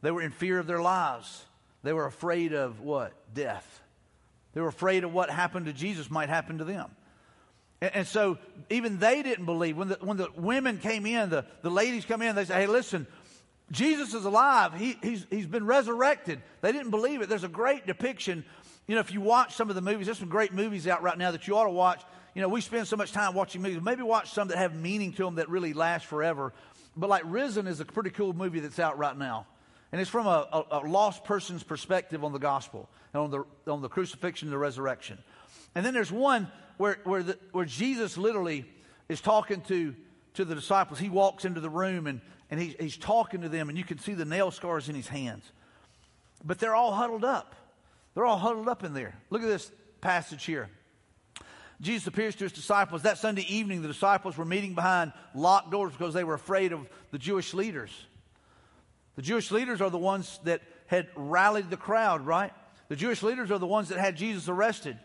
They 0.02 0.12
were 0.12 0.22
in 0.22 0.32
fear 0.32 0.60
of 0.60 0.68
their 0.68 0.82
lives. 0.82 1.44
They 1.84 1.94
were 1.94 2.06
afraid 2.06 2.54
of 2.54 2.80
what? 2.80 3.14
Death. 3.34 3.82
They 4.54 4.62
were 4.62 4.68
afraid 4.68 5.04
of 5.04 5.14
what 5.14 5.30
happened 5.30 5.66
to 5.66 5.74
Jesus 5.74 6.12
might 6.12 6.30
happen 6.30 6.60
to 6.60 6.64
them. 6.64 6.90
And, 7.82 7.96
and 7.96 8.08
so 8.08 8.38
even 8.70 9.00
they 9.00 9.24
didn't 9.24 9.46
believe. 9.46 9.78
When 9.78 9.90
the, 9.90 9.98
when 10.02 10.18
the 10.18 10.30
women 10.36 10.78
came 10.78 11.06
in, 11.06 11.30
the, 11.30 11.46
the 11.62 11.72
ladies 11.72 12.06
come 12.06 12.22
in, 12.22 12.36
they 12.36 12.46
say, 12.46 12.62
hey, 12.62 12.68
listen, 12.68 13.08
Jesus 13.72 14.14
is 14.14 14.26
alive. 14.26 14.74
He, 14.74 14.98
he's, 15.02 15.26
he's 15.30 15.48
been 15.48 15.66
resurrected. 15.66 16.42
They 16.62 16.72
didn't 16.72 16.92
believe 16.92 17.22
it. 17.22 17.30
There's 17.30 17.46
a 17.46 17.50
great 17.50 17.88
depiction. 17.88 18.44
You 18.88 18.96
know, 18.96 19.02
if 19.02 19.14
you 19.14 19.22
watch 19.22 19.56
some 19.56 19.70
of 19.70 19.76
the 19.76 19.82
movies, 19.82 20.08
there's 20.08 20.20
some 20.20 20.30
great 20.30 20.54
movies 20.54 20.88
out 20.88 21.02
right 21.02 21.18
now 21.18 21.32
that 21.32 21.48
you 21.48 21.56
ought 21.56 21.66
to 21.66 21.72
watch. 21.72 22.04
You 22.36 22.42
know, 22.42 22.50
we 22.50 22.62
spend 22.62 22.88
so 22.88 22.98
much 22.98 23.12
time 23.14 23.34
watching 23.34 23.62
movies. 23.62 23.82
Maybe 23.82 24.04
watch 24.04 24.32
some 24.32 24.50
that 24.50 24.58
have 24.58 24.76
meaning 24.76 25.14
to 25.14 25.24
them 25.24 25.36
that 25.36 25.50
really 25.50 25.74
last 25.74 26.06
forever. 26.06 26.54
But 26.98 27.10
like 27.10 27.24
Risen 27.26 27.68
is 27.68 27.80
a 27.80 27.86
pretty 27.86 28.10
cool 28.10 28.34
movie 28.34 28.60
that's 28.60 28.80
out 28.80 28.98
right 28.98 29.18
now. 29.18 29.48
And 29.92 30.00
it's 30.00 30.10
from 30.10 30.28
a, 30.28 30.48
a, 30.52 30.66
a 30.72 30.80
lost 30.80 31.24
person's 31.24 31.64
perspective 31.64 32.24
on 32.24 32.34
the 32.34 32.40
gospel 32.40 32.90
and 33.14 33.24
on 33.24 33.32
the, 33.32 33.72
on 33.72 33.82
the 33.82 33.90
crucifixion 33.90 34.48
and 34.48 34.54
the 34.54 34.58
resurrection. 34.58 35.18
And 35.76 35.86
then 35.86 35.94
there's 35.94 36.12
one 36.12 36.52
where, 36.78 37.00
where, 37.04 37.24
the, 37.24 37.38
where 37.52 37.66
Jesus 37.66 38.18
literally 38.18 38.66
is 39.08 39.22
talking 39.22 39.62
to, 39.62 39.96
to 40.36 40.46
the 40.46 40.56
disciples. 40.56 41.00
He 41.00 41.10
walks 41.10 41.46
into 41.46 41.60
the 41.60 41.70
room 41.70 42.08
and, 42.08 42.22
and 42.52 42.60
he, 42.60 42.76
he's 42.80 42.98
talking 42.98 43.42
to 43.42 43.50
them, 43.50 43.70
and 43.70 43.78
you 43.78 43.86
can 43.86 43.98
see 43.98 44.14
the 44.14 44.26
nail 44.26 44.52
scars 44.52 44.90
in 44.90 44.96
his 44.96 45.08
hands. 45.08 45.50
But 46.44 46.60
they're 46.60 46.76
all 46.76 46.92
huddled 46.92 47.24
up. 47.24 47.56
They're 48.14 48.26
all 48.26 48.38
huddled 48.38 48.68
up 48.68 48.84
in 48.84 48.94
there. 48.94 49.16
Look 49.30 49.42
at 49.42 49.48
this 49.48 49.72
passage 50.02 50.44
here. 50.44 50.70
Jesus 51.80 52.06
appears 52.08 52.36
to 52.36 52.44
his 52.44 52.52
disciples. 52.52 53.04
That 53.04 53.18
Sunday 53.18 53.46
evening, 53.48 53.82
the 53.82 53.88
disciples 53.88 54.38
were 54.38 54.46
meeting 54.46 54.76
behind 54.76 55.14
locked 55.34 55.72
doors 55.72 55.94
because 55.94 56.14
they 56.14 56.24
were 56.24 56.34
afraid 56.34 56.74
of 56.74 56.88
the 57.12 57.18
Jewish 57.18 57.54
leaders. 57.54 57.90
The 59.16 59.22
Jewish 59.22 59.50
leaders 59.50 59.82
are 59.82 59.90
the 59.90 59.98
ones 59.98 60.40
that 60.44 60.62
had 60.88 61.08
rallied 61.16 61.70
the 61.70 61.78
crowd, 61.78 62.26
right? 62.26 62.52
The 62.90 62.96
Jewish 62.96 63.24
leaders 63.24 63.50
are 63.50 63.58
the 63.58 63.68
ones 63.68 63.90
that 63.90 63.98
had 63.98 64.18
Jesus 64.18 64.50
arrested. 64.50 64.98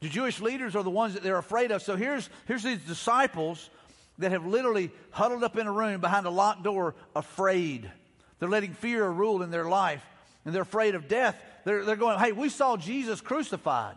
The 0.00 0.08
Jewish 0.08 0.40
leaders 0.40 0.76
are 0.76 0.82
the 0.82 0.90
ones 0.90 1.14
that 1.14 1.22
they're 1.22 1.38
afraid 1.38 1.70
of. 1.70 1.80
So 1.82 1.96
here's, 1.96 2.28
here's 2.46 2.62
these 2.62 2.80
disciples 2.80 3.70
that 4.18 4.32
have 4.32 4.46
literally 4.46 4.90
huddled 5.10 5.44
up 5.44 5.56
in 5.56 5.66
a 5.66 5.72
room 5.72 6.00
behind 6.00 6.26
a 6.26 6.30
locked 6.30 6.62
door, 6.62 6.94
afraid. 7.16 7.90
They're 8.38 8.48
letting 8.48 8.74
fear 8.74 9.08
rule 9.08 9.42
in 9.42 9.50
their 9.50 9.68
life, 9.68 10.04
and 10.44 10.54
they're 10.54 10.62
afraid 10.62 10.94
of 10.94 11.08
death. 11.08 11.36
They're, 11.64 11.84
they're 11.84 11.96
going, 11.96 12.18
hey, 12.18 12.32
we 12.32 12.48
saw 12.48 12.76
Jesus 12.76 13.20
crucified. 13.20 13.96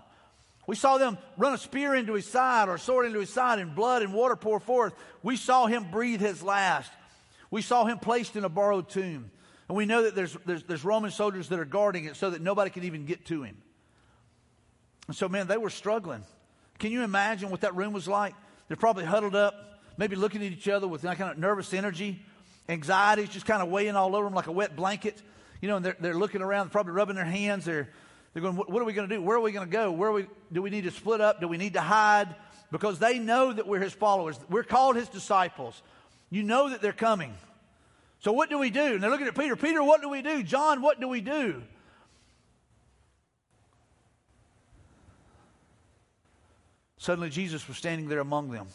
We 0.67 0.75
saw 0.75 0.97
them 0.97 1.17
run 1.37 1.53
a 1.53 1.57
spear 1.57 1.93
into 1.93 2.13
his 2.13 2.25
side 2.25 2.69
or 2.69 2.75
a 2.75 2.79
sword 2.79 3.05
into 3.05 3.19
his 3.19 3.29
side 3.29 3.59
and 3.59 3.75
blood 3.75 4.01
and 4.01 4.13
water 4.13 4.35
pour 4.35 4.59
forth. 4.59 4.93
We 5.21 5.35
saw 5.35 5.67
him 5.67 5.91
breathe 5.91 6.21
his 6.21 6.41
last. 6.41 6.91
We 7.51 7.61
saw 7.61 7.85
him 7.85 7.99
placed 7.99 8.35
in 8.35 8.43
a 8.43 8.49
borrowed 8.49 8.89
tomb. 8.89 9.29
And 9.67 9.77
we 9.77 9.85
know 9.85 10.03
that 10.03 10.15
there's, 10.15 10.35
there's, 10.45 10.63
there's 10.63 10.83
Roman 10.83 11.11
soldiers 11.11 11.49
that 11.49 11.59
are 11.59 11.65
guarding 11.65 12.05
it 12.05 12.15
so 12.15 12.31
that 12.31 12.41
nobody 12.41 12.71
can 12.71 12.83
even 12.83 13.05
get 13.05 13.25
to 13.27 13.43
him. 13.43 13.57
And 15.07 15.15
so, 15.15 15.29
man, 15.29 15.47
they 15.47 15.57
were 15.57 15.69
struggling. 15.69 16.23
Can 16.79 16.91
you 16.91 17.03
imagine 17.03 17.49
what 17.51 17.61
that 17.61 17.75
room 17.75 17.93
was 17.93 18.07
like? 18.07 18.33
They're 18.67 18.77
probably 18.77 19.05
huddled 19.05 19.35
up, 19.35 19.53
maybe 19.97 20.15
looking 20.15 20.45
at 20.45 20.51
each 20.51 20.67
other 20.67 20.87
with 20.87 21.01
that 21.01 21.17
kind 21.17 21.31
of 21.31 21.37
nervous 21.37 21.73
energy. 21.73 22.21
Anxiety's 22.67 23.29
just 23.29 23.45
kind 23.45 23.61
of 23.61 23.69
weighing 23.69 23.95
all 23.95 24.15
over 24.15 24.25
them 24.25 24.33
like 24.33 24.47
a 24.47 24.51
wet 24.51 24.75
blanket. 24.75 25.21
You 25.61 25.69
know, 25.69 25.77
and 25.77 25.85
they're, 25.85 25.97
they're 25.99 26.17
looking 26.17 26.41
around, 26.41 26.71
probably 26.71 26.93
rubbing 26.93 27.15
their 27.15 27.25
hands. 27.25 27.65
They're, 27.65 27.89
they're 28.33 28.41
going, 28.41 28.55
what, 28.55 28.69
what 28.69 28.81
are 28.81 28.85
we 28.85 28.93
going 28.93 29.07
to 29.09 29.15
do? 29.15 29.21
Where 29.21 29.37
are 29.37 29.41
we 29.41 29.51
going 29.51 29.67
to 29.67 29.71
go? 29.71 29.91
Where 29.91 30.11
we, 30.11 30.27
do 30.51 30.61
we 30.61 30.69
need 30.69 30.83
to 30.83 30.91
split 30.91 31.21
up? 31.21 31.39
Do 31.39 31.47
we 31.47 31.57
need 31.57 31.73
to 31.73 31.81
hide? 31.81 32.35
Because 32.71 32.99
they 32.99 33.19
know 33.19 33.53
that 33.53 33.67
we're 33.67 33.79
his 33.79 33.93
followers. 33.93 34.37
We're 34.49 34.63
called 34.63 34.95
his 34.95 35.07
disciples. 35.07 35.81
You 36.29 36.43
know 36.43 36.69
that 36.69 36.81
they're 36.81 36.91
coming. 36.91 37.33
So 38.19 38.31
what 38.31 38.49
do 38.49 38.57
we 38.57 38.69
do? 38.69 38.95
And 38.95 39.03
they're 39.03 39.11
looking 39.11 39.27
at 39.27 39.37
Peter. 39.37 39.55
Peter, 39.55 39.83
what 39.83 40.01
do 40.01 40.09
we 40.09 40.21
do? 40.21 40.43
John, 40.43 40.81
what 40.81 40.99
do 40.99 41.07
we 41.07 41.21
do? 41.21 41.61
Suddenly 46.97 47.29
Jesus 47.29 47.67
was 47.67 47.77
standing 47.77 48.07
there 48.09 48.19
among 48.19 48.49
them. 48.49 48.67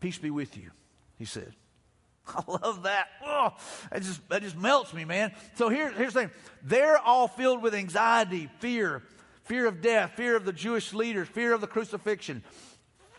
Peace 0.00 0.18
be 0.18 0.30
with 0.30 0.56
you, 0.56 0.70
he 1.18 1.24
said. 1.24 1.52
I 2.28 2.42
love 2.46 2.82
that. 2.84 3.06
Oh, 3.24 3.54
that 3.90 4.02
just, 4.02 4.28
that 4.28 4.42
just 4.42 4.56
melts 4.56 4.92
me, 4.92 5.04
man. 5.04 5.32
So 5.54 5.68
here, 5.68 5.90
here's 5.92 6.12
the 6.12 6.22
thing. 6.22 6.30
They're 6.62 6.98
all 6.98 7.28
filled 7.28 7.62
with 7.62 7.74
anxiety, 7.74 8.48
fear, 8.58 9.02
fear 9.44 9.66
of 9.66 9.80
death, 9.80 10.12
fear 10.16 10.36
of 10.36 10.44
the 10.44 10.52
Jewish 10.52 10.92
leaders, 10.92 11.28
fear 11.28 11.52
of 11.52 11.60
the 11.60 11.66
crucifixion, 11.66 12.42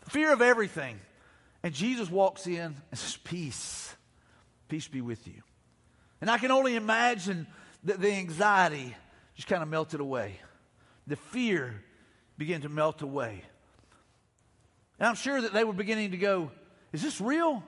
fear 0.10 0.34
of 0.34 0.42
everything. 0.42 1.00
And 1.64 1.74
Jesus 1.74 2.10
walks 2.10 2.48
in 2.48 2.62
and 2.62 3.00
says, 3.00 3.18
Peace. 3.24 3.96
Peace 4.68 4.88
be 4.88 5.02
with 5.02 5.28
you. 5.28 5.42
And 6.20 6.30
I 6.30 6.38
can 6.38 6.52
only 6.52 6.76
imagine 6.76 7.48
that 7.86 8.02
the 8.02 8.12
anxiety 8.12 8.96
just 9.36 9.48
kind 9.48 9.64
of 9.64 9.70
melted 9.70 10.00
away. 10.00 10.40
The 11.06 11.16
fear 11.16 11.84
began 12.38 12.62
to 12.62 12.70
melt 12.70 13.02
away. 13.02 13.44
And 15.00 15.08
I'm 15.08 15.16
sure 15.16 15.42
that 15.42 15.54
they 15.54 15.64
were 15.64 15.74
beginning 15.74 16.12
to 16.12 16.18
go, 16.18 16.52
Is 16.98 17.04
this 17.04 17.22
real? 17.22 17.62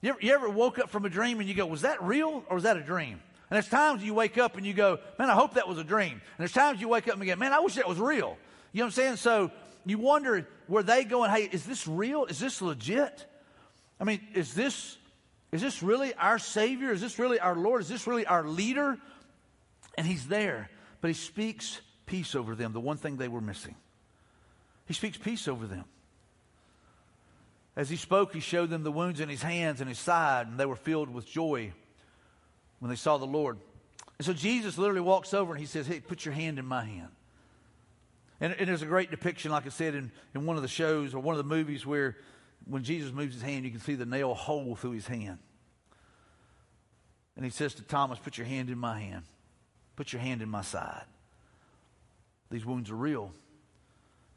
You 0.00 0.08
ever, 0.08 0.18
you 0.22 0.32
ever 0.32 0.48
woke 0.48 0.78
up 0.78 0.88
from 0.88 1.04
a 1.04 1.10
dream 1.10 1.38
and 1.38 1.46
you 1.46 1.54
go, 1.54 1.66
was 1.66 1.82
that 1.82 2.02
real 2.02 2.42
or 2.48 2.54
was 2.54 2.62
that 2.62 2.78
a 2.78 2.80
dream? 2.80 3.12
And 3.50 3.56
there's 3.56 3.68
times 3.68 4.02
you 4.02 4.14
wake 4.14 4.38
up 4.38 4.56
and 4.56 4.64
you 4.64 4.72
go, 4.72 5.00
man, 5.18 5.28
I 5.28 5.34
hope 5.34 5.52
that 5.54 5.68
was 5.68 5.76
a 5.76 5.84
dream. 5.84 6.12
And 6.12 6.38
there's 6.38 6.52
times 6.52 6.80
you 6.80 6.88
wake 6.88 7.08
up 7.08 7.12
and 7.12 7.22
you 7.22 7.34
go, 7.34 7.38
man, 7.38 7.52
I 7.52 7.60
wish 7.60 7.74
that 7.74 7.86
was 7.86 7.98
real. 7.98 8.38
You 8.72 8.78
know 8.78 8.84
what 8.84 8.86
I'm 8.86 8.90
saying? 8.92 9.16
So 9.16 9.50
you 9.84 9.98
wonder, 9.98 10.48
were 10.66 10.82
they 10.82 11.04
going, 11.04 11.30
hey, 11.30 11.42
is 11.42 11.66
this 11.66 11.86
real? 11.86 12.24
Is 12.24 12.38
this 12.38 12.62
legit? 12.62 13.26
I 14.00 14.04
mean, 14.04 14.26
is 14.32 14.54
this, 14.54 14.96
is 15.52 15.60
this 15.60 15.82
really 15.82 16.14
our 16.14 16.38
Savior? 16.38 16.90
Is 16.90 17.02
this 17.02 17.18
really 17.18 17.38
our 17.40 17.54
Lord? 17.54 17.82
Is 17.82 17.90
this 17.90 18.06
really 18.06 18.24
our 18.24 18.48
leader? 18.48 18.96
And 19.98 20.06
He's 20.06 20.26
there, 20.26 20.70
but 21.02 21.08
He 21.08 21.14
speaks 21.14 21.82
peace 22.06 22.34
over 22.34 22.54
them, 22.54 22.72
the 22.72 22.80
one 22.80 22.96
thing 22.96 23.18
they 23.18 23.28
were 23.28 23.42
missing. 23.42 23.74
He 24.86 24.94
speaks 24.94 25.18
peace 25.18 25.48
over 25.48 25.66
them. 25.66 25.84
As 27.78 27.88
he 27.88 27.94
spoke, 27.94 28.34
he 28.34 28.40
showed 28.40 28.70
them 28.70 28.82
the 28.82 28.90
wounds 28.90 29.20
in 29.20 29.28
his 29.28 29.40
hands 29.40 29.80
and 29.80 29.88
his 29.88 30.00
side, 30.00 30.48
and 30.48 30.58
they 30.58 30.66
were 30.66 30.74
filled 30.74 31.08
with 31.08 31.24
joy 31.24 31.72
when 32.80 32.90
they 32.90 32.96
saw 32.96 33.18
the 33.18 33.24
Lord. 33.24 33.56
And 34.18 34.26
so 34.26 34.32
Jesus 34.32 34.76
literally 34.76 35.00
walks 35.00 35.32
over 35.32 35.52
and 35.52 35.60
he 35.60 35.66
says, 35.66 35.86
Hey, 35.86 36.00
put 36.00 36.24
your 36.24 36.34
hand 36.34 36.58
in 36.58 36.66
my 36.66 36.84
hand. 36.84 37.10
And, 38.40 38.52
and 38.58 38.68
there's 38.68 38.82
a 38.82 38.86
great 38.86 39.12
depiction, 39.12 39.52
like 39.52 39.64
I 39.64 39.68
said, 39.68 39.94
in, 39.94 40.10
in 40.34 40.44
one 40.44 40.56
of 40.56 40.62
the 40.62 40.68
shows 40.68 41.14
or 41.14 41.20
one 41.20 41.36
of 41.36 41.38
the 41.38 41.54
movies 41.54 41.86
where 41.86 42.16
when 42.66 42.82
Jesus 42.82 43.12
moves 43.12 43.34
his 43.34 43.42
hand, 43.44 43.64
you 43.64 43.70
can 43.70 43.80
see 43.80 43.94
the 43.94 44.06
nail 44.06 44.34
hole 44.34 44.74
through 44.74 44.92
his 44.92 45.06
hand. 45.06 45.38
And 47.36 47.44
he 47.44 47.50
says 47.52 47.74
to 47.74 47.82
Thomas, 47.82 48.18
Put 48.18 48.36
your 48.36 48.46
hand 48.48 48.70
in 48.70 48.78
my 48.78 48.98
hand. 48.98 49.22
Put 49.94 50.12
your 50.12 50.20
hand 50.20 50.42
in 50.42 50.48
my 50.48 50.62
side. 50.62 51.04
These 52.50 52.66
wounds 52.66 52.90
are 52.90 52.96
real. 52.96 53.32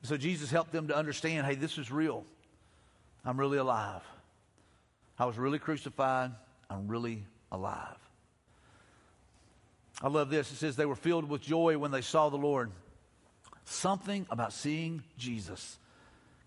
So 0.04 0.16
Jesus 0.16 0.52
helped 0.52 0.72
them 0.72 0.90
to 0.90 0.96
understand 0.96 1.48
hey, 1.48 1.56
this 1.56 1.80
is 1.80 1.92
real. 1.92 2.24
I'm 3.24 3.40
really 3.40 3.58
alive. 3.58 4.02
I 5.18 5.26
was 5.26 5.38
really 5.38 5.60
crucified. 5.60 6.32
I'm 6.70 6.88
really 6.88 7.24
alive. 7.52 7.98
I 10.02 10.08
love 10.08 10.30
this. 10.30 10.52
It 10.52 10.56
says 10.56 10.76
they 10.76 10.86
were 10.86 10.96
filled 10.96 11.30
with 11.30 11.42
joy 11.42 11.78
when 11.78 11.92
they 11.92 12.02
saw 12.02 12.30
the 12.30 12.38
Lord. 12.38 12.72
Something 13.66 14.26
about 14.32 14.54
seeing 14.54 15.04
Jesus 15.18 15.78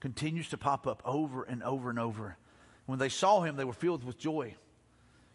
continues 0.01 0.49
to 0.51 0.59
pop 0.59 0.87
up 0.87 1.03
over 1.05 1.45
and 1.45 1.63
over 1.63 1.89
and 1.89 1.99
over. 1.99 2.37
When 2.87 2.99
they 2.99 3.09
saw 3.09 3.43
him, 3.43 3.57
they 3.57 3.65
were 3.65 3.73
filled 3.73 4.05
with 4.05 4.19
joy. 4.19 4.55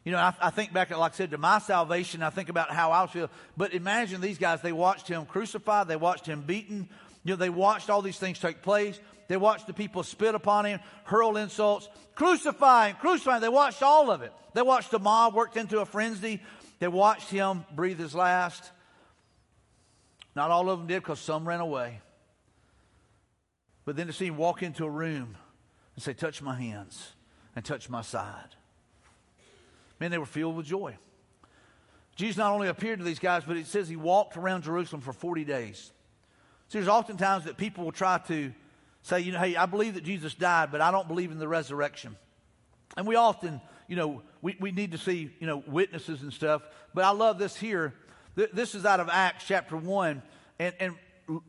You 0.04 0.12
know, 0.12 0.18
I, 0.18 0.34
I, 0.42 0.50
think 0.50 0.74
back, 0.74 0.96
like 0.96 1.14
I 1.14 1.16
said, 1.16 1.32
to 1.32 1.38
my 1.38 1.60
salvation, 1.60 2.22
I 2.22 2.30
think 2.30 2.50
about 2.50 2.72
how 2.72 2.92
I 2.92 3.08
feeling. 3.08 3.30
But 3.58 3.74
imagine 3.74 4.22
these 4.22 4.38
guys, 4.38 4.62
they 4.62 4.72
watched 4.72 5.08
him 5.08 5.26
crucified, 5.26 5.88
they 5.88 5.96
watched 5.96 6.26
him 6.26 6.42
beaten, 6.42 6.90
you 7.24 7.34
know, 7.34 7.36
they 7.36 7.50
watched 7.50 7.90
all 7.90 8.02
these 8.02 8.20
things 8.20 8.40
take 8.40 8.62
place. 8.62 9.00
They 9.30 9.38
watched 9.38 9.68
the 9.68 9.74
people 9.74 10.02
spit 10.02 10.34
upon 10.34 10.66
him, 10.66 10.80
hurl 11.06 11.38
insults, 11.38 11.88
crucify 12.16 12.90
him, 12.90 12.96
crucify 13.00 13.36
him. 13.36 13.42
They 13.42 13.50
watched 13.50 13.84
all 13.84 14.10
of 14.10 14.24
it. 14.24 14.34
They 14.56 14.64
watched 14.64 14.90
the 14.90 15.00
mob 15.00 15.36
worked 15.36 15.56
into 15.56 15.80
a 15.80 15.86
frenzy. 15.86 16.42
They 16.80 16.88
watched 16.88 17.30
him 17.30 17.64
breathe 17.76 18.00
his 18.00 18.16
last. 18.16 18.72
Not 20.36 20.50
all 20.50 20.68
of 20.72 20.80
them 20.80 20.88
did 20.88 21.04
because 21.04 21.20
some 21.20 21.48
ran 21.48 21.60
away. 21.60 22.02
But 23.86 23.96
then 23.96 24.08
to 24.08 24.14
see 24.14 24.26
him 24.26 24.36
walk 24.38 24.64
into 24.64 24.84
a 24.84 24.90
room 24.90 25.38
and 25.96 26.04
say, 26.04 26.14
Touch 26.14 26.42
my 26.42 26.56
hands 26.56 27.12
and 27.56 27.64
touch 27.64 27.88
my 27.88 28.02
side. 28.02 28.56
Man, 30.00 30.10
they 30.10 30.18
were 30.18 30.26
filled 30.26 30.56
with 30.56 30.66
joy. 30.66 30.98
Jesus 32.16 32.38
not 32.38 32.52
only 32.52 32.68
appeared 32.68 32.98
to 32.98 33.06
these 33.06 33.20
guys, 33.20 33.44
but 33.46 33.58
it 33.58 33.68
says 33.68 33.88
he 33.88 33.96
walked 33.96 34.38
around 34.38 34.64
Jerusalem 34.64 35.02
for 35.02 35.14
40 35.14 35.46
days. 35.46 35.92
See, 36.70 36.80
there's 36.80 36.88
oftentimes 36.88 37.46
that 37.46 37.58
people 37.58 37.86
will 37.86 37.92
try 37.92 38.18
to 38.28 38.54
say, 39.10 39.20
you 39.22 39.32
know, 39.32 39.40
hey, 39.40 39.56
I 39.56 39.66
believe 39.66 39.96
that 39.96 40.04
Jesus 40.04 40.34
died, 40.34 40.72
but 40.72 40.82
I 40.82 40.92
don't 40.92 41.08
believe 41.08 41.32
in 41.32 41.40
the 41.40 41.48
resurrection. 41.48 42.16
And 42.96 43.08
we 43.08 43.16
often, 43.16 43.60
you 43.88 43.96
know, 43.96 44.22
we, 44.42 44.56
we 44.60 44.72
need 44.72 44.92
to 44.92 44.98
see, 44.98 45.32
you 45.40 45.48
know, 45.48 45.64
witnesses 45.68 46.22
and 46.22 46.32
stuff. 46.32 46.62
But 46.94 47.04
I 47.04 47.12
love 47.12 47.38
this 47.40 47.56
here. 47.56 47.94
This 48.36 48.76
is 48.76 48.86
out 48.86 49.00
of 49.00 49.10
Acts 49.10 49.46
chapter 49.48 49.76
1. 49.76 50.22
And, 50.60 50.76
and 50.80 50.96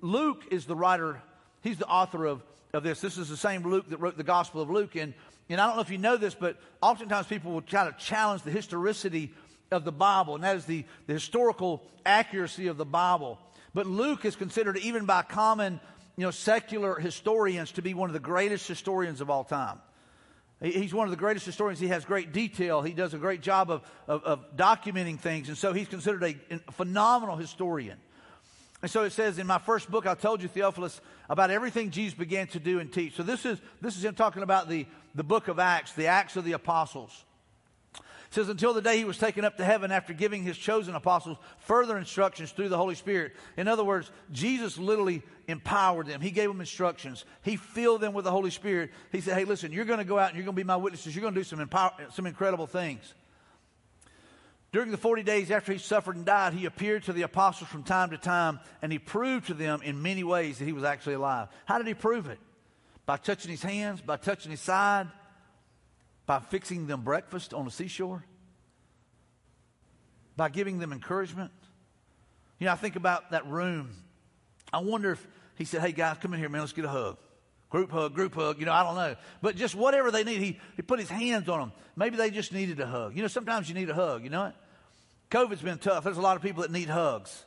Luke 0.00 0.44
is 0.50 0.66
the 0.66 0.74
writer, 0.74 1.22
he's 1.62 1.78
the 1.78 1.86
author 1.86 2.26
of, 2.26 2.42
of 2.72 2.82
this. 2.82 3.00
This 3.00 3.18
is 3.18 3.28
the 3.28 3.36
same 3.36 3.62
Luke 3.62 3.88
that 3.90 3.98
wrote 3.98 4.16
the 4.16 4.24
Gospel 4.24 4.62
of 4.62 4.70
Luke. 4.70 4.96
And, 4.96 5.14
and 5.48 5.60
I 5.60 5.66
don't 5.66 5.76
know 5.76 5.82
if 5.82 5.90
you 5.90 5.98
know 5.98 6.16
this, 6.16 6.34
but 6.34 6.56
oftentimes 6.80 7.26
people 7.26 7.52
will 7.52 7.62
try 7.62 7.84
to 7.84 7.96
challenge 7.98 8.42
the 8.42 8.50
historicity 8.50 9.32
of 9.70 9.84
the 9.84 9.92
Bible, 9.92 10.34
and 10.34 10.42
that 10.42 10.56
is 10.56 10.64
the, 10.64 10.84
the 11.06 11.12
historical 11.12 11.82
accuracy 12.04 12.66
of 12.66 12.76
the 12.76 12.84
Bible. 12.84 13.38
But 13.72 13.86
Luke 13.86 14.24
is 14.24 14.34
considered, 14.34 14.78
even 14.78 15.04
by 15.04 15.22
common 15.22 15.80
you 16.20 16.26
know, 16.26 16.30
secular 16.30 16.96
historians, 16.96 17.72
to 17.72 17.80
be 17.80 17.94
one 17.94 18.10
of 18.10 18.12
the 18.12 18.20
greatest 18.20 18.68
historians 18.68 19.22
of 19.22 19.30
all 19.30 19.42
time. 19.42 19.78
He's 20.60 20.92
one 20.92 21.06
of 21.06 21.10
the 21.12 21.16
greatest 21.16 21.46
historians. 21.46 21.80
He 21.80 21.86
has 21.86 22.04
great 22.04 22.30
detail. 22.34 22.82
He 22.82 22.92
does 22.92 23.14
a 23.14 23.16
great 23.16 23.40
job 23.40 23.70
of, 23.70 23.80
of, 24.06 24.22
of 24.24 24.54
documenting 24.54 25.18
things. 25.18 25.48
And 25.48 25.56
so 25.56 25.72
he's 25.72 25.88
considered 25.88 26.22
a, 26.22 26.36
a 26.68 26.72
phenomenal 26.72 27.36
historian. 27.36 27.96
And 28.82 28.90
so 28.90 29.04
it 29.04 29.12
says 29.12 29.38
in 29.38 29.46
my 29.46 29.56
first 29.56 29.90
book, 29.90 30.06
I 30.06 30.14
told 30.14 30.42
you, 30.42 30.48
Theophilus, 30.48 31.00
about 31.30 31.50
everything 31.50 31.90
Jesus 31.90 32.12
began 32.12 32.48
to 32.48 32.60
do 32.60 32.80
and 32.80 32.92
teach. 32.92 33.16
So 33.16 33.22
this 33.22 33.46
is, 33.46 33.58
this 33.80 33.96
is 33.96 34.04
him 34.04 34.14
talking 34.14 34.42
about 34.42 34.68
the, 34.68 34.84
the 35.14 35.24
book 35.24 35.48
of 35.48 35.58
Acts, 35.58 35.94
the 35.94 36.08
Acts 36.08 36.36
of 36.36 36.44
the 36.44 36.52
Apostles. 36.52 37.24
It 38.30 38.34
says, 38.34 38.48
until 38.48 38.72
the 38.72 38.80
day 38.80 38.96
he 38.96 39.04
was 39.04 39.18
taken 39.18 39.44
up 39.44 39.56
to 39.56 39.64
heaven 39.64 39.90
after 39.90 40.12
giving 40.12 40.44
his 40.44 40.56
chosen 40.56 40.94
apostles 40.94 41.36
further 41.58 41.98
instructions 41.98 42.52
through 42.52 42.68
the 42.68 42.76
Holy 42.76 42.94
Spirit. 42.94 43.32
In 43.56 43.66
other 43.66 43.82
words, 43.82 44.12
Jesus 44.30 44.78
literally 44.78 45.22
empowered 45.48 46.06
them. 46.06 46.20
He 46.20 46.30
gave 46.30 46.46
them 46.46 46.60
instructions. 46.60 47.24
He 47.42 47.56
filled 47.56 48.02
them 48.02 48.12
with 48.12 48.24
the 48.24 48.30
Holy 48.30 48.50
Spirit. 48.50 48.92
He 49.10 49.20
said, 49.20 49.36
hey, 49.36 49.44
listen, 49.44 49.72
you're 49.72 49.84
going 49.84 49.98
to 49.98 50.04
go 50.04 50.16
out 50.16 50.28
and 50.28 50.36
you're 50.36 50.44
going 50.44 50.54
to 50.54 50.62
be 50.62 50.64
my 50.64 50.76
witnesses. 50.76 51.12
You're 51.12 51.22
going 51.22 51.34
to 51.34 51.40
do 51.40 51.44
some, 51.44 51.58
empower- 51.58 51.90
some 52.12 52.24
incredible 52.24 52.68
things. 52.68 53.14
During 54.70 54.92
the 54.92 54.96
40 54.96 55.24
days 55.24 55.50
after 55.50 55.72
he 55.72 55.78
suffered 55.78 56.14
and 56.14 56.24
died, 56.24 56.52
he 56.52 56.66
appeared 56.66 57.02
to 57.04 57.12
the 57.12 57.22
apostles 57.22 57.68
from 57.68 57.82
time 57.82 58.10
to 58.10 58.16
time, 58.16 58.60
and 58.80 58.92
he 58.92 59.00
proved 59.00 59.48
to 59.48 59.54
them 59.54 59.80
in 59.82 60.00
many 60.00 60.22
ways 60.22 60.60
that 60.60 60.66
he 60.66 60.72
was 60.72 60.84
actually 60.84 61.14
alive. 61.14 61.48
How 61.64 61.78
did 61.78 61.88
he 61.88 61.94
prove 61.94 62.28
it? 62.28 62.38
By 63.06 63.16
touching 63.16 63.50
his 63.50 63.64
hands, 63.64 64.00
by 64.00 64.18
touching 64.18 64.52
his 64.52 64.60
side, 64.60 65.08
by 66.30 66.38
fixing 66.38 66.86
them 66.86 67.00
breakfast 67.00 67.52
on 67.52 67.64
the 67.64 67.72
seashore? 67.72 68.24
By 70.36 70.48
giving 70.48 70.78
them 70.78 70.92
encouragement? 70.92 71.50
You 72.60 72.66
know, 72.66 72.72
I 72.72 72.76
think 72.76 72.94
about 72.94 73.32
that 73.32 73.48
room. 73.48 73.90
I 74.72 74.78
wonder 74.78 75.10
if 75.10 75.26
he 75.56 75.64
said, 75.64 75.80
Hey, 75.80 75.90
guys, 75.90 76.18
come 76.20 76.32
in 76.32 76.38
here, 76.38 76.48
man, 76.48 76.60
let's 76.60 76.72
get 76.72 76.84
a 76.84 76.88
hug. 76.88 77.16
Group 77.68 77.90
hug, 77.90 78.14
group 78.14 78.32
hug, 78.36 78.60
you 78.60 78.64
know, 78.64 78.72
I 78.72 78.84
don't 78.84 78.94
know. 78.94 79.16
But 79.42 79.56
just 79.56 79.74
whatever 79.74 80.12
they 80.12 80.22
need, 80.22 80.40
he, 80.40 80.60
he 80.76 80.82
put 80.82 81.00
his 81.00 81.08
hands 81.08 81.48
on 81.48 81.58
them. 81.58 81.72
Maybe 81.96 82.16
they 82.16 82.30
just 82.30 82.52
needed 82.52 82.78
a 82.78 82.86
hug. 82.86 83.16
You 83.16 83.22
know, 83.22 83.28
sometimes 83.28 83.68
you 83.68 83.74
need 83.74 83.90
a 83.90 83.94
hug, 83.94 84.22
you 84.22 84.30
know? 84.30 84.52
COVID's 85.32 85.62
been 85.62 85.78
tough. 85.78 86.04
There's 86.04 86.16
a 86.16 86.22
lot 86.22 86.36
of 86.36 86.42
people 86.42 86.62
that 86.62 86.70
need 86.70 86.90
hugs. 86.90 87.44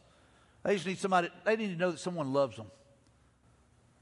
They 0.64 0.74
just 0.74 0.86
need 0.86 1.00
somebody, 1.00 1.30
they 1.46 1.56
need 1.56 1.70
to 1.70 1.78
know 1.78 1.92
that 1.92 2.02
someone 2.02 2.34
loves 2.34 2.58
them. 2.58 2.68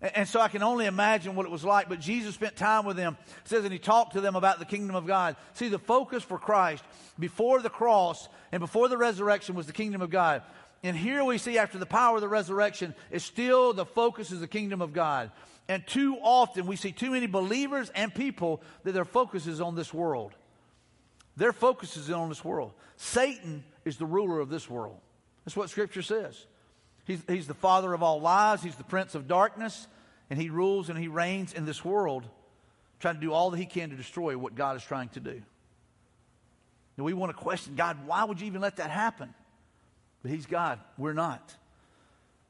And 0.01 0.27
so 0.27 0.41
I 0.41 0.47
can 0.47 0.63
only 0.63 0.87
imagine 0.87 1.35
what 1.35 1.45
it 1.45 1.51
was 1.51 1.63
like. 1.63 1.87
But 1.87 1.99
Jesus 1.99 2.33
spent 2.33 2.55
time 2.55 2.85
with 2.85 2.97
them. 2.97 3.17
Says, 3.43 3.63
and 3.63 3.71
he 3.71 3.77
talked 3.77 4.13
to 4.13 4.21
them 4.21 4.35
about 4.35 4.57
the 4.57 4.65
kingdom 4.65 4.95
of 4.95 5.05
God. 5.05 5.35
See, 5.53 5.69
the 5.69 5.77
focus 5.77 6.23
for 6.23 6.39
Christ 6.39 6.83
before 7.19 7.61
the 7.61 7.69
cross 7.69 8.27
and 8.51 8.59
before 8.59 8.89
the 8.89 8.97
resurrection 8.97 9.53
was 9.53 9.67
the 9.67 9.73
kingdom 9.73 10.01
of 10.01 10.09
God. 10.09 10.41
And 10.83 10.97
here 10.97 11.23
we 11.23 11.37
see 11.37 11.59
after 11.59 11.77
the 11.77 11.85
power 11.85 12.15
of 12.15 12.21
the 12.21 12.27
resurrection 12.27 12.95
is 13.11 13.23
still 13.23 13.73
the 13.73 13.85
focus 13.85 14.31
is 14.31 14.39
the 14.39 14.47
kingdom 14.47 14.81
of 14.81 14.93
God. 14.93 15.31
And 15.67 15.85
too 15.85 16.17
often 16.21 16.65
we 16.65 16.75
see 16.75 16.91
too 16.91 17.11
many 17.11 17.27
believers 17.27 17.91
and 17.93 18.13
people 18.13 18.63
that 18.83 18.93
their 18.93 19.05
focus 19.05 19.45
is 19.45 19.61
on 19.61 19.75
this 19.75 19.93
world. 19.93 20.33
Their 21.37 21.53
focus 21.53 21.95
is 21.95 22.09
on 22.09 22.29
this 22.29 22.43
world. 22.43 22.71
Satan 22.97 23.63
is 23.85 23.97
the 23.97 24.05
ruler 24.05 24.39
of 24.39 24.49
this 24.49 24.67
world. 24.67 24.97
That's 25.45 25.55
what 25.55 25.69
Scripture 25.69 26.01
says. 26.01 26.45
He's, 27.11 27.23
he's 27.27 27.47
the 27.47 27.53
father 27.53 27.93
of 27.93 28.01
all 28.01 28.21
lies, 28.21 28.63
he's 28.63 28.75
the 28.75 28.85
prince 28.85 29.15
of 29.15 29.27
darkness, 29.27 29.87
and 30.29 30.41
he 30.41 30.49
rules 30.49 30.89
and 30.89 30.97
he 30.97 31.09
reigns 31.09 31.53
in 31.53 31.65
this 31.65 31.83
world, 31.83 32.25
trying 32.99 33.15
to 33.15 33.21
do 33.21 33.33
all 33.33 33.51
that 33.51 33.57
he 33.57 33.65
can 33.65 33.89
to 33.89 33.97
destroy 33.97 34.37
what 34.37 34.55
God 34.55 34.77
is 34.77 34.83
trying 34.83 35.09
to 35.09 35.19
do. 35.19 35.41
And 36.95 37.05
we 37.05 37.13
want 37.13 37.29
to 37.31 37.37
question 37.37 37.75
God, 37.75 38.07
why 38.07 38.23
would 38.23 38.39
you 38.39 38.47
even 38.47 38.61
let 38.61 38.77
that 38.77 38.89
happen? 38.89 39.33
But 40.21 40.31
he's 40.31 40.45
God, 40.45 40.79
we're 40.97 41.13
not. 41.13 41.53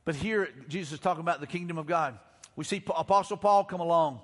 But 0.05 0.15
here, 0.15 0.49
Jesus 0.67 0.93
is 0.93 0.99
talking 0.99 1.21
about 1.21 1.39
the 1.39 1.47
kingdom 1.47 1.79
of 1.79 1.87
God. 1.87 2.19
We 2.55 2.63
see 2.63 2.83
Apostle 2.95 3.37
Paul 3.37 3.63
come 3.63 3.79
along, 3.79 4.19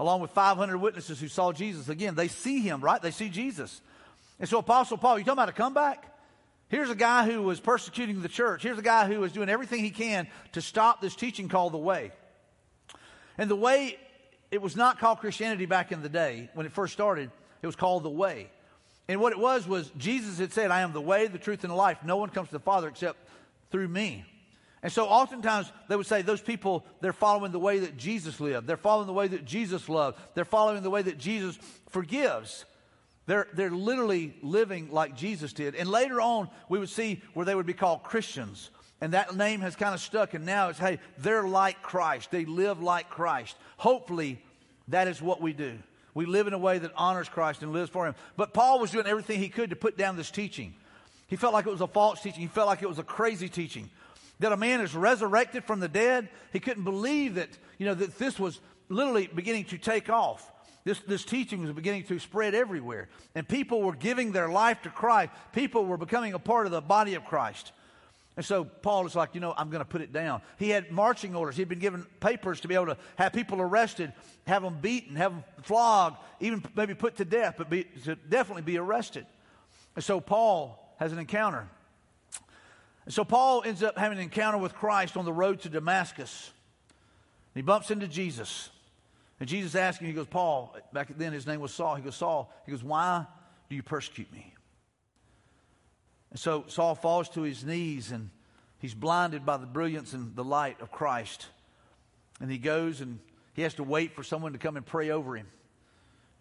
along 0.00 0.20
with 0.20 0.32
500 0.32 0.78
witnesses 0.78 1.20
who 1.20 1.28
saw 1.28 1.52
Jesus. 1.52 1.88
Again, 1.88 2.16
they 2.16 2.28
see 2.28 2.58
him, 2.58 2.80
right? 2.80 3.00
They 3.00 3.12
see 3.12 3.28
Jesus. 3.28 3.80
And 4.40 4.48
so, 4.48 4.58
Apostle 4.58 4.98
Paul, 4.98 5.18
you 5.18 5.24
talking 5.24 5.34
about 5.34 5.48
a 5.48 5.52
comeback? 5.52 6.12
Here's 6.68 6.90
a 6.90 6.96
guy 6.96 7.30
who 7.30 7.42
was 7.42 7.60
persecuting 7.60 8.22
the 8.22 8.28
church. 8.28 8.62
Here's 8.62 8.78
a 8.78 8.82
guy 8.82 9.06
who 9.06 9.20
was 9.20 9.32
doing 9.32 9.48
everything 9.48 9.80
he 9.80 9.90
can 9.90 10.26
to 10.52 10.60
stop 10.60 11.00
this 11.00 11.14
teaching 11.14 11.48
called 11.48 11.72
the 11.72 11.78
way. 11.78 12.10
And 13.38 13.48
the 13.48 13.56
way, 13.56 13.98
it 14.50 14.60
was 14.60 14.76
not 14.76 14.98
called 14.98 15.18
Christianity 15.18 15.66
back 15.66 15.92
in 15.92 16.02
the 16.02 16.08
day 16.08 16.50
when 16.54 16.66
it 16.66 16.72
first 16.72 16.92
started, 16.92 17.30
it 17.62 17.66
was 17.66 17.76
called 17.76 18.02
the 18.02 18.10
way. 18.10 18.50
And 19.08 19.20
what 19.20 19.32
it 19.32 19.38
was 19.38 19.68
was 19.68 19.90
Jesus 19.96 20.38
had 20.38 20.52
said, 20.52 20.70
I 20.70 20.80
am 20.80 20.92
the 20.92 21.00
way, 21.00 21.28
the 21.28 21.38
truth, 21.38 21.62
and 21.62 21.70
the 21.70 21.76
life. 21.76 21.98
No 22.04 22.16
one 22.16 22.30
comes 22.30 22.48
to 22.48 22.54
the 22.54 22.60
Father 22.60 22.88
except 22.88 23.18
through 23.70 23.88
me. 23.88 24.24
And 24.82 24.92
so 24.92 25.06
oftentimes 25.06 25.70
they 25.88 25.96
would 25.96 26.06
say 26.06 26.22
those 26.22 26.40
people, 26.40 26.84
they're 27.00 27.12
following 27.12 27.52
the 27.52 27.58
way 27.58 27.80
that 27.80 27.96
Jesus 27.96 28.40
lived. 28.40 28.66
They're 28.66 28.76
following 28.76 29.06
the 29.06 29.12
way 29.12 29.28
that 29.28 29.44
Jesus 29.44 29.88
loved. 29.88 30.18
They're 30.34 30.44
following 30.44 30.82
the 30.82 30.90
way 30.90 31.02
that 31.02 31.18
Jesus 31.18 31.58
forgives. 31.88 32.64
They're, 33.26 33.48
they're 33.54 33.70
literally 33.70 34.34
living 34.42 34.90
like 34.90 35.16
Jesus 35.16 35.52
did. 35.52 35.74
And 35.74 35.88
later 35.88 36.20
on, 36.20 36.48
we 36.68 36.78
would 36.78 36.88
see 36.88 37.22
where 37.34 37.44
they 37.44 37.54
would 37.54 37.66
be 37.66 37.72
called 37.72 38.04
Christians. 38.04 38.70
And 39.00 39.12
that 39.12 39.36
name 39.36 39.60
has 39.60 39.76
kind 39.76 39.94
of 39.94 40.00
stuck. 40.00 40.34
And 40.34 40.46
now 40.46 40.68
it's, 40.68 40.78
hey, 40.78 41.00
they're 41.18 41.46
like 41.46 41.82
Christ. 41.82 42.30
They 42.30 42.44
live 42.44 42.80
like 42.80 43.10
Christ. 43.10 43.56
Hopefully, 43.76 44.40
that 44.88 45.08
is 45.08 45.20
what 45.20 45.40
we 45.40 45.52
do. 45.52 45.76
We 46.14 46.24
live 46.24 46.46
in 46.46 46.54
a 46.54 46.58
way 46.58 46.78
that 46.78 46.92
honors 46.96 47.28
Christ 47.28 47.62
and 47.62 47.72
lives 47.72 47.90
for 47.90 48.06
Him. 48.06 48.14
But 48.36 48.54
Paul 48.54 48.78
was 48.78 48.90
doing 48.90 49.06
everything 49.06 49.38
he 49.38 49.50
could 49.50 49.70
to 49.70 49.76
put 49.76 49.98
down 49.98 50.16
this 50.16 50.30
teaching. 50.30 50.74
He 51.26 51.36
felt 51.36 51.52
like 51.52 51.66
it 51.66 51.70
was 51.70 51.82
a 51.82 51.86
false 51.88 52.22
teaching. 52.22 52.40
He 52.40 52.46
felt 52.46 52.68
like 52.68 52.82
it 52.82 52.88
was 52.88 52.98
a 52.98 53.04
crazy 53.04 53.48
teaching. 53.48 53.90
That 54.38 54.52
a 54.52 54.56
man 54.56 54.80
is 54.80 54.94
resurrected 54.94 55.64
from 55.64 55.80
the 55.80 55.88
dead. 55.88 56.28
He 56.52 56.60
couldn't 56.60 56.84
believe 56.84 57.34
that, 57.34 57.48
you 57.78 57.86
know, 57.86 57.94
that 57.94 58.18
this 58.18 58.38
was 58.38 58.60
literally 58.88 59.26
beginning 59.26 59.64
to 59.66 59.78
take 59.78 60.08
off. 60.08 60.50
This, 60.86 61.00
this 61.00 61.24
teaching 61.24 61.62
was 61.62 61.72
beginning 61.72 62.04
to 62.04 62.20
spread 62.20 62.54
everywhere. 62.54 63.08
And 63.34 63.46
people 63.46 63.82
were 63.82 63.96
giving 63.96 64.30
their 64.30 64.48
life 64.48 64.82
to 64.82 64.88
Christ. 64.88 65.32
People 65.52 65.84
were 65.84 65.96
becoming 65.96 66.32
a 66.32 66.38
part 66.38 66.64
of 66.64 66.70
the 66.70 66.80
body 66.80 67.14
of 67.14 67.24
Christ. 67.24 67.72
And 68.36 68.46
so 68.46 68.62
Paul 68.62 69.04
is 69.04 69.16
like, 69.16 69.34
you 69.34 69.40
know, 69.40 69.52
I'm 69.56 69.68
going 69.68 69.80
to 69.80 69.88
put 69.88 70.00
it 70.00 70.12
down. 70.12 70.42
He 70.60 70.70
had 70.70 70.92
marching 70.92 71.34
orders. 71.34 71.56
He'd 71.56 71.68
been 71.68 71.80
given 71.80 72.06
papers 72.20 72.60
to 72.60 72.68
be 72.68 72.76
able 72.76 72.86
to 72.86 72.96
have 73.16 73.32
people 73.32 73.60
arrested, 73.60 74.12
have 74.46 74.62
them 74.62 74.78
beaten, 74.80 75.16
have 75.16 75.32
them 75.32 75.42
flogged, 75.64 76.18
even 76.38 76.62
maybe 76.76 76.94
put 76.94 77.16
to 77.16 77.24
death, 77.24 77.56
but 77.58 77.68
be, 77.68 77.82
to 78.04 78.14
definitely 78.14 78.62
be 78.62 78.78
arrested. 78.78 79.26
And 79.96 80.04
so 80.04 80.20
Paul 80.20 80.94
has 81.00 81.10
an 81.10 81.18
encounter. 81.18 81.66
And 83.06 83.12
so 83.12 83.24
Paul 83.24 83.64
ends 83.66 83.82
up 83.82 83.98
having 83.98 84.18
an 84.18 84.24
encounter 84.24 84.58
with 84.58 84.72
Christ 84.72 85.16
on 85.16 85.24
the 85.24 85.32
road 85.32 85.62
to 85.62 85.68
Damascus. 85.68 86.52
He 87.56 87.62
bumps 87.62 87.90
into 87.90 88.06
Jesus. 88.06 88.70
And 89.38 89.48
Jesus 89.48 89.74
asked 89.74 90.00
him, 90.00 90.06
he 90.06 90.12
goes, 90.12 90.26
Paul, 90.26 90.76
back 90.92 91.08
then 91.16 91.32
his 91.32 91.46
name 91.46 91.60
was 91.60 91.72
Saul. 91.72 91.94
He 91.96 92.02
goes, 92.02 92.16
Saul, 92.16 92.52
he 92.64 92.72
goes, 92.72 92.82
why 92.82 93.26
do 93.68 93.76
you 93.76 93.82
persecute 93.82 94.32
me? 94.32 94.54
And 96.30 96.40
so 96.40 96.64
Saul 96.68 96.94
falls 96.94 97.28
to 97.30 97.42
his 97.42 97.64
knees 97.64 98.12
and 98.12 98.30
he's 98.78 98.94
blinded 98.94 99.44
by 99.44 99.58
the 99.58 99.66
brilliance 99.66 100.12
and 100.12 100.34
the 100.34 100.44
light 100.44 100.80
of 100.80 100.90
Christ. 100.90 101.46
And 102.40 102.50
he 102.50 102.58
goes 102.58 103.00
and 103.00 103.18
he 103.54 103.62
has 103.62 103.74
to 103.74 103.82
wait 103.82 104.14
for 104.14 104.22
someone 104.22 104.52
to 104.52 104.58
come 104.58 104.76
and 104.76 104.84
pray 104.84 105.10
over 105.10 105.36
him. 105.36 105.46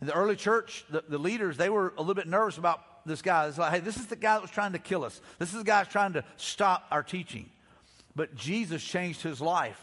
In 0.01 0.07
the 0.07 0.13
early 0.13 0.35
church, 0.35 0.85
the, 0.89 1.03
the 1.07 1.17
leaders, 1.17 1.57
they 1.57 1.69
were 1.69 1.93
a 1.97 2.01
little 2.01 2.13
bit 2.15 2.27
nervous 2.27 2.57
about 2.57 3.05
this 3.05 3.21
guy. 3.21 3.47
It's 3.47 3.57
like, 3.57 3.71
hey, 3.71 3.79
this 3.79 3.97
is 3.97 4.07
the 4.07 4.15
guy 4.15 4.33
that 4.33 4.41
was 4.41 4.51
trying 4.51 4.73
to 4.73 4.79
kill 4.79 5.03
us. 5.05 5.21
This 5.39 5.51
is 5.51 5.59
the 5.59 5.63
guy 5.63 5.81
that's 5.81 5.91
trying 5.91 6.13
to 6.13 6.23
stop 6.37 6.85
our 6.91 7.03
teaching. 7.03 7.49
But 8.15 8.35
Jesus 8.35 8.83
changed 8.83 9.21
his 9.21 9.39
life. 9.39 9.81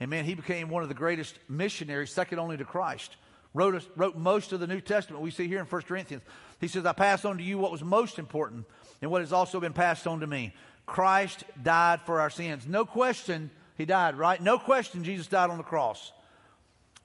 And 0.00 0.10
man, 0.10 0.24
he 0.24 0.34
became 0.34 0.68
one 0.68 0.82
of 0.82 0.88
the 0.88 0.94
greatest 0.94 1.38
missionaries, 1.48 2.10
second 2.10 2.38
only 2.38 2.56
to 2.56 2.64
Christ. 2.64 3.16
Wrote, 3.54 3.82
wrote 3.96 4.16
most 4.16 4.52
of 4.52 4.60
the 4.60 4.66
New 4.66 4.82
Testament 4.82 5.22
we 5.22 5.30
see 5.30 5.48
here 5.48 5.60
in 5.60 5.64
1 5.64 5.82
Corinthians. 5.82 6.22
He 6.60 6.68
says, 6.68 6.84
I 6.84 6.92
pass 6.92 7.24
on 7.24 7.38
to 7.38 7.42
you 7.42 7.56
what 7.56 7.72
was 7.72 7.82
most 7.82 8.18
important 8.18 8.66
and 9.00 9.10
what 9.10 9.22
has 9.22 9.32
also 9.32 9.60
been 9.60 9.72
passed 9.72 10.06
on 10.06 10.20
to 10.20 10.26
me. 10.26 10.52
Christ 10.84 11.44
died 11.62 12.02
for 12.02 12.20
our 12.20 12.30
sins. 12.30 12.66
No 12.66 12.84
question, 12.84 13.50
he 13.76 13.86
died, 13.86 14.16
right? 14.16 14.40
No 14.40 14.58
question, 14.58 15.04
Jesus 15.04 15.26
died 15.26 15.50
on 15.50 15.56
the 15.56 15.64
cross. 15.64 16.12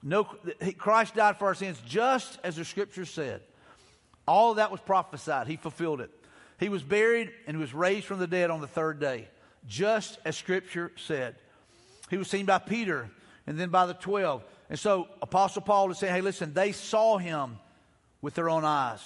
No, 0.04 0.24
Christ 0.78 1.16
died 1.16 1.38
for 1.38 1.46
our 1.46 1.56
sins 1.56 1.82
just 1.86 2.40
as 2.44 2.56
the 2.56 2.66
scripture 2.66 3.06
said. 3.06 3.42
All 4.28 4.56
that 4.56 4.72
was 4.72 4.80
prophesied. 4.82 5.48
He 5.48 5.56
fulfilled 5.56 6.02
it. 6.02 6.12
He 6.60 6.70
was 6.70 6.84
buried 6.84 7.32
and 7.48 7.56
he 7.56 7.62
was 7.62 7.74
raised 7.74 8.06
from 8.06 8.20
the 8.20 8.28
dead 8.28 8.50
on 8.50 8.62
the 8.62 8.68
third 8.68 9.00
day, 9.00 9.28
just 9.68 10.20
as 10.26 10.38
scripture 10.38 10.92
said. 10.96 11.36
He 12.12 12.18
was 12.18 12.30
seen 12.30 12.46
by 12.46 12.60
Peter 12.60 13.10
and 13.48 13.58
then 13.58 13.70
by 13.70 13.86
the 13.86 13.94
12. 13.94 14.44
And 14.70 14.78
so 14.78 15.08
Apostle 15.22 15.62
Paul 15.62 15.90
is 15.92 15.98
saying, 15.98 16.14
hey, 16.14 16.20
listen, 16.20 16.54
they 16.54 16.74
saw 16.74 17.18
him 17.18 17.58
with 18.22 18.36
their 18.36 18.50
own 18.50 18.66
eyes. 18.66 19.00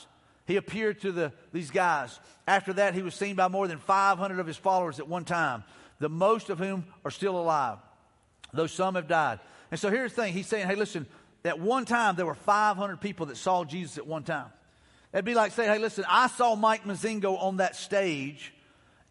He 0.47 0.55
appeared 0.55 1.01
to 1.01 1.11
the, 1.11 1.31
these 1.53 1.69
guys. 1.69 2.19
After 2.47 2.73
that, 2.73 2.95
he 2.95 3.03
was 3.03 3.13
seen 3.13 3.35
by 3.35 3.47
more 3.47 3.67
than 3.67 3.77
500 3.77 4.39
of 4.39 4.47
his 4.47 4.57
followers 4.57 4.99
at 4.99 5.07
one 5.07 5.23
time, 5.23 5.63
the 5.99 6.09
most 6.09 6.49
of 6.49 6.57
whom 6.57 6.83
are 7.05 7.11
still 7.11 7.37
alive, 7.37 7.77
though 8.53 8.67
some 8.67 8.95
have 8.95 9.07
died. 9.07 9.39
And 9.69 9.79
so 9.79 9.91
here's 9.91 10.13
the 10.13 10.23
thing 10.23 10.33
he's 10.33 10.47
saying, 10.47 10.67
hey, 10.67 10.75
listen, 10.75 11.05
at 11.43 11.59
one 11.59 11.85
time 11.85 12.15
there 12.15 12.25
were 12.25 12.33
500 12.33 12.99
people 12.99 13.27
that 13.27 13.37
saw 13.37 13.63
Jesus 13.63 13.99
at 13.99 14.07
one 14.07 14.23
time. 14.23 14.47
It'd 15.13 15.25
be 15.25 15.35
like 15.35 15.51
saying, 15.51 15.69
hey, 15.69 15.77
listen, 15.77 16.05
I 16.09 16.25
saw 16.25 16.55
Mike 16.55 16.85
Mozingo 16.85 17.39
on 17.39 17.57
that 17.57 17.75
stage 17.75 18.51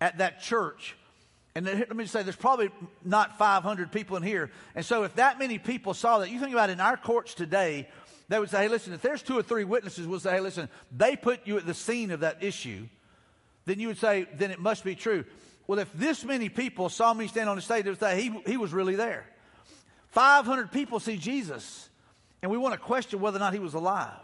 at 0.00 0.18
that 0.18 0.40
church 0.42 0.96
and 1.56 1.64
then, 1.64 1.78
let 1.78 1.94
me 1.94 2.02
just 2.04 2.12
say, 2.12 2.24
there's 2.24 2.34
probably 2.34 2.70
not 3.04 3.38
500 3.38 3.92
people 3.92 4.16
in 4.16 4.24
here. 4.24 4.50
And 4.74 4.84
so, 4.84 5.04
if 5.04 5.14
that 5.16 5.38
many 5.38 5.58
people 5.58 5.94
saw 5.94 6.18
that, 6.18 6.30
you 6.30 6.40
think 6.40 6.52
about 6.52 6.68
it, 6.68 6.74
in 6.74 6.80
our 6.80 6.96
courts 6.96 7.32
today, 7.34 7.88
they 8.28 8.40
would 8.40 8.50
say, 8.50 8.62
hey, 8.62 8.68
listen, 8.68 8.92
if 8.92 9.02
there's 9.02 9.22
two 9.22 9.38
or 9.38 9.42
three 9.42 9.62
witnesses, 9.62 10.06
we'll 10.06 10.18
say, 10.18 10.32
hey, 10.32 10.40
listen, 10.40 10.68
they 10.96 11.14
put 11.14 11.46
you 11.46 11.56
at 11.56 11.64
the 11.64 11.74
scene 11.74 12.10
of 12.10 12.20
that 12.20 12.42
issue, 12.42 12.88
then 13.66 13.78
you 13.78 13.86
would 13.86 13.98
say, 13.98 14.26
then 14.34 14.50
it 14.50 14.58
must 14.58 14.82
be 14.82 14.96
true. 14.96 15.24
Well, 15.68 15.78
if 15.78 15.92
this 15.92 16.24
many 16.24 16.48
people 16.48 16.88
saw 16.88 17.14
me 17.14 17.28
stand 17.28 17.48
on 17.48 17.56
the 17.56 17.62
stage, 17.62 17.84
they 17.84 17.90
would 17.90 18.00
say, 18.00 18.20
he, 18.20 18.42
he 18.46 18.56
was 18.56 18.72
really 18.72 18.96
there. 18.96 19.24
500 20.08 20.72
people 20.72 20.98
see 20.98 21.16
Jesus, 21.16 21.88
and 22.42 22.50
we 22.50 22.58
want 22.58 22.74
to 22.74 22.80
question 22.80 23.20
whether 23.20 23.36
or 23.36 23.40
not 23.40 23.52
he 23.52 23.60
was 23.60 23.74
alive. 23.74 24.20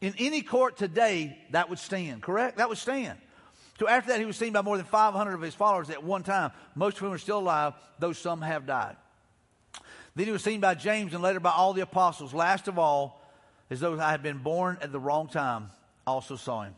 In 0.00 0.14
any 0.18 0.42
court 0.42 0.76
today, 0.76 1.38
that 1.50 1.70
would 1.70 1.78
stand, 1.78 2.22
correct? 2.22 2.58
That 2.58 2.68
would 2.68 2.78
stand. 2.78 3.18
So 3.78 3.88
after 3.88 4.10
that, 4.10 4.20
he 4.20 4.26
was 4.26 4.36
seen 4.36 4.52
by 4.52 4.62
more 4.62 4.76
than 4.76 4.86
500 4.86 5.34
of 5.34 5.42
his 5.42 5.54
followers 5.54 5.90
at 5.90 6.02
one 6.02 6.22
time, 6.22 6.52
most 6.74 6.94
of 6.94 7.00
whom 7.00 7.12
are 7.12 7.18
still 7.18 7.38
alive, 7.38 7.74
though 7.98 8.12
some 8.12 8.40
have 8.40 8.66
died. 8.66 8.96
Then 10.14 10.26
he 10.26 10.32
was 10.32 10.42
seen 10.42 10.60
by 10.60 10.74
James 10.74 11.12
and 11.12 11.22
later 11.22 11.40
by 11.40 11.50
all 11.50 11.74
the 11.74 11.82
apostles. 11.82 12.32
Last 12.32 12.68
of 12.68 12.78
all, 12.78 13.22
as 13.68 13.80
though 13.80 14.00
I 14.00 14.10
had 14.10 14.22
been 14.22 14.38
born 14.38 14.78
at 14.80 14.92
the 14.92 14.98
wrong 14.98 15.28
time, 15.28 15.70
also 16.06 16.36
saw 16.36 16.62
him. 16.62 16.74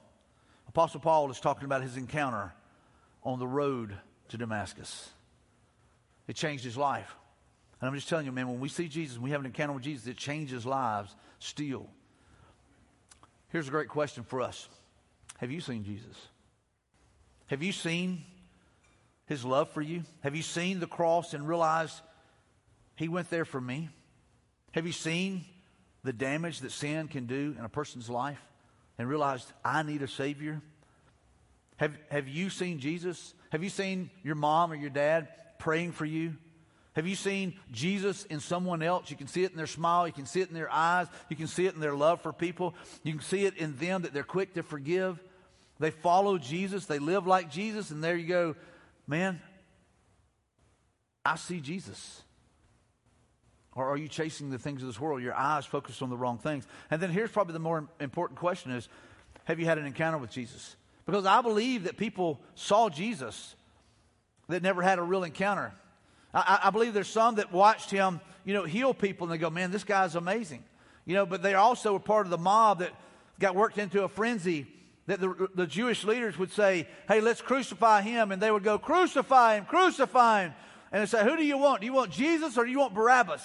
Apostle 0.68 1.01
Paul 1.01 1.30
is 1.30 1.38
talking 1.38 1.64
about 1.64 1.82
his 1.82 1.96
encounter 1.96 2.53
on 3.22 3.38
the 3.38 3.46
road 3.46 3.96
to 4.30 4.36
Damascus. 4.36 5.11
It 6.26 6.34
changed 6.34 6.64
his 6.64 6.76
life. 6.76 7.14
And 7.80 7.88
I'm 7.88 7.94
just 7.94 8.09
telling 8.09 8.26
you, 8.26 8.32
man, 8.32 8.49
when 8.49 8.61
we 8.61 8.68
see 8.68 8.88
Jesus 8.88 9.18
we 9.18 9.30
have 9.30 9.40
an 9.40 9.46
encounter 9.46 9.72
with 9.72 9.84
Jesus, 9.84 10.09
it 10.09 10.16
changes 10.16 10.66
lives 10.66 11.14
still. 11.38 11.86
Here's 13.51 13.68
a 13.68 13.70
great 13.70 13.88
question 13.88 14.24
for 14.24 14.40
us 14.40 14.68
Have 15.38 15.51
you 15.51 15.61
seen 15.61 15.84
Jesus? 15.84 16.16
Have 17.49 17.62
you 17.62 17.72
seen 17.72 18.24
his 19.26 19.44
love 19.44 19.70
for 19.70 19.82
you? 19.82 20.05
Have 20.22 20.34
you 20.34 20.42
seen 20.42 20.80
the 20.80 20.86
cross 20.86 21.34
and 21.34 21.46
realized 21.46 22.01
he 22.96 23.09
went 23.09 23.30
there 23.30 23.44
for 23.44 23.61
me? 23.61 23.90
Have 24.72 24.86
you 24.86 24.92
seen 24.92 25.44
the 26.05 26.12
damage 26.12 26.61
that 26.61 26.72
sin 26.72 27.09
can 27.09 27.26
do 27.26 27.55
in 27.59 27.64
a 27.64 27.68
person's 27.68 28.09
life 28.09 28.40
and 28.99 29.09
realized 29.09 29.51
I 29.64 29.82
need 29.82 30.03
a 30.03 30.09
Savior? 30.09 30.61
Have, 31.76 31.92
have 32.11 32.28
you 32.28 32.51
seen 32.51 32.80
Jesus? 32.80 33.34
Have 33.51 33.62
you 33.62 33.70
seen 33.70 34.11
your 34.22 34.34
mom 34.34 34.72
or 34.72 34.74
your 34.74 34.90
dad 34.90 35.28
praying 35.59 35.92
for 35.92 36.05
you? 36.05 36.34
Have 36.94 37.07
you 37.07 37.14
seen 37.14 37.55
Jesus 37.70 38.24
in 38.24 38.40
someone 38.40 38.82
else? 38.82 39.11
You 39.11 39.16
can 39.16 39.28
see 39.28 39.44
it 39.44 39.53
in 39.53 39.57
their 39.57 39.68
smile. 39.68 40.07
You 40.07 40.12
can 40.12 40.26
see 40.26 40.40
it 40.40 40.49
in 40.49 40.55
their 40.55 40.72
eyes. 40.72 41.07
You 41.28 41.36
can 41.36 41.46
see 41.46 41.66
it 41.66 41.74
in 41.74 41.80
their 41.80 41.94
love 41.94 42.20
for 42.22 42.32
people. 42.32 42.74
You 43.05 43.12
can 43.12 43.22
see 43.22 43.44
it 43.44 43.57
in 43.57 43.76
them 43.76 44.03
that 44.03 44.12
they're 44.12 44.24
quick 44.24 44.55
to 44.55 44.62
forgive. 44.62 45.22
They 45.78 45.90
follow 45.90 46.38
Jesus, 46.38 46.86
they 46.86 46.98
live 46.98 47.26
like 47.26 47.50
Jesus, 47.50 47.90
and 47.90 48.02
there 48.02 48.16
you 48.16 48.26
go, 48.26 48.56
man, 49.06 49.40
I 51.24 51.36
see 51.36 51.60
Jesus. 51.60 52.22
Or 53.74 53.88
are 53.88 53.96
you 53.96 54.08
chasing 54.08 54.50
the 54.50 54.58
things 54.58 54.82
of 54.82 54.88
this 54.88 54.98
world? 54.98 55.22
Your 55.22 55.34
eyes 55.34 55.64
focused 55.64 56.02
on 56.02 56.10
the 56.10 56.16
wrong 56.16 56.38
things. 56.38 56.66
And 56.90 57.00
then 57.00 57.10
here's 57.10 57.30
probably 57.30 57.52
the 57.52 57.60
more 57.60 57.86
important 58.00 58.40
question 58.40 58.72
is, 58.72 58.88
have 59.44 59.60
you 59.60 59.66
had 59.66 59.78
an 59.78 59.86
encounter 59.86 60.18
with 60.18 60.30
Jesus? 60.30 60.74
Because 61.06 61.26
I 61.26 61.42
believe 61.42 61.84
that 61.84 61.96
people 61.96 62.40
saw 62.56 62.88
Jesus 62.88 63.54
that 64.48 64.62
never 64.62 64.82
had 64.82 64.98
a 64.98 65.02
real 65.02 65.22
encounter. 65.22 65.72
I, 66.34 66.58
I 66.64 66.70
believe 66.70 66.92
there's 66.92 67.08
some 67.08 67.36
that 67.36 67.52
watched 67.52 67.90
him, 67.90 68.20
you 68.44 68.52
know, 68.52 68.64
heal 68.64 68.92
people 68.92 69.26
and 69.26 69.32
they 69.32 69.38
go, 69.38 69.48
man, 69.48 69.70
this 69.70 69.84
guy's 69.84 70.16
amazing. 70.16 70.64
You 71.04 71.14
know, 71.14 71.24
but 71.24 71.42
they 71.42 71.54
also 71.54 71.92
were 71.92 72.00
part 72.00 72.26
of 72.26 72.30
the 72.30 72.38
mob 72.38 72.80
that 72.80 72.92
got 73.38 73.54
worked 73.54 73.78
into 73.78 74.02
a 74.02 74.08
frenzy 74.08 74.66
that 75.09 75.20
the, 75.20 75.48
the 75.54 75.66
Jewish 75.66 76.04
leaders 76.04 76.38
would 76.38 76.52
say, 76.52 76.86
hey, 77.09 77.22
let's 77.22 77.40
crucify 77.40 78.02
him. 78.02 78.30
And 78.30 78.42
they 78.42 78.50
would 78.50 78.62
go, 78.62 78.78
crucify 78.78 79.56
him, 79.56 79.64
crucify 79.64 80.44
him. 80.44 80.54
And 80.92 81.02
they 81.02 81.06
say, 81.06 81.24
who 81.24 81.34
do 81.34 81.44
you 81.44 81.56
want? 81.56 81.80
Do 81.80 81.86
you 81.86 81.94
want 81.94 82.12
Jesus 82.12 82.59
or 82.59 82.66
do 82.66 82.70
you 82.70 82.78
want 82.78 82.94
Barabbas? 82.94 83.42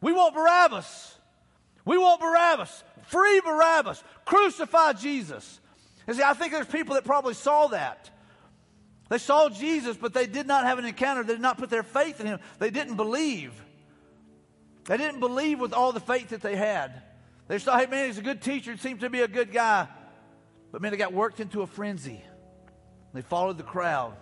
We 0.00 0.12
want 0.12 0.34
Barabbas. 0.34 1.16
We 1.84 1.98
want 1.98 2.20
Barabbas. 2.20 2.82
Free 3.06 3.40
Barabbas. 3.40 4.02
Crucify 4.24 4.94
Jesus. 4.94 5.60
And 6.08 6.16
see, 6.16 6.22
I 6.22 6.34
think 6.34 6.52
there's 6.52 6.66
people 6.66 6.96
that 6.96 7.04
probably 7.04 7.34
saw 7.34 7.68
that. 7.68 8.10
They 9.08 9.18
saw 9.18 9.48
Jesus, 9.50 9.96
but 9.96 10.12
they 10.12 10.26
did 10.26 10.48
not 10.48 10.64
have 10.64 10.80
an 10.80 10.84
encounter. 10.84 11.22
They 11.22 11.34
did 11.34 11.42
not 11.42 11.58
put 11.58 11.70
their 11.70 11.84
faith 11.84 12.20
in 12.20 12.26
him. 12.26 12.40
They 12.58 12.70
didn't 12.70 12.96
believe. 12.96 13.52
They 14.86 14.96
didn't 14.96 15.20
believe 15.20 15.60
with 15.60 15.72
all 15.72 15.92
the 15.92 16.00
faith 16.00 16.30
that 16.30 16.40
they 16.40 16.56
had. 16.56 17.02
They 17.46 17.60
saw, 17.60 17.78
hey, 17.78 17.86
man, 17.86 18.06
he's 18.06 18.18
a 18.18 18.22
good 18.22 18.42
teacher. 18.42 18.72
He 18.72 18.78
seems 18.78 19.00
to 19.02 19.10
be 19.10 19.20
a 19.20 19.28
good 19.28 19.52
guy. 19.52 19.86
But 20.72 20.80
man, 20.80 20.90
they 20.90 20.96
got 20.96 21.12
worked 21.12 21.38
into 21.38 21.60
a 21.60 21.66
frenzy. 21.66 22.24
They 23.12 23.20
followed 23.20 23.58
the 23.58 23.62
crowd. 23.62 24.16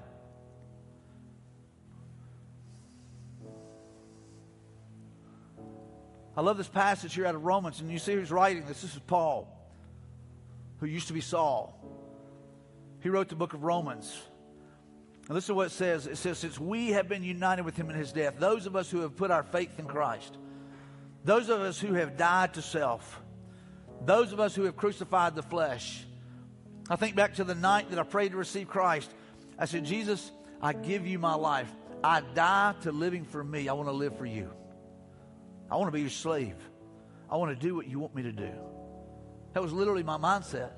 I 6.36 6.42
love 6.42 6.56
this 6.56 6.68
passage 6.68 7.14
here 7.14 7.26
out 7.26 7.34
of 7.34 7.44
Romans, 7.44 7.80
and 7.80 7.90
you 7.90 7.98
see 7.98 8.14
who's 8.14 8.32
writing 8.32 8.64
this. 8.66 8.82
This 8.82 8.94
is 8.94 9.00
Paul, 9.06 9.48
who 10.78 10.86
used 10.86 11.06
to 11.08 11.12
be 11.12 11.20
Saul. 11.20 11.76
He 13.00 13.08
wrote 13.08 13.28
the 13.28 13.36
book 13.36 13.54
of 13.54 13.62
Romans. 13.62 14.16
And 15.26 15.34
listen 15.34 15.54
to 15.54 15.54
what 15.54 15.68
it 15.68 15.70
says. 15.70 16.06
It 16.06 16.16
says, 16.16 16.38
Since 16.38 16.58
we 16.58 16.90
have 16.90 17.08
been 17.08 17.22
united 17.22 17.64
with 17.64 17.76
him 17.76 17.90
in 17.90 17.96
his 17.96 18.12
death, 18.12 18.34
those 18.38 18.66
of 18.66 18.74
us 18.74 18.90
who 18.90 19.00
have 19.00 19.16
put 19.16 19.30
our 19.30 19.42
faith 19.44 19.78
in 19.78 19.86
Christ, 19.86 20.36
those 21.24 21.48
of 21.48 21.60
us 21.60 21.78
who 21.78 21.94
have 21.94 22.16
died 22.16 22.54
to 22.54 22.62
self, 22.62 23.20
those 24.04 24.32
of 24.32 24.40
us 24.40 24.54
who 24.54 24.64
have 24.64 24.76
crucified 24.76 25.36
the 25.36 25.42
flesh, 25.42 26.04
I 26.90 26.96
think 26.96 27.14
back 27.14 27.34
to 27.36 27.44
the 27.44 27.54
night 27.54 27.90
that 27.90 28.00
I 28.00 28.02
prayed 28.02 28.32
to 28.32 28.36
receive 28.36 28.68
Christ. 28.68 29.08
I 29.56 29.66
said, 29.66 29.84
Jesus, 29.84 30.32
I 30.60 30.72
give 30.72 31.06
you 31.06 31.20
my 31.20 31.34
life. 31.34 31.70
I 32.02 32.20
die 32.34 32.74
to 32.80 32.90
living 32.90 33.24
for 33.24 33.44
me. 33.44 33.68
I 33.68 33.74
want 33.74 33.88
to 33.88 33.92
live 33.92 34.18
for 34.18 34.26
you. 34.26 34.50
I 35.70 35.76
want 35.76 35.86
to 35.86 35.92
be 35.92 36.00
your 36.00 36.10
slave. 36.10 36.56
I 37.30 37.36
want 37.36 37.56
to 37.56 37.66
do 37.66 37.76
what 37.76 37.86
you 37.86 38.00
want 38.00 38.16
me 38.16 38.24
to 38.24 38.32
do. 38.32 38.50
That 39.52 39.62
was 39.62 39.72
literally 39.72 40.02
my 40.02 40.16
mindset. 40.16 40.70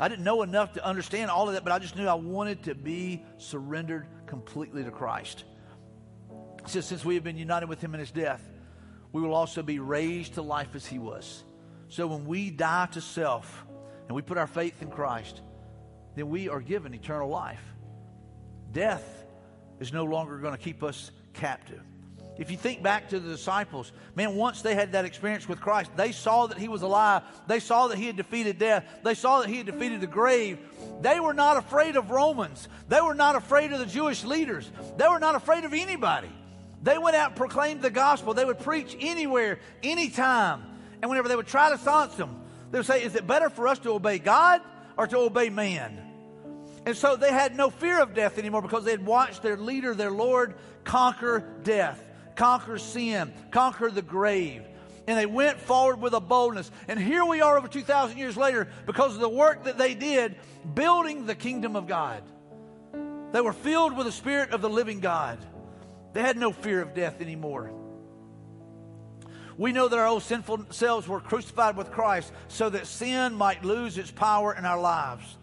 I 0.00 0.08
didn't 0.08 0.24
know 0.24 0.40
enough 0.40 0.72
to 0.74 0.84
understand 0.84 1.30
all 1.30 1.48
of 1.48 1.54
that, 1.54 1.64
but 1.64 1.72
I 1.72 1.78
just 1.80 1.96
knew 1.96 2.06
I 2.06 2.14
wanted 2.14 2.62
to 2.64 2.74
be 2.74 3.22
surrendered 3.36 4.06
completely 4.26 4.84
to 4.84 4.90
Christ. 4.90 5.44
Says, 6.64 6.86
since 6.86 7.04
we 7.04 7.14
have 7.14 7.24
been 7.24 7.36
united 7.36 7.68
with 7.68 7.82
him 7.82 7.92
in 7.92 8.00
his 8.00 8.10
death, 8.10 8.42
we 9.12 9.20
will 9.20 9.34
also 9.34 9.62
be 9.62 9.80
raised 9.80 10.34
to 10.34 10.42
life 10.42 10.74
as 10.74 10.86
he 10.86 10.98
was. 10.98 11.44
So 11.88 12.06
when 12.06 12.24
we 12.24 12.50
die 12.50 12.86
to 12.92 13.02
self, 13.02 13.65
and 14.06 14.14
we 14.14 14.22
put 14.22 14.38
our 14.38 14.46
faith 14.46 14.82
in 14.82 14.90
Christ, 14.90 15.40
then 16.14 16.28
we 16.28 16.48
are 16.48 16.60
given 16.60 16.94
eternal 16.94 17.28
life. 17.28 17.62
Death 18.72 19.24
is 19.80 19.92
no 19.92 20.04
longer 20.04 20.38
going 20.38 20.56
to 20.56 20.62
keep 20.62 20.82
us 20.82 21.10
captive. 21.34 21.82
If 22.38 22.50
you 22.50 22.56
think 22.58 22.82
back 22.82 23.08
to 23.10 23.20
the 23.20 23.30
disciples, 23.30 23.92
man, 24.14 24.36
once 24.36 24.60
they 24.60 24.74
had 24.74 24.92
that 24.92 25.06
experience 25.06 25.48
with 25.48 25.60
Christ, 25.60 25.90
they 25.96 26.12
saw 26.12 26.46
that 26.46 26.58
he 26.58 26.68
was 26.68 26.82
alive. 26.82 27.22
They 27.46 27.60
saw 27.60 27.88
that 27.88 27.96
he 27.96 28.06
had 28.06 28.16
defeated 28.16 28.58
death. 28.58 28.84
They 29.02 29.14
saw 29.14 29.40
that 29.40 29.48
he 29.48 29.56
had 29.56 29.66
defeated 29.66 30.02
the 30.02 30.06
grave. 30.06 30.58
They 31.00 31.18
were 31.18 31.32
not 31.32 31.56
afraid 31.56 31.96
of 31.96 32.10
Romans. 32.10 32.68
They 32.88 33.00
were 33.00 33.14
not 33.14 33.36
afraid 33.36 33.72
of 33.72 33.78
the 33.78 33.86
Jewish 33.86 34.22
leaders. 34.22 34.70
They 34.98 35.08
were 35.08 35.18
not 35.18 35.34
afraid 35.34 35.64
of 35.64 35.72
anybody. 35.72 36.30
They 36.82 36.98
went 36.98 37.16
out 37.16 37.28
and 37.28 37.36
proclaimed 37.36 37.80
the 37.80 37.90
gospel. 37.90 38.34
They 38.34 38.44
would 38.44 38.60
preach 38.60 38.94
anywhere, 39.00 39.58
anytime. 39.82 40.62
And 41.00 41.08
whenever 41.08 41.28
they 41.28 41.36
would 41.36 41.46
try 41.46 41.70
to 41.70 41.78
silence 41.78 42.16
them, 42.16 42.42
they 42.76 42.80
would 42.80 42.86
say, 42.86 43.02
Is 43.02 43.14
it 43.14 43.26
better 43.26 43.48
for 43.48 43.68
us 43.68 43.78
to 43.80 43.90
obey 43.92 44.18
God 44.18 44.60
or 44.96 45.06
to 45.06 45.18
obey 45.18 45.50
man? 45.50 46.02
And 46.84 46.96
so 46.96 47.16
they 47.16 47.32
had 47.32 47.56
no 47.56 47.70
fear 47.70 48.00
of 48.00 48.14
death 48.14 48.38
anymore 48.38 48.62
because 48.62 48.84
they 48.84 48.92
had 48.92 49.04
watched 49.04 49.42
their 49.42 49.56
leader, 49.56 49.94
their 49.94 50.10
Lord, 50.10 50.54
conquer 50.84 51.40
death 51.62 52.02
conquer 52.36 52.78
sin, 52.78 53.32
conquer 53.50 53.90
the 53.90 54.02
grave. 54.02 54.62
And 55.08 55.18
they 55.18 55.26
went 55.26 55.58
forward 55.58 56.00
with 56.00 56.12
a 56.14 56.20
boldness. 56.20 56.70
And 56.88 57.00
here 57.00 57.24
we 57.24 57.40
are 57.40 57.56
over 57.56 57.68
2,000 57.68 58.18
years 58.18 58.36
later 58.36 58.68
because 58.86 59.14
of 59.14 59.20
the 59.20 59.28
work 59.28 59.64
that 59.64 59.78
they 59.78 59.94
did 59.94 60.36
building 60.74 61.26
the 61.26 61.34
kingdom 61.34 61.76
of 61.76 61.86
God. 61.86 62.22
They 63.32 63.40
were 63.40 63.52
filled 63.52 63.96
with 63.96 64.06
the 64.06 64.12
Spirit 64.12 64.50
of 64.50 64.62
the 64.62 64.68
living 64.68 65.00
God. 65.00 65.38
They 66.12 66.22
had 66.22 66.36
no 66.36 66.52
fear 66.52 66.80
of 66.80 66.94
death 66.94 67.20
anymore. 67.20 67.70
We 69.58 69.72
know 69.72 69.88
that 69.88 69.98
our 69.98 70.06
old 70.06 70.22
sinful 70.22 70.66
selves 70.70 71.08
were 71.08 71.20
crucified 71.20 71.76
with 71.76 71.90
Christ 71.90 72.32
so 72.48 72.68
that 72.70 72.86
sin 72.86 73.34
might 73.34 73.64
lose 73.64 73.96
its 73.96 74.10
power 74.10 74.54
in 74.54 74.64
our 74.64 74.80
lives. 74.80 75.36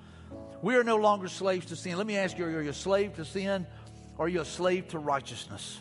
We 0.62 0.76
are 0.76 0.84
no 0.84 0.98
longer 0.98 1.28
slaves 1.28 1.66
to 1.68 1.76
sin. 1.76 1.98
Let 1.98 2.08
me 2.08 2.16
ask 2.16 2.38
you 2.38 2.46
are 2.46 2.62
you 2.62 2.70
a 2.70 2.74
slave 2.74 3.16
to 3.16 3.26
sin 3.26 3.66
or 4.18 4.26
are 4.26 4.30
you 4.30 4.42
a 4.42 4.46
slave 4.46 4.90
to 4.90 5.00
righteousness? 5.00 5.80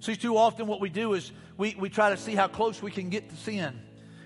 See, 0.00 0.16
too 0.16 0.36
often 0.36 0.66
what 0.66 0.80
we 0.80 0.88
do 0.88 1.14
is 1.14 1.32
we, 1.56 1.76
we 1.78 1.88
try 1.88 2.10
to 2.10 2.16
see 2.16 2.34
how 2.34 2.48
close 2.48 2.82
we 2.82 2.90
can 2.90 3.08
get 3.08 3.30
to 3.30 3.36
sin. 3.36 3.80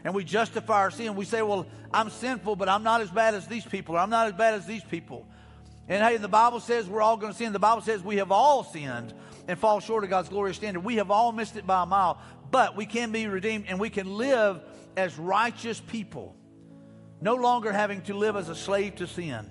And 0.05 0.14
we 0.14 0.25
justify 0.25 0.79
our 0.79 0.91
sin. 0.91 1.16
We 1.16 1.25
say, 1.25 1.43
well, 1.43 1.66
I'm 1.93 2.11
sinful, 2.11 2.57
but 2.57 2.69
I'm 2.69 2.83
not 2.83 3.01
as 3.01 3.11
bad 3.11 3.35
as 3.35 3.47
these 3.47 3.64
people, 3.64 3.97
or 3.97 3.99
I'm 3.99 4.11
not 4.11 4.29
as 4.29 4.33
bad 4.33 4.55
as 4.55 4.64
these 4.64 4.83
people. 4.85 5.27
And 5.89 6.03
hey, 6.03 6.16
the 6.19 6.29
Bible 6.29 6.61
says 6.61 6.87
we're 6.87 7.03
all 7.03 7.16
going 7.16 7.33
to 7.33 7.39
sin. 7.39 7.53
The 7.53 7.59
Bible 7.59 7.83
says 7.83 8.03
we 8.03 8.16
have 8.16 8.31
all 8.31 8.62
sinned 8.62 9.12
and 9.49 9.59
fall 9.59 9.81
short 9.81 10.05
of 10.05 10.11
God's 10.11 10.29
glorious 10.29 10.57
standard. 10.57 10.81
We 10.81 10.97
have 10.97 11.11
all 11.11 11.33
missed 11.33 11.57
it 11.57 11.66
by 11.66 11.83
a 11.83 11.87
mile, 11.87 12.21
but 12.51 12.77
we 12.77 12.87
can 12.87 13.13
be 13.13 13.27
redeemed 13.27 13.67
and 13.69 13.79
we 13.79 13.91
can 13.91 14.17
live 14.17 14.61
as 14.97 15.19
righteous 15.19 15.81
people. 15.81 16.35
No 17.21 17.35
longer 17.35 17.73
having 17.73 18.03
to 18.03 18.15
live 18.15 18.37
as 18.37 18.49
a 18.49 18.55
slave 18.55 18.97
to 18.97 19.07
sin. 19.07 19.49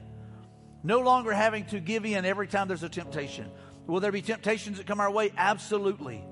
No 0.84 1.00
longer 1.00 1.34
having 1.34 1.66
to 1.68 1.80
give 1.80 2.06
in 2.06 2.26
every 2.26 2.48
time 2.48 2.68
there's 2.68 2.84
a 2.84 2.89
temptation. 2.89 3.52
Will 3.88 4.00
there 4.00 4.12
be 4.12 4.22
temptations 4.22 4.78
that 4.78 4.88
come 4.88 5.00
our 5.00 5.12
way? 5.12 5.32
Absolutely. 5.36 6.24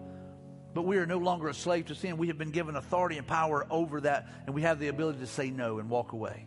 But 0.73 0.83
we 0.83 0.97
are 0.97 1.05
no 1.05 1.17
longer 1.17 1.47
a 1.47 1.53
slave 1.53 1.87
to 1.87 1.95
sin. 1.95 2.17
We 2.17 2.27
have 2.27 2.37
been 2.37 2.51
given 2.51 2.75
authority 2.75 3.17
and 3.17 3.25
power 3.25 3.65
over 3.69 4.01
that, 4.01 4.27
and 4.45 4.53
we 4.53 4.63
have 4.63 4.79
the 4.79 4.89
ability 4.89 5.19
to 5.19 5.27
say 5.27 5.49
no 5.49 5.79
and 5.79 5.89
walk 5.89 6.11
away. 6.11 6.45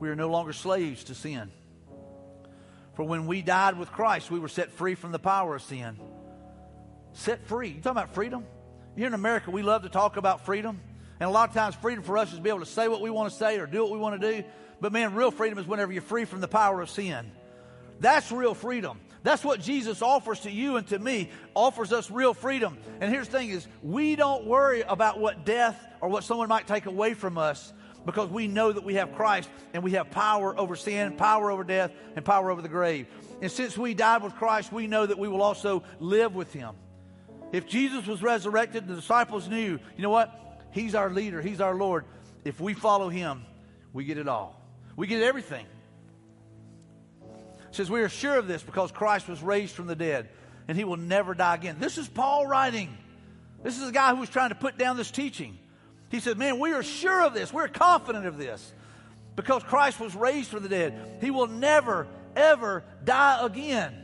We 0.00 0.08
are 0.08 0.16
no 0.16 0.28
longer 0.28 0.52
slaves 0.52 1.04
to 1.04 1.14
sin. 1.14 1.52
For 2.94 3.04
when 3.04 3.26
we 3.26 3.42
died 3.42 3.78
with 3.78 3.90
Christ, 3.90 4.30
we 4.30 4.38
were 4.38 4.48
set 4.48 4.72
free 4.72 4.94
from 4.94 5.12
the 5.12 5.18
power 5.18 5.54
of 5.54 5.62
sin. 5.62 5.98
Set 7.14 7.46
free. 7.46 7.68
You 7.68 7.74
talking 7.76 7.90
about 7.92 8.14
freedom? 8.14 8.44
Here 8.96 9.06
in 9.06 9.14
America, 9.14 9.50
we 9.50 9.62
love 9.62 9.82
to 9.82 9.88
talk 9.88 10.16
about 10.16 10.44
freedom. 10.44 10.80
And 11.20 11.28
a 11.28 11.32
lot 11.32 11.48
of 11.48 11.54
times, 11.54 11.74
freedom 11.76 12.04
for 12.04 12.18
us 12.18 12.30
is 12.30 12.36
to 12.36 12.42
be 12.42 12.50
able 12.50 12.60
to 12.60 12.66
say 12.66 12.88
what 12.88 13.00
we 13.00 13.10
want 13.10 13.32
to 13.32 13.36
say 13.36 13.58
or 13.58 13.66
do 13.66 13.82
what 13.82 13.92
we 13.92 13.98
want 13.98 14.20
to 14.20 14.32
do. 14.32 14.44
But 14.80 14.92
man, 14.92 15.14
real 15.14 15.30
freedom 15.30 15.58
is 15.58 15.66
whenever 15.66 15.92
you're 15.92 16.02
free 16.02 16.24
from 16.24 16.40
the 16.40 16.48
power 16.48 16.80
of 16.80 16.90
sin. 16.90 17.30
That's 18.00 18.30
real 18.30 18.54
freedom. 18.54 19.00
That's 19.22 19.44
what 19.44 19.60
Jesus 19.60 20.02
offers 20.02 20.40
to 20.40 20.50
you 20.50 20.76
and 20.76 20.86
to 20.88 20.98
me, 20.98 21.30
offers 21.54 21.92
us 21.92 22.10
real 22.10 22.34
freedom. 22.34 22.76
And 23.00 23.10
here's 23.10 23.28
the 23.28 23.38
thing 23.38 23.50
is 23.50 23.66
we 23.82 24.16
don't 24.16 24.44
worry 24.44 24.82
about 24.82 25.18
what 25.18 25.46
death 25.46 25.82
or 26.00 26.08
what 26.08 26.24
someone 26.24 26.48
might 26.48 26.66
take 26.66 26.86
away 26.86 27.14
from 27.14 27.38
us 27.38 27.72
because 28.04 28.28
we 28.28 28.48
know 28.48 28.70
that 28.70 28.84
we 28.84 28.94
have 28.94 29.14
Christ 29.14 29.48
and 29.72 29.82
we 29.82 29.92
have 29.92 30.10
power 30.10 30.58
over 30.58 30.76
sin, 30.76 31.12
power 31.16 31.50
over 31.50 31.64
death, 31.64 31.92
and 32.16 32.24
power 32.24 32.50
over 32.50 32.60
the 32.60 32.68
grave. 32.68 33.06
And 33.40 33.50
since 33.50 33.78
we 33.78 33.94
died 33.94 34.22
with 34.22 34.34
Christ, 34.34 34.72
we 34.72 34.86
know 34.86 35.06
that 35.06 35.18
we 35.18 35.28
will 35.28 35.42
also 35.42 35.84
live 36.00 36.34
with 36.34 36.52
him. 36.52 36.74
If 37.54 37.66
Jesus 37.66 38.06
was 38.06 38.22
resurrected, 38.22 38.88
the 38.88 38.94
disciples 38.94 39.48
knew, 39.48 39.78
you 39.96 40.02
know 40.02 40.10
what? 40.10 40.62
He's 40.72 40.94
our 40.94 41.10
leader, 41.10 41.40
he's 41.40 41.60
our 41.60 41.74
Lord. 41.74 42.04
If 42.44 42.60
we 42.60 42.74
follow 42.74 43.08
him, 43.08 43.44
we 43.92 44.04
get 44.04 44.18
it 44.18 44.28
all. 44.28 44.60
We 44.96 45.06
get 45.06 45.22
everything 45.22 45.66
says, 47.74 47.90
We 47.90 48.00
are 48.02 48.08
sure 48.08 48.36
of 48.36 48.46
this 48.46 48.62
because 48.62 48.92
Christ 48.92 49.28
was 49.28 49.42
raised 49.42 49.74
from 49.74 49.86
the 49.86 49.96
dead 49.96 50.28
and 50.68 50.78
he 50.78 50.84
will 50.84 50.96
never 50.96 51.34
die 51.34 51.54
again. 51.54 51.76
This 51.78 51.98
is 51.98 52.08
Paul 52.08 52.46
writing. 52.46 52.96
This 53.62 53.78
is 53.78 53.88
a 53.88 53.92
guy 53.92 54.14
who 54.14 54.20
was 54.20 54.28
trying 54.28 54.50
to 54.50 54.54
put 54.54 54.78
down 54.78 54.96
this 54.96 55.10
teaching. 55.10 55.58
He 56.10 56.20
said, 56.20 56.38
Man, 56.38 56.58
we 56.58 56.72
are 56.72 56.82
sure 56.82 57.22
of 57.22 57.34
this. 57.34 57.52
We're 57.52 57.68
confident 57.68 58.26
of 58.26 58.38
this 58.38 58.72
because 59.36 59.62
Christ 59.62 60.00
was 60.00 60.14
raised 60.14 60.50
from 60.50 60.62
the 60.62 60.68
dead. 60.68 61.18
He 61.20 61.30
will 61.30 61.48
never, 61.48 62.06
ever 62.36 62.84
die 63.04 63.44
again. 63.44 63.94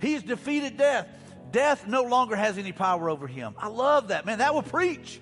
He's 0.00 0.22
defeated 0.22 0.78
death. 0.78 1.06
Death 1.50 1.86
no 1.86 2.02
longer 2.02 2.36
has 2.36 2.58
any 2.58 2.72
power 2.72 3.10
over 3.10 3.26
him. 3.26 3.54
I 3.58 3.68
love 3.68 4.08
that, 4.08 4.26
man. 4.26 4.38
That 4.38 4.54
will 4.54 4.62
preach. 4.62 5.20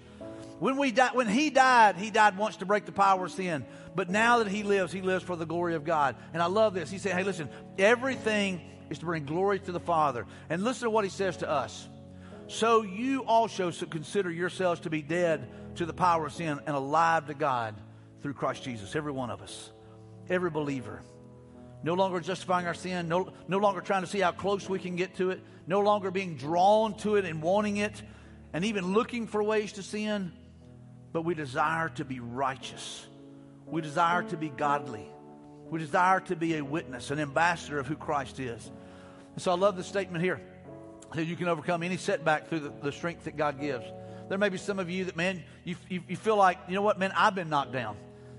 When, 0.58 0.76
we 0.76 0.90
di- 0.90 1.10
when 1.12 1.28
he 1.28 1.50
died, 1.50 1.96
he 1.96 2.10
died 2.10 2.36
once 2.36 2.56
to 2.56 2.66
break 2.66 2.84
the 2.84 2.92
power 2.92 3.26
of 3.26 3.32
sin. 3.32 3.64
But 3.94 4.10
now 4.10 4.38
that 4.38 4.48
he 4.48 4.62
lives, 4.62 4.92
he 4.92 5.02
lives 5.02 5.24
for 5.24 5.36
the 5.36 5.46
glory 5.46 5.74
of 5.74 5.84
God. 5.84 6.16
And 6.32 6.42
I 6.42 6.46
love 6.46 6.74
this. 6.74 6.90
He 6.90 6.98
said, 6.98 7.14
hey, 7.16 7.22
listen, 7.22 7.48
everything 7.78 8.60
is 8.90 8.98
to 8.98 9.04
bring 9.04 9.24
glory 9.24 9.60
to 9.60 9.72
the 9.72 9.80
Father. 9.80 10.26
And 10.50 10.64
listen 10.64 10.86
to 10.86 10.90
what 10.90 11.04
he 11.04 11.10
says 11.10 11.38
to 11.38 11.48
us. 11.48 11.88
So 12.48 12.82
you 12.82 13.24
also 13.24 13.70
should 13.70 13.90
consider 13.90 14.30
yourselves 14.30 14.80
to 14.80 14.90
be 14.90 15.02
dead 15.02 15.48
to 15.76 15.86
the 15.86 15.92
power 15.92 16.26
of 16.26 16.32
sin 16.32 16.60
and 16.66 16.74
alive 16.74 17.26
to 17.26 17.34
God 17.34 17.74
through 18.22 18.34
Christ 18.34 18.64
Jesus. 18.64 18.96
Every 18.96 19.12
one 19.12 19.30
of 19.30 19.42
us, 19.42 19.70
every 20.28 20.50
believer. 20.50 21.02
No 21.82 21.94
longer 21.94 22.20
justifying 22.20 22.66
our 22.66 22.74
sin, 22.74 23.08
no, 23.08 23.32
no 23.46 23.58
longer 23.58 23.80
trying 23.80 24.02
to 24.02 24.08
see 24.08 24.20
how 24.20 24.32
close 24.32 24.68
we 24.68 24.78
can 24.78 24.96
get 24.96 25.16
to 25.16 25.30
it, 25.30 25.40
no 25.66 25.80
longer 25.80 26.10
being 26.10 26.36
drawn 26.36 26.96
to 26.98 27.16
it 27.16 27.24
and 27.24 27.42
wanting 27.42 27.76
it, 27.76 28.02
and 28.52 28.64
even 28.64 28.92
looking 28.94 29.26
for 29.26 29.42
ways 29.42 29.72
to 29.72 29.82
sin, 29.82 30.32
but 31.12 31.22
we 31.22 31.34
desire 31.34 31.88
to 31.90 32.04
be 32.04 32.20
righteous 32.20 33.06
we 33.70 33.82
desire 33.82 34.22
to 34.24 34.36
be 34.36 34.48
godly. 34.48 35.06
We 35.70 35.78
desire 35.78 36.20
to 36.20 36.36
be 36.36 36.56
a 36.56 36.64
witness, 36.64 37.10
an 37.10 37.18
ambassador 37.18 37.78
of 37.78 37.86
who 37.86 37.96
Christ 37.96 38.40
is. 38.40 38.70
And 39.34 39.42
so 39.42 39.52
I 39.52 39.54
love 39.54 39.76
the 39.76 39.84
statement 39.84 40.24
here 40.24 40.40
that 41.14 41.24
you 41.24 41.36
can 41.36 41.48
overcome 41.48 41.82
any 41.82 41.96
setback 41.96 42.48
through 42.48 42.60
the, 42.60 42.72
the, 42.82 42.92
strength 42.92 43.24
that 43.24 43.36
God 43.36 43.60
gives. 43.60 43.84
There 44.28 44.38
may 44.38 44.48
be 44.48 44.58
some 44.58 44.78
of 44.78 44.90
you 44.90 45.06
that, 45.06 45.16
man, 45.16 45.42
you, 45.64 45.76
you, 45.88 46.02
you, 46.08 46.16
feel 46.16 46.36
like, 46.36 46.58
you 46.68 46.74
know 46.74 46.82
what, 46.82 46.98
man, 46.98 47.12
I've 47.14 47.34
been 47.34 47.48
knocked 47.48 47.72
down. 47.72 47.96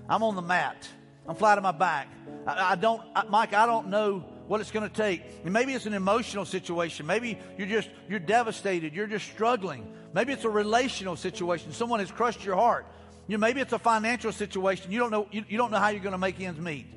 I'm 0.08 0.22
on 0.22 0.34
the 0.34 0.42
mat. 0.42 0.88
I'm 1.30 1.36
flat 1.36 1.58
on 1.58 1.62
my 1.62 1.70
back. 1.70 2.08
I, 2.44 2.72
I 2.72 2.74
don't, 2.74 3.00
I, 3.14 3.22
Mike, 3.22 3.54
I 3.54 3.64
don't 3.64 3.86
know 3.86 4.24
what 4.48 4.60
it's 4.60 4.72
going 4.72 4.90
to 4.90 4.92
take. 4.92 5.22
And 5.44 5.52
maybe 5.52 5.74
it's 5.74 5.86
an 5.86 5.94
emotional 5.94 6.44
situation. 6.44 7.06
Maybe 7.06 7.38
you're 7.56 7.68
just, 7.68 7.88
you're 8.08 8.18
devastated. 8.18 8.96
You're 8.96 9.06
just 9.06 9.26
struggling. 9.26 9.94
Maybe 10.12 10.32
it's 10.32 10.44
a 10.44 10.50
relational 10.50 11.14
situation. 11.14 11.70
Someone 11.70 12.00
has 12.00 12.10
crushed 12.10 12.44
your 12.44 12.56
heart. 12.56 12.84
You 13.28 13.36
know, 13.36 13.40
maybe 13.42 13.60
it's 13.60 13.72
a 13.72 13.78
financial 13.78 14.32
situation. 14.32 14.90
You 14.90 14.98
don't 14.98 15.12
know, 15.12 15.28
you, 15.30 15.44
you 15.48 15.56
don't 15.56 15.70
know 15.70 15.78
how 15.78 15.90
you're 15.90 16.02
going 16.02 16.14
to 16.14 16.18
make 16.18 16.40
ends 16.40 16.58
meet. 16.58 16.88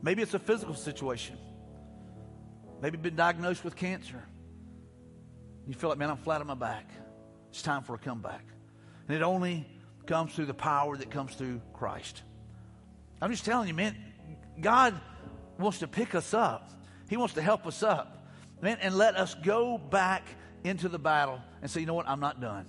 Maybe 0.00 0.22
it's 0.22 0.34
a 0.34 0.38
physical 0.38 0.76
situation. 0.76 1.36
Maybe 2.80 2.94
you've 2.94 3.02
been 3.02 3.16
diagnosed 3.16 3.64
with 3.64 3.74
cancer. 3.74 4.22
You 5.66 5.74
feel 5.74 5.90
like, 5.90 5.98
man, 5.98 6.10
I'm 6.10 6.16
flat 6.18 6.40
on 6.40 6.46
my 6.46 6.54
back. 6.54 6.88
It's 7.50 7.60
time 7.60 7.82
for 7.82 7.96
a 7.96 7.98
comeback. 7.98 8.44
And 9.08 9.16
it 9.16 9.22
only 9.22 9.66
comes 10.06 10.32
through 10.32 10.46
the 10.46 10.54
power 10.54 10.96
that 10.96 11.10
comes 11.10 11.34
through 11.34 11.60
Christ. 11.72 12.22
I'm 13.20 13.30
just 13.30 13.44
telling 13.44 13.68
you, 13.68 13.74
man, 13.74 13.96
God 14.60 14.94
wants 15.58 15.80
to 15.80 15.88
pick 15.88 16.14
us 16.14 16.34
up. 16.34 16.70
He 17.08 17.16
wants 17.16 17.34
to 17.34 17.42
help 17.42 17.66
us 17.66 17.82
up, 17.82 18.26
man, 18.60 18.78
and 18.80 18.94
let 18.96 19.16
us 19.16 19.34
go 19.34 19.78
back 19.78 20.24
into 20.64 20.88
the 20.88 20.98
battle 20.98 21.40
and 21.62 21.70
say, 21.70 21.80
you 21.80 21.86
know 21.86 21.94
what, 21.94 22.08
I'm 22.08 22.20
not 22.20 22.40
done. 22.40 22.66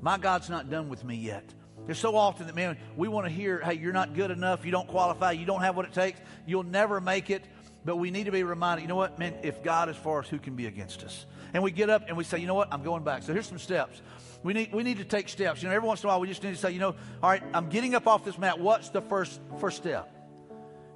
My 0.00 0.18
God's 0.18 0.50
not 0.50 0.70
done 0.70 0.88
with 0.88 1.04
me 1.04 1.16
yet. 1.16 1.44
There's 1.86 1.98
so 1.98 2.16
often 2.16 2.46
that, 2.46 2.54
man, 2.54 2.76
we 2.96 3.08
want 3.08 3.26
to 3.26 3.32
hear, 3.32 3.60
hey, 3.60 3.74
you're 3.74 3.94
not 3.94 4.14
good 4.14 4.30
enough. 4.30 4.64
You 4.64 4.70
don't 4.70 4.88
qualify. 4.88 5.32
You 5.32 5.46
don't 5.46 5.62
have 5.62 5.74
what 5.74 5.86
it 5.86 5.94
takes. 5.94 6.20
You'll 6.46 6.62
never 6.62 7.00
make 7.00 7.30
it. 7.30 7.42
But 7.84 7.96
we 7.96 8.10
need 8.10 8.24
to 8.24 8.32
be 8.32 8.42
reminded, 8.42 8.82
you 8.82 8.88
know 8.88 8.96
what, 8.96 9.18
man, 9.18 9.34
if 9.42 9.62
God 9.62 9.88
is 9.88 9.96
for 9.96 10.18
us, 10.18 10.28
who 10.28 10.38
can 10.38 10.54
be 10.54 10.66
against 10.66 11.02
us? 11.02 11.24
And 11.54 11.62
we 11.62 11.70
get 11.70 11.88
up 11.88 12.04
and 12.08 12.16
we 12.16 12.24
say, 12.24 12.38
you 12.38 12.46
know 12.46 12.54
what, 12.54 12.70
I'm 12.72 12.82
going 12.82 13.04
back. 13.04 13.22
So 13.22 13.32
here's 13.32 13.46
some 13.46 13.58
steps. 13.58 14.02
We 14.42 14.52
need, 14.52 14.72
we 14.72 14.82
need 14.82 14.98
to 14.98 15.04
take 15.04 15.28
steps. 15.28 15.62
You 15.62 15.68
know, 15.68 15.74
every 15.74 15.86
once 15.86 16.02
in 16.02 16.06
a 16.06 16.12
while, 16.12 16.20
we 16.20 16.28
just 16.28 16.42
need 16.42 16.50
to 16.50 16.56
say, 16.56 16.70
you 16.70 16.78
know, 16.78 16.94
all 17.22 17.30
right, 17.30 17.42
I'm 17.52 17.68
getting 17.68 17.94
up 17.94 18.06
off 18.06 18.24
this 18.24 18.38
mat. 18.38 18.60
What's 18.60 18.90
the 18.90 19.02
first, 19.02 19.40
first 19.58 19.78
step? 19.78 20.14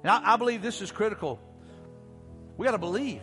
And 0.01 0.11
I, 0.11 0.33
I 0.33 0.35
believe 0.37 0.61
this 0.61 0.81
is 0.81 0.91
critical. 0.91 1.39
We 2.57 2.65
got 2.65 2.71
to 2.71 2.77
believe. 2.77 3.21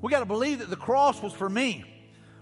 We 0.00 0.10
got 0.10 0.20
to 0.20 0.26
believe 0.26 0.60
that 0.60 0.70
the 0.70 0.76
cross 0.76 1.22
was 1.22 1.32
for 1.32 1.48
me. 1.48 1.84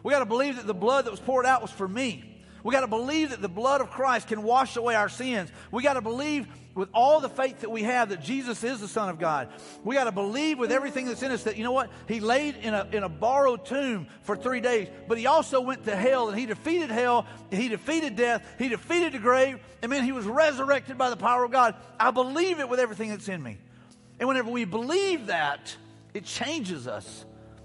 We 0.03 0.13
got 0.13 0.21
to 0.21 0.27
believe 0.27 0.57
that 0.57 0.67
the 0.67 0.75
blood 0.75 1.07
that 1.07 1.11
was 1.11 1.21
poured 1.21 1.47
out 1.47 1.63
was 1.63 1.71
for 1.71 1.87
me. 1.87 2.32
We 2.63 2.73
got 2.73 2.83
to 2.83 2.87
believe 2.87 3.31
that 3.31 3.43
the 3.43 3.49
blood 3.49 3.81
of 3.81 3.91
Christ 3.91 4.29
can 4.29 4.43
wash 4.43 4.77
away 4.77 4.95
our 4.95 5.09
sins. 5.09 5.51
We 5.71 5.83
got 5.83 5.95
to 5.95 6.01
believe 6.01 6.47
with 6.75 6.89
all 6.95 7.21
the 7.21 7.29
faith 7.29 7.61
that 7.61 7.71
we 7.71 7.83
have 7.83 8.11
that 8.11 8.23
Jesus 8.23 8.65
is 8.65 8.81
the 8.81 8.89
Son 8.89 9.09
of 9.09 9.19
God. 9.19 9.49
We 9.85 9.95
got 9.95 10.05
to 10.05 10.13
believe 10.13 10.59
with 10.59 10.73
everything 10.73 11.07
that's 11.07 11.23
in 11.23 11.31
us 11.31 11.43
that, 11.45 11.57
you 11.57 11.65
know 11.65 11.73
what? 11.73 11.91
He 12.09 12.21
laid 12.21 12.57
in 12.57 12.73
a, 12.73 12.89
in 12.93 13.03
a 13.03 13.09
borrowed 13.09 13.67
tomb 13.67 14.07
for 14.23 14.37
three 14.37 14.61
days, 14.61 14.89
but 15.09 15.19
he 15.19 15.27
also 15.27 15.61
went 15.61 15.85
to 15.85 15.97
hell 15.97 16.29
and 16.29 16.39
he 16.39 16.47
defeated 16.47 16.91
hell, 16.91 17.27
he 17.51 17.69
defeated 17.69 18.17
death, 18.17 18.47
he 18.59 18.69
defeated 18.69 19.13
the 19.13 19.19
grave, 19.19 19.59
and 19.83 19.93
then 19.93 20.05
he 20.05 20.13
was 20.13 20.25
resurrected 20.25 20.97
by 20.97 21.11
the 21.11 21.17
power 21.17 21.45
of 21.45 21.51
God. 21.51 21.75
I 21.99 22.11
believe 22.11 22.61
it 22.61 22.69
with 22.69 22.81
everything 22.81 23.11
that's 23.11 23.29
in 23.29 23.43
me. 23.43 23.59
And 24.19 24.29
whenever 24.29 24.51
we 24.51 24.65
believe 24.65 25.27
that, 25.27 25.77
it 26.15 26.25
changes 26.25 26.87
us. 26.87 27.25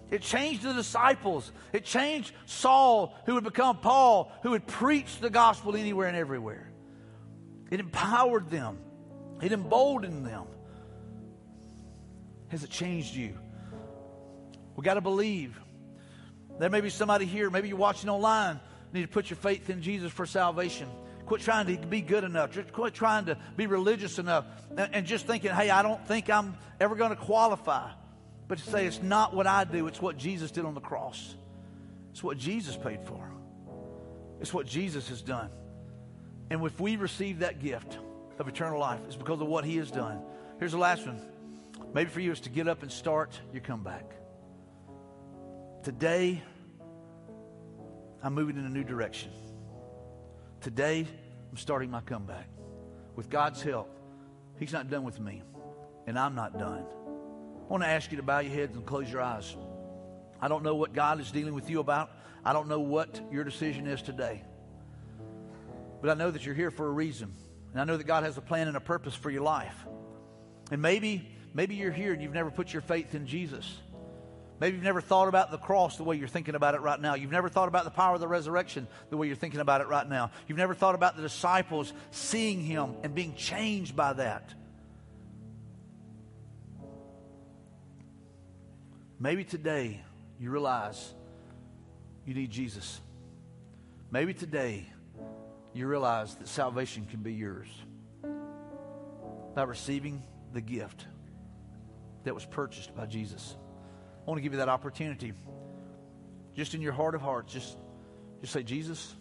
It 0.10 0.22
changed 0.22 0.64
the 0.64 0.74
disciples. 0.74 1.52
It 1.74 1.84
changed 1.84 2.32
Saul, 2.46 3.14
who 3.26 3.34
would 3.36 3.44
become 3.44 3.78
Paul, 3.78 4.32
who 4.42 4.52
would 4.52 4.66
preach 4.66 5.20
the 5.20 5.30
gospel 5.30 5.76
anywhere 5.76 6.08
and 6.08 6.16
everywhere. 6.16 6.72
It 7.70 7.80
empowered 7.80 8.50
them, 8.50 8.80
it 9.42 9.52
emboldened 9.52 10.26
them. 10.26 10.46
Has 12.50 12.64
it 12.64 12.70
changed 12.70 13.14
you? 13.14 13.38
We 14.78 14.84
got 14.84 14.94
to 14.94 15.02
believe. 15.02 15.60
There 16.60 16.70
may 16.70 16.82
be 16.82 16.90
somebody 16.90 17.26
here, 17.26 17.50
maybe 17.50 17.68
you're 17.68 17.78
watching 17.78 18.10
online, 18.10 18.60
you 18.94 19.02
need 19.02 19.08
to 19.08 19.12
put 19.12 19.30
your 19.30 19.38
faith 19.38 19.70
in 19.70 19.82
Jesus 19.82 20.12
for 20.12 20.26
salvation. 20.26 20.88
Quit 21.26 21.42
trying 21.42 21.66
to 21.66 21.86
be 21.88 22.00
good 22.00 22.24
enough. 22.24 22.52
Just 22.52 22.72
quit 22.72 22.94
trying 22.94 23.26
to 23.26 23.38
be 23.58 23.68
religious 23.68 24.18
enough 24.18 24.46
and, 24.78 24.96
and 24.96 25.06
just 25.06 25.28
thinking, 25.28 25.52
hey, 25.52 25.70
I 25.70 25.82
don't 25.84 26.04
think 26.08 26.30
I'm 26.30 26.56
ever 26.80 26.96
going 26.96 27.10
to 27.10 27.18
qualify. 27.18 27.92
But 28.48 28.60
to 28.60 28.64
say 28.64 28.86
it's 28.86 29.02
not 29.02 29.34
what 29.34 29.48
I 29.48 29.64
do, 29.64 29.88
it's 29.88 30.02
what 30.02 30.18
Jesus 30.18 30.52
did 30.52 30.66
on 30.66 30.74
the 30.74 30.82
cross. 30.82 31.36
It's 32.12 32.24
what 32.24 32.38
Jesus 32.38 32.76
paid 32.78 33.04
for. 33.04 33.32
It's 34.40 34.54
what 34.54 34.66
Jesus 34.66 35.10
has 35.10 35.22
done. 35.22 35.50
And 36.50 36.64
if 36.64 36.80
we 36.80 36.96
receive 36.96 37.40
that 37.40 37.60
gift 37.62 37.98
of 38.40 38.48
eternal 38.48 38.80
life, 38.80 39.02
it's 39.06 39.16
because 39.16 39.42
of 39.42 39.48
what 39.48 39.66
he 39.66 39.78
has 39.78 39.92
done. 39.92 40.22
Here's 40.60 40.72
the 40.72 40.78
last 40.78 41.06
one. 41.06 41.22
Maybe 41.94 42.10
for 42.10 42.20
you 42.20 42.32
is 42.32 42.40
to 42.42 42.50
get 42.50 42.68
up 42.68 42.84
and 42.84 42.92
start 42.92 43.40
your 43.52 43.62
comeback. 43.62 44.12
Today, 45.84 46.42
I'm 48.24 48.34
moving 48.34 48.58
in 48.58 48.66
a 48.66 48.70
new 48.70 48.84
direction. 48.84 49.32
Today, 50.62 51.06
I'm 51.52 51.58
starting 51.58 51.92
my 51.92 52.02
comeback. 52.02 52.48
With 53.16 53.30
God's 53.30 53.62
help, 53.62 53.90
He's 54.60 54.74
not 54.74 54.90
done 54.90 55.04
with 55.04 55.20
me, 55.20 55.44
and 56.08 56.18
I'm 56.18 56.36
not 56.36 56.58
done. 56.58 56.86
I 57.68 57.70
want 57.70 57.84
to 57.84 57.90
ask 57.90 58.12
you 58.12 58.18
to 58.18 58.24
bow 58.24 58.40
your 58.40 58.54
heads 58.54 58.76
and 58.78 58.86
close 58.86 59.12
your 59.12 59.22
eyes. 59.22 59.54
I 60.40 60.48
don't 60.48 60.64
know 60.64 60.76
what 60.76 60.94
God 60.94 61.20
is 61.20 61.32
dealing 61.32 61.54
with 61.54 61.70
you 61.70 61.82
about. 61.82 62.10
I 62.46 62.54
don't 62.54 62.70
know 62.70 62.80
what 62.80 63.20
your 63.30 63.44
decision 63.44 63.88
is 63.88 64.02
today. 64.02 64.42
But 66.02 66.10
I 66.10 66.14
know 66.14 66.32
that 66.32 66.46
you're 66.46 66.56
here 66.56 66.72
for 66.72 66.88
a 66.88 66.92
reason. 66.92 67.34
And 67.74 67.82
I 67.82 67.84
know 67.84 67.98
that 67.98 68.06
God 68.06 68.24
has 68.24 68.38
a 68.38 68.42
plan 68.42 68.70
and 68.70 68.78
a 68.78 68.82
purpose 68.82 69.14
for 69.14 69.30
your 69.30 69.42
life. 69.42 69.76
And 70.72 70.82
maybe, 70.82 71.28
maybe 71.54 71.76
you're 71.76 71.92
here 71.92 72.14
and 72.14 72.22
you've 72.22 72.34
never 72.34 72.52
put 72.52 72.72
your 72.72 72.82
faith 72.82 73.14
in 73.16 73.28
Jesus. 73.28 73.70
Maybe 74.62 74.76
you've 74.76 74.86
never 74.86 75.02
thought 75.02 75.28
about 75.28 75.52
the 75.52 75.58
cross 75.58 75.98
the 75.98 76.04
way 76.04 76.16
you're 76.16 76.30
thinking 76.30 76.56
about 76.56 76.74
it 76.74 76.82
right 76.82 77.00
now. 77.02 77.16
You've 77.16 77.32
never 77.32 77.50
thought 77.50 77.68
about 77.68 77.84
the 77.84 77.92
power 77.92 78.16
of 78.16 78.22
the 78.22 78.28
resurrection 78.30 78.88
the 79.10 79.18
way 79.18 79.28
you're 79.28 79.36
thinking 79.36 79.60
about 79.60 79.82
it 79.82 79.88
right 79.88 80.08
now. 80.08 80.32
You've 80.48 80.58
never 80.58 80.74
thought 80.74 80.96
about 80.96 81.18
the 81.18 81.22
disciples 81.22 81.92
seeing 82.12 82.64
him 82.64 82.96
and 83.04 83.14
being 83.14 83.36
changed 83.36 83.96
by 83.96 84.14
that. 84.14 84.54
Maybe 89.20 89.44
today 89.44 90.00
you 90.40 90.52
realize 90.52 91.14
you 92.26 92.36
need 92.36 92.52
Jesus. 92.52 93.02
Maybe 94.12 94.34
today 94.34 94.86
you 95.74 95.88
realize 95.88 96.36
that 96.36 96.48
salvation 96.48 97.08
can 97.10 97.22
be 97.22 97.34
yours 97.34 97.68
by 99.56 99.64
receiving 99.64 100.22
the 100.54 100.62
gift 100.62 101.06
that 102.26 102.34
was 102.36 102.46
purchased 102.46 102.96
by 102.96 103.08
Jesus. 103.08 103.56
I 104.22 104.30
want 104.30 104.38
to 104.38 104.44
give 104.44 104.54
you 104.54 104.60
that 104.60 104.70
opportunity. 104.70 105.34
Just 106.56 106.76
in 106.76 106.82
your 106.82 106.94
heart 106.94 107.16
of 107.16 107.22
hearts, 107.22 107.54
just, 107.54 107.78
just 108.42 108.54
say, 108.54 108.62
Jesus, 108.62 109.16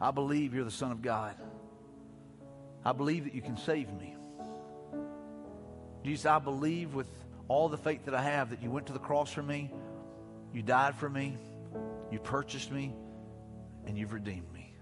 I 0.00 0.10
believe 0.10 0.52
you're 0.52 0.64
the 0.64 0.70
Son 0.70 0.90
of 0.90 1.00
God. 1.00 1.36
I 2.84 2.92
believe 2.92 3.24
that 3.24 3.34
you 3.34 3.42
can 3.42 3.56
save 3.56 3.92
me. 3.92 4.16
Jesus, 6.02 6.26
I 6.26 6.38
believe 6.38 6.94
with 6.94 7.08
all 7.50 7.68
the 7.68 7.76
faith 7.76 8.04
that 8.04 8.14
I 8.14 8.22
have 8.22 8.50
that 8.50 8.62
you 8.62 8.70
went 8.70 8.86
to 8.86 8.92
the 8.92 9.00
cross 9.00 9.32
for 9.32 9.42
me, 9.42 9.72
you 10.54 10.62
died 10.62 10.94
for 10.94 11.10
me, 11.10 11.36
you 12.12 12.20
purchased 12.20 12.70
me, 12.70 12.94
and 13.86 13.98
you've 13.98 14.12
redeemed 14.12 14.50
me. 14.54 14.72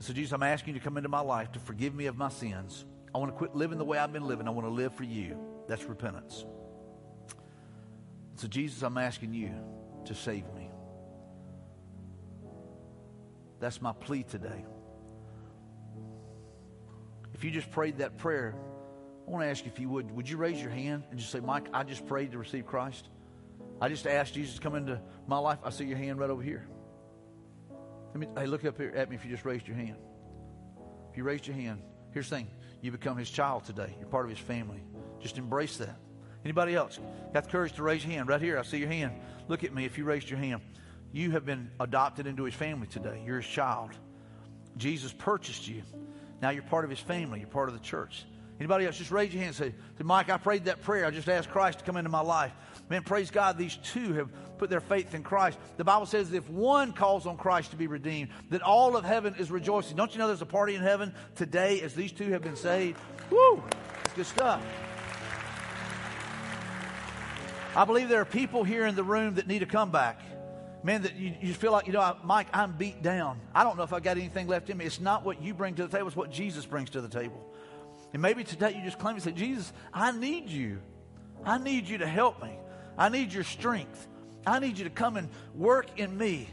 So, 0.00 0.12
Jesus, 0.12 0.32
I'm 0.32 0.42
asking 0.42 0.74
you 0.74 0.80
to 0.80 0.84
come 0.84 0.96
into 0.96 1.08
my 1.08 1.20
life 1.20 1.52
to 1.52 1.60
forgive 1.60 1.94
me 1.94 2.06
of 2.06 2.16
my 2.16 2.30
sins. 2.30 2.84
I 3.14 3.18
want 3.18 3.30
to 3.32 3.38
quit 3.38 3.54
living 3.54 3.78
the 3.78 3.84
way 3.84 3.96
I've 3.96 4.12
been 4.12 4.26
living. 4.26 4.48
I 4.48 4.50
want 4.50 4.66
to 4.66 4.72
live 4.72 4.92
for 4.92 5.04
you. 5.04 5.38
That's 5.68 5.84
repentance. 5.84 6.44
So, 8.34 8.48
Jesus, 8.48 8.82
I'm 8.82 8.98
asking 8.98 9.32
you 9.34 9.54
to 10.06 10.16
save 10.16 10.52
me. 10.56 10.70
That's 13.60 13.80
my 13.80 13.92
plea 13.92 14.24
today. 14.24 14.64
If 17.34 17.44
you 17.44 17.52
just 17.52 17.70
prayed 17.70 17.98
that 17.98 18.18
prayer, 18.18 18.56
I 19.28 19.30
want 19.30 19.44
to 19.44 19.50
ask 19.50 19.62
you 19.66 19.70
if 19.70 19.78
you 19.78 19.90
would, 19.90 20.10
would 20.12 20.26
you 20.26 20.38
raise 20.38 20.58
your 20.58 20.70
hand 20.70 21.04
and 21.10 21.18
just 21.18 21.30
say, 21.30 21.40
Mike, 21.40 21.68
I 21.74 21.82
just 21.82 22.06
prayed 22.06 22.32
to 22.32 22.38
receive 22.38 22.64
Christ? 22.64 23.06
I 23.78 23.90
just 23.90 24.06
asked 24.06 24.32
Jesus 24.32 24.54
to 24.54 24.60
come 24.62 24.74
into 24.74 24.98
my 25.26 25.36
life. 25.36 25.58
I 25.62 25.68
see 25.68 25.84
your 25.84 25.98
hand 25.98 26.18
right 26.18 26.30
over 26.30 26.42
here. 26.42 26.66
Let 28.14 28.20
me, 28.20 28.26
hey, 28.34 28.46
look 28.46 28.64
up 28.64 28.78
here 28.78 28.90
at 28.96 29.10
me 29.10 29.16
if 29.16 29.26
you 29.26 29.30
just 29.30 29.44
raised 29.44 29.68
your 29.68 29.76
hand. 29.76 29.96
If 31.10 31.18
you 31.18 31.24
raised 31.24 31.46
your 31.46 31.56
hand, 31.56 31.82
here's 32.12 32.30
the 32.30 32.36
thing. 32.36 32.48
You 32.80 32.90
become 32.90 33.18
his 33.18 33.28
child 33.28 33.64
today. 33.64 33.94
You're 33.98 34.08
part 34.08 34.24
of 34.24 34.30
his 34.30 34.38
family. 34.38 34.82
Just 35.20 35.36
embrace 35.36 35.76
that. 35.76 35.98
Anybody 36.42 36.74
else? 36.74 36.98
Got 37.34 37.44
the 37.44 37.50
courage 37.50 37.74
to 37.74 37.82
raise 37.82 38.02
your 38.02 38.14
hand? 38.14 38.30
Right 38.30 38.40
here, 38.40 38.58
I 38.58 38.62
see 38.62 38.78
your 38.78 38.88
hand. 38.88 39.12
Look 39.46 39.62
at 39.62 39.74
me 39.74 39.84
if 39.84 39.98
you 39.98 40.04
raised 40.04 40.30
your 40.30 40.38
hand. 40.38 40.62
You 41.12 41.32
have 41.32 41.44
been 41.44 41.70
adopted 41.78 42.26
into 42.26 42.44
his 42.44 42.54
family 42.54 42.86
today. 42.86 43.22
You're 43.26 43.42
his 43.42 43.50
child. 43.50 43.90
Jesus 44.78 45.12
purchased 45.12 45.68
you. 45.68 45.82
Now 46.40 46.48
you're 46.48 46.62
part 46.62 46.84
of 46.84 46.90
his 46.90 47.00
family. 47.00 47.40
You're 47.40 47.48
part 47.48 47.68
of 47.68 47.74
the 47.74 47.84
church. 47.84 48.24
Anybody 48.58 48.86
else? 48.86 48.98
Just 48.98 49.10
raise 49.10 49.32
your 49.32 49.42
hand 49.42 49.56
and 49.60 49.72
say, 49.72 50.04
Mike, 50.04 50.30
I 50.30 50.36
prayed 50.36 50.64
that 50.64 50.82
prayer. 50.82 51.06
I 51.06 51.10
just 51.10 51.28
asked 51.28 51.50
Christ 51.50 51.78
to 51.78 51.84
come 51.84 51.96
into 51.96 52.10
my 52.10 52.20
life. 52.20 52.52
Man, 52.88 53.02
praise 53.02 53.30
God, 53.30 53.56
these 53.56 53.76
two 53.76 54.14
have 54.14 54.30
put 54.58 54.68
their 54.68 54.80
faith 54.80 55.14
in 55.14 55.22
Christ. 55.22 55.58
The 55.76 55.84
Bible 55.84 56.06
says 56.06 56.32
if 56.32 56.48
one 56.50 56.92
calls 56.92 57.26
on 57.26 57.36
Christ 57.36 57.70
to 57.70 57.76
be 57.76 57.86
redeemed, 57.86 58.30
that 58.50 58.62
all 58.62 58.96
of 58.96 59.04
heaven 59.04 59.34
is 59.38 59.50
rejoicing. 59.50 59.96
Don't 59.96 60.12
you 60.12 60.18
know 60.18 60.26
there's 60.26 60.42
a 60.42 60.46
party 60.46 60.74
in 60.74 60.82
heaven 60.82 61.14
today 61.36 61.80
as 61.82 61.94
these 61.94 62.10
two 62.10 62.32
have 62.32 62.42
been 62.42 62.56
saved? 62.56 62.98
Woo! 63.30 63.62
That's 64.02 64.14
good 64.14 64.26
stuff. 64.26 64.62
I 67.76 67.84
believe 67.84 68.08
there 68.08 68.20
are 68.20 68.24
people 68.24 68.64
here 68.64 68.86
in 68.86 68.96
the 68.96 69.04
room 69.04 69.34
that 69.34 69.46
need 69.46 69.62
a 69.62 69.66
comeback. 69.66 70.20
Man, 70.82 71.02
that 71.02 71.16
you, 71.16 71.34
you 71.40 71.54
feel 71.54 71.72
like, 71.72 71.86
you 71.86 71.92
know, 71.92 72.16
Mike, 72.24 72.48
I'm 72.52 72.72
beat 72.72 73.02
down. 73.02 73.40
I 73.54 73.62
don't 73.62 73.76
know 73.76 73.82
if 73.82 73.92
I 73.92 74.00
got 74.00 74.16
anything 74.16 74.46
left 74.46 74.70
in 74.70 74.78
me. 74.78 74.84
It's 74.84 75.00
not 75.00 75.24
what 75.24 75.42
you 75.42 75.54
bring 75.54 75.74
to 75.74 75.86
the 75.86 75.88
table, 75.88 76.08
it's 76.08 76.16
what 76.16 76.30
Jesus 76.30 76.66
brings 76.66 76.90
to 76.90 77.00
the 77.00 77.08
table. 77.08 77.44
And 78.12 78.22
maybe 78.22 78.44
today 78.44 78.74
you 78.76 78.82
just 78.82 78.98
claim 78.98 79.14
and 79.14 79.22
say, 79.22 79.32
Jesus, 79.32 79.72
I 79.92 80.12
need 80.12 80.48
you. 80.48 80.80
I 81.44 81.58
need 81.58 81.88
you 81.88 81.98
to 81.98 82.06
help 82.06 82.42
me. 82.42 82.58
I 82.96 83.08
need 83.08 83.32
your 83.32 83.44
strength. 83.44 84.06
I 84.46 84.58
need 84.58 84.78
you 84.78 84.84
to 84.84 84.90
come 84.90 85.16
and 85.16 85.28
work 85.54 85.98
in 85.98 86.16
me. 86.16 86.48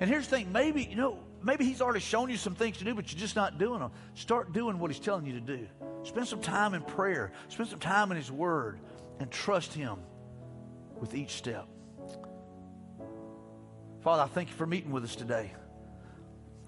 And 0.00 0.08
here's 0.08 0.28
the 0.28 0.36
thing 0.36 0.52
maybe, 0.52 0.84
you 0.84 0.96
know, 0.96 1.18
maybe 1.42 1.64
he's 1.64 1.80
already 1.80 2.00
shown 2.00 2.30
you 2.30 2.36
some 2.36 2.54
things 2.54 2.78
to 2.78 2.84
do, 2.84 2.94
but 2.94 3.12
you're 3.12 3.20
just 3.20 3.36
not 3.36 3.58
doing 3.58 3.80
them. 3.80 3.90
Start 4.14 4.52
doing 4.52 4.78
what 4.78 4.90
he's 4.90 5.00
telling 5.00 5.26
you 5.26 5.34
to 5.34 5.40
do. 5.40 5.66
Spend 6.04 6.26
some 6.26 6.40
time 6.40 6.74
in 6.74 6.82
prayer, 6.82 7.32
spend 7.48 7.68
some 7.68 7.80
time 7.80 8.10
in 8.10 8.16
his 8.16 8.30
word, 8.30 8.78
and 9.18 9.30
trust 9.30 9.74
him 9.74 9.98
with 10.98 11.14
each 11.14 11.32
step. 11.32 11.66
Father, 14.00 14.22
I 14.22 14.26
thank 14.28 14.48
you 14.48 14.54
for 14.54 14.66
meeting 14.66 14.92
with 14.92 15.04
us 15.04 15.14
today. 15.14 15.52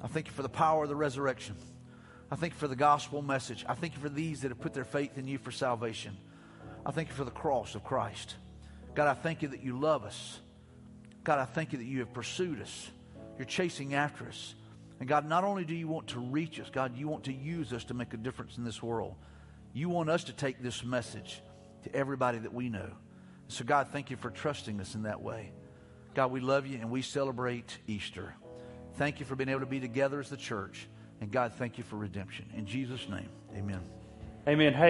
I 0.03 0.09
thank 0.09 0.27
you 0.27 0.33
for 0.33 0.43
the 0.43 0.51
power 0.51 0.83
of 0.83 0.89
the 0.89 0.97
resurrection. 0.97 1.57
I 2.33 2.35
thank 2.35 2.55
you 2.55 2.59
for 2.59 2.67
the 2.67 2.75
gospel 2.75 3.21
message. 3.21 3.63
I 3.69 3.75
thank 3.75 3.95
you 3.95 4.01
for 4.01 4.09
these 4.09 4.41
that 4.41 4.49
have 4.49 4.59
put 4.59 4.73
their 4.73 4.87
faith 4.87 5.19
in 5.19 5.29
you 5.29 5.37
for 5.37 5.51
salvation. 5.51 6.17
I 6.87 6.91
thank 6.91 7.11
you 7.11 7.15
for 7.15 7.25
the 7.25 7.31
cross 7.31 7.75
of 7.75 7.85
Christ. 7.85 8.37
God, 8.95 9.07
I 9.07 9.13
thank 9.13 9.43
you 9.43 9.49
that 9.49 9.63
you 9.63 9.79
love 9.79 10.03
us. 10.03 10.41
God, 11.25 11.39
I 11.39 11.45
thank 11.45 11.73
you 11.73 11.79
that 11.79 11.85
you 11.85 11.99
have 11.99 12.15
pursued 12.15 12.63
us. 12.63 12.91
You're 13.37 13.45
chasing 13.45 13.93
after 13.93 14.27
us. 14.27 14.55
And 14.99 15.07
God, 15.07 15.29
not 15.29 15.45
only 15.45 15.67
do 15.67 15.75
you 15.75 15.89
want 15.89 16.07
to 16.09 16.21
reach 16.21 16.59
us, 16.59 16.71
God, 16.71 16.97
you 16.97 17.07
want 17.07 17.25
to 17.25 17.35
use 17.35 17.71
us 17.75 17.85
to 17.85 17.95
make 17.95 18.15
a 18.15 18.17
difference 18.17 18.57
in 18.57 18.65
this 18.65 18.83
world. 18.83 19.15
You 19.75 19.91
want 19.91 20.09
us 20.09 20.25
to 20.25 20.33
take 20.33 20.63
this 20.63 20.83
message 20.83 21.43
to 21.85 21.95
everybody 21.95 22.39
that 22.39 22.55
we 22.55 22.71
know. 22.71 22.93
So, 23.49 23.63
God, 23.63 23.89
thank 23.93 24.11
you 24.11 24.17
for 24.17 24.31
trusting 24.31 24.81
us 24.81 24.95
in 24.95 25.03
that 25.03 25.21
way. 25.21 25.53
God, 26.15 26.31
we 26.31 26.41
love 26.41 26.67
you 26.67 26.79
and 26.79 26.91
we 26.91 27.03
celebrate 27.03 27.77
Easter. 27.87 28.35
Thank 28.95 29.21
you 29.21 29.27
for 29.27 29.37
being 29.37 29.51
able 29.51 29.61
to 29.61 29.67
be 29.67 29.81
together 29.81 30.19
as 30.19 30.31
the 30.31 30.39
church. 30.39 30.89
And 31.23 31.31
God, 31.31 31.53
thank 31.55 31.79
you 31.79 31.85
for 31.85 31.95
redemption. 31.95 32.47
In 32.57 32.67
Jesus' 32.67 33.09
name, 33.09 33.29
amen. 33.57 33.81
Amen. 34.49 34.73
Hey. 34.73 34.81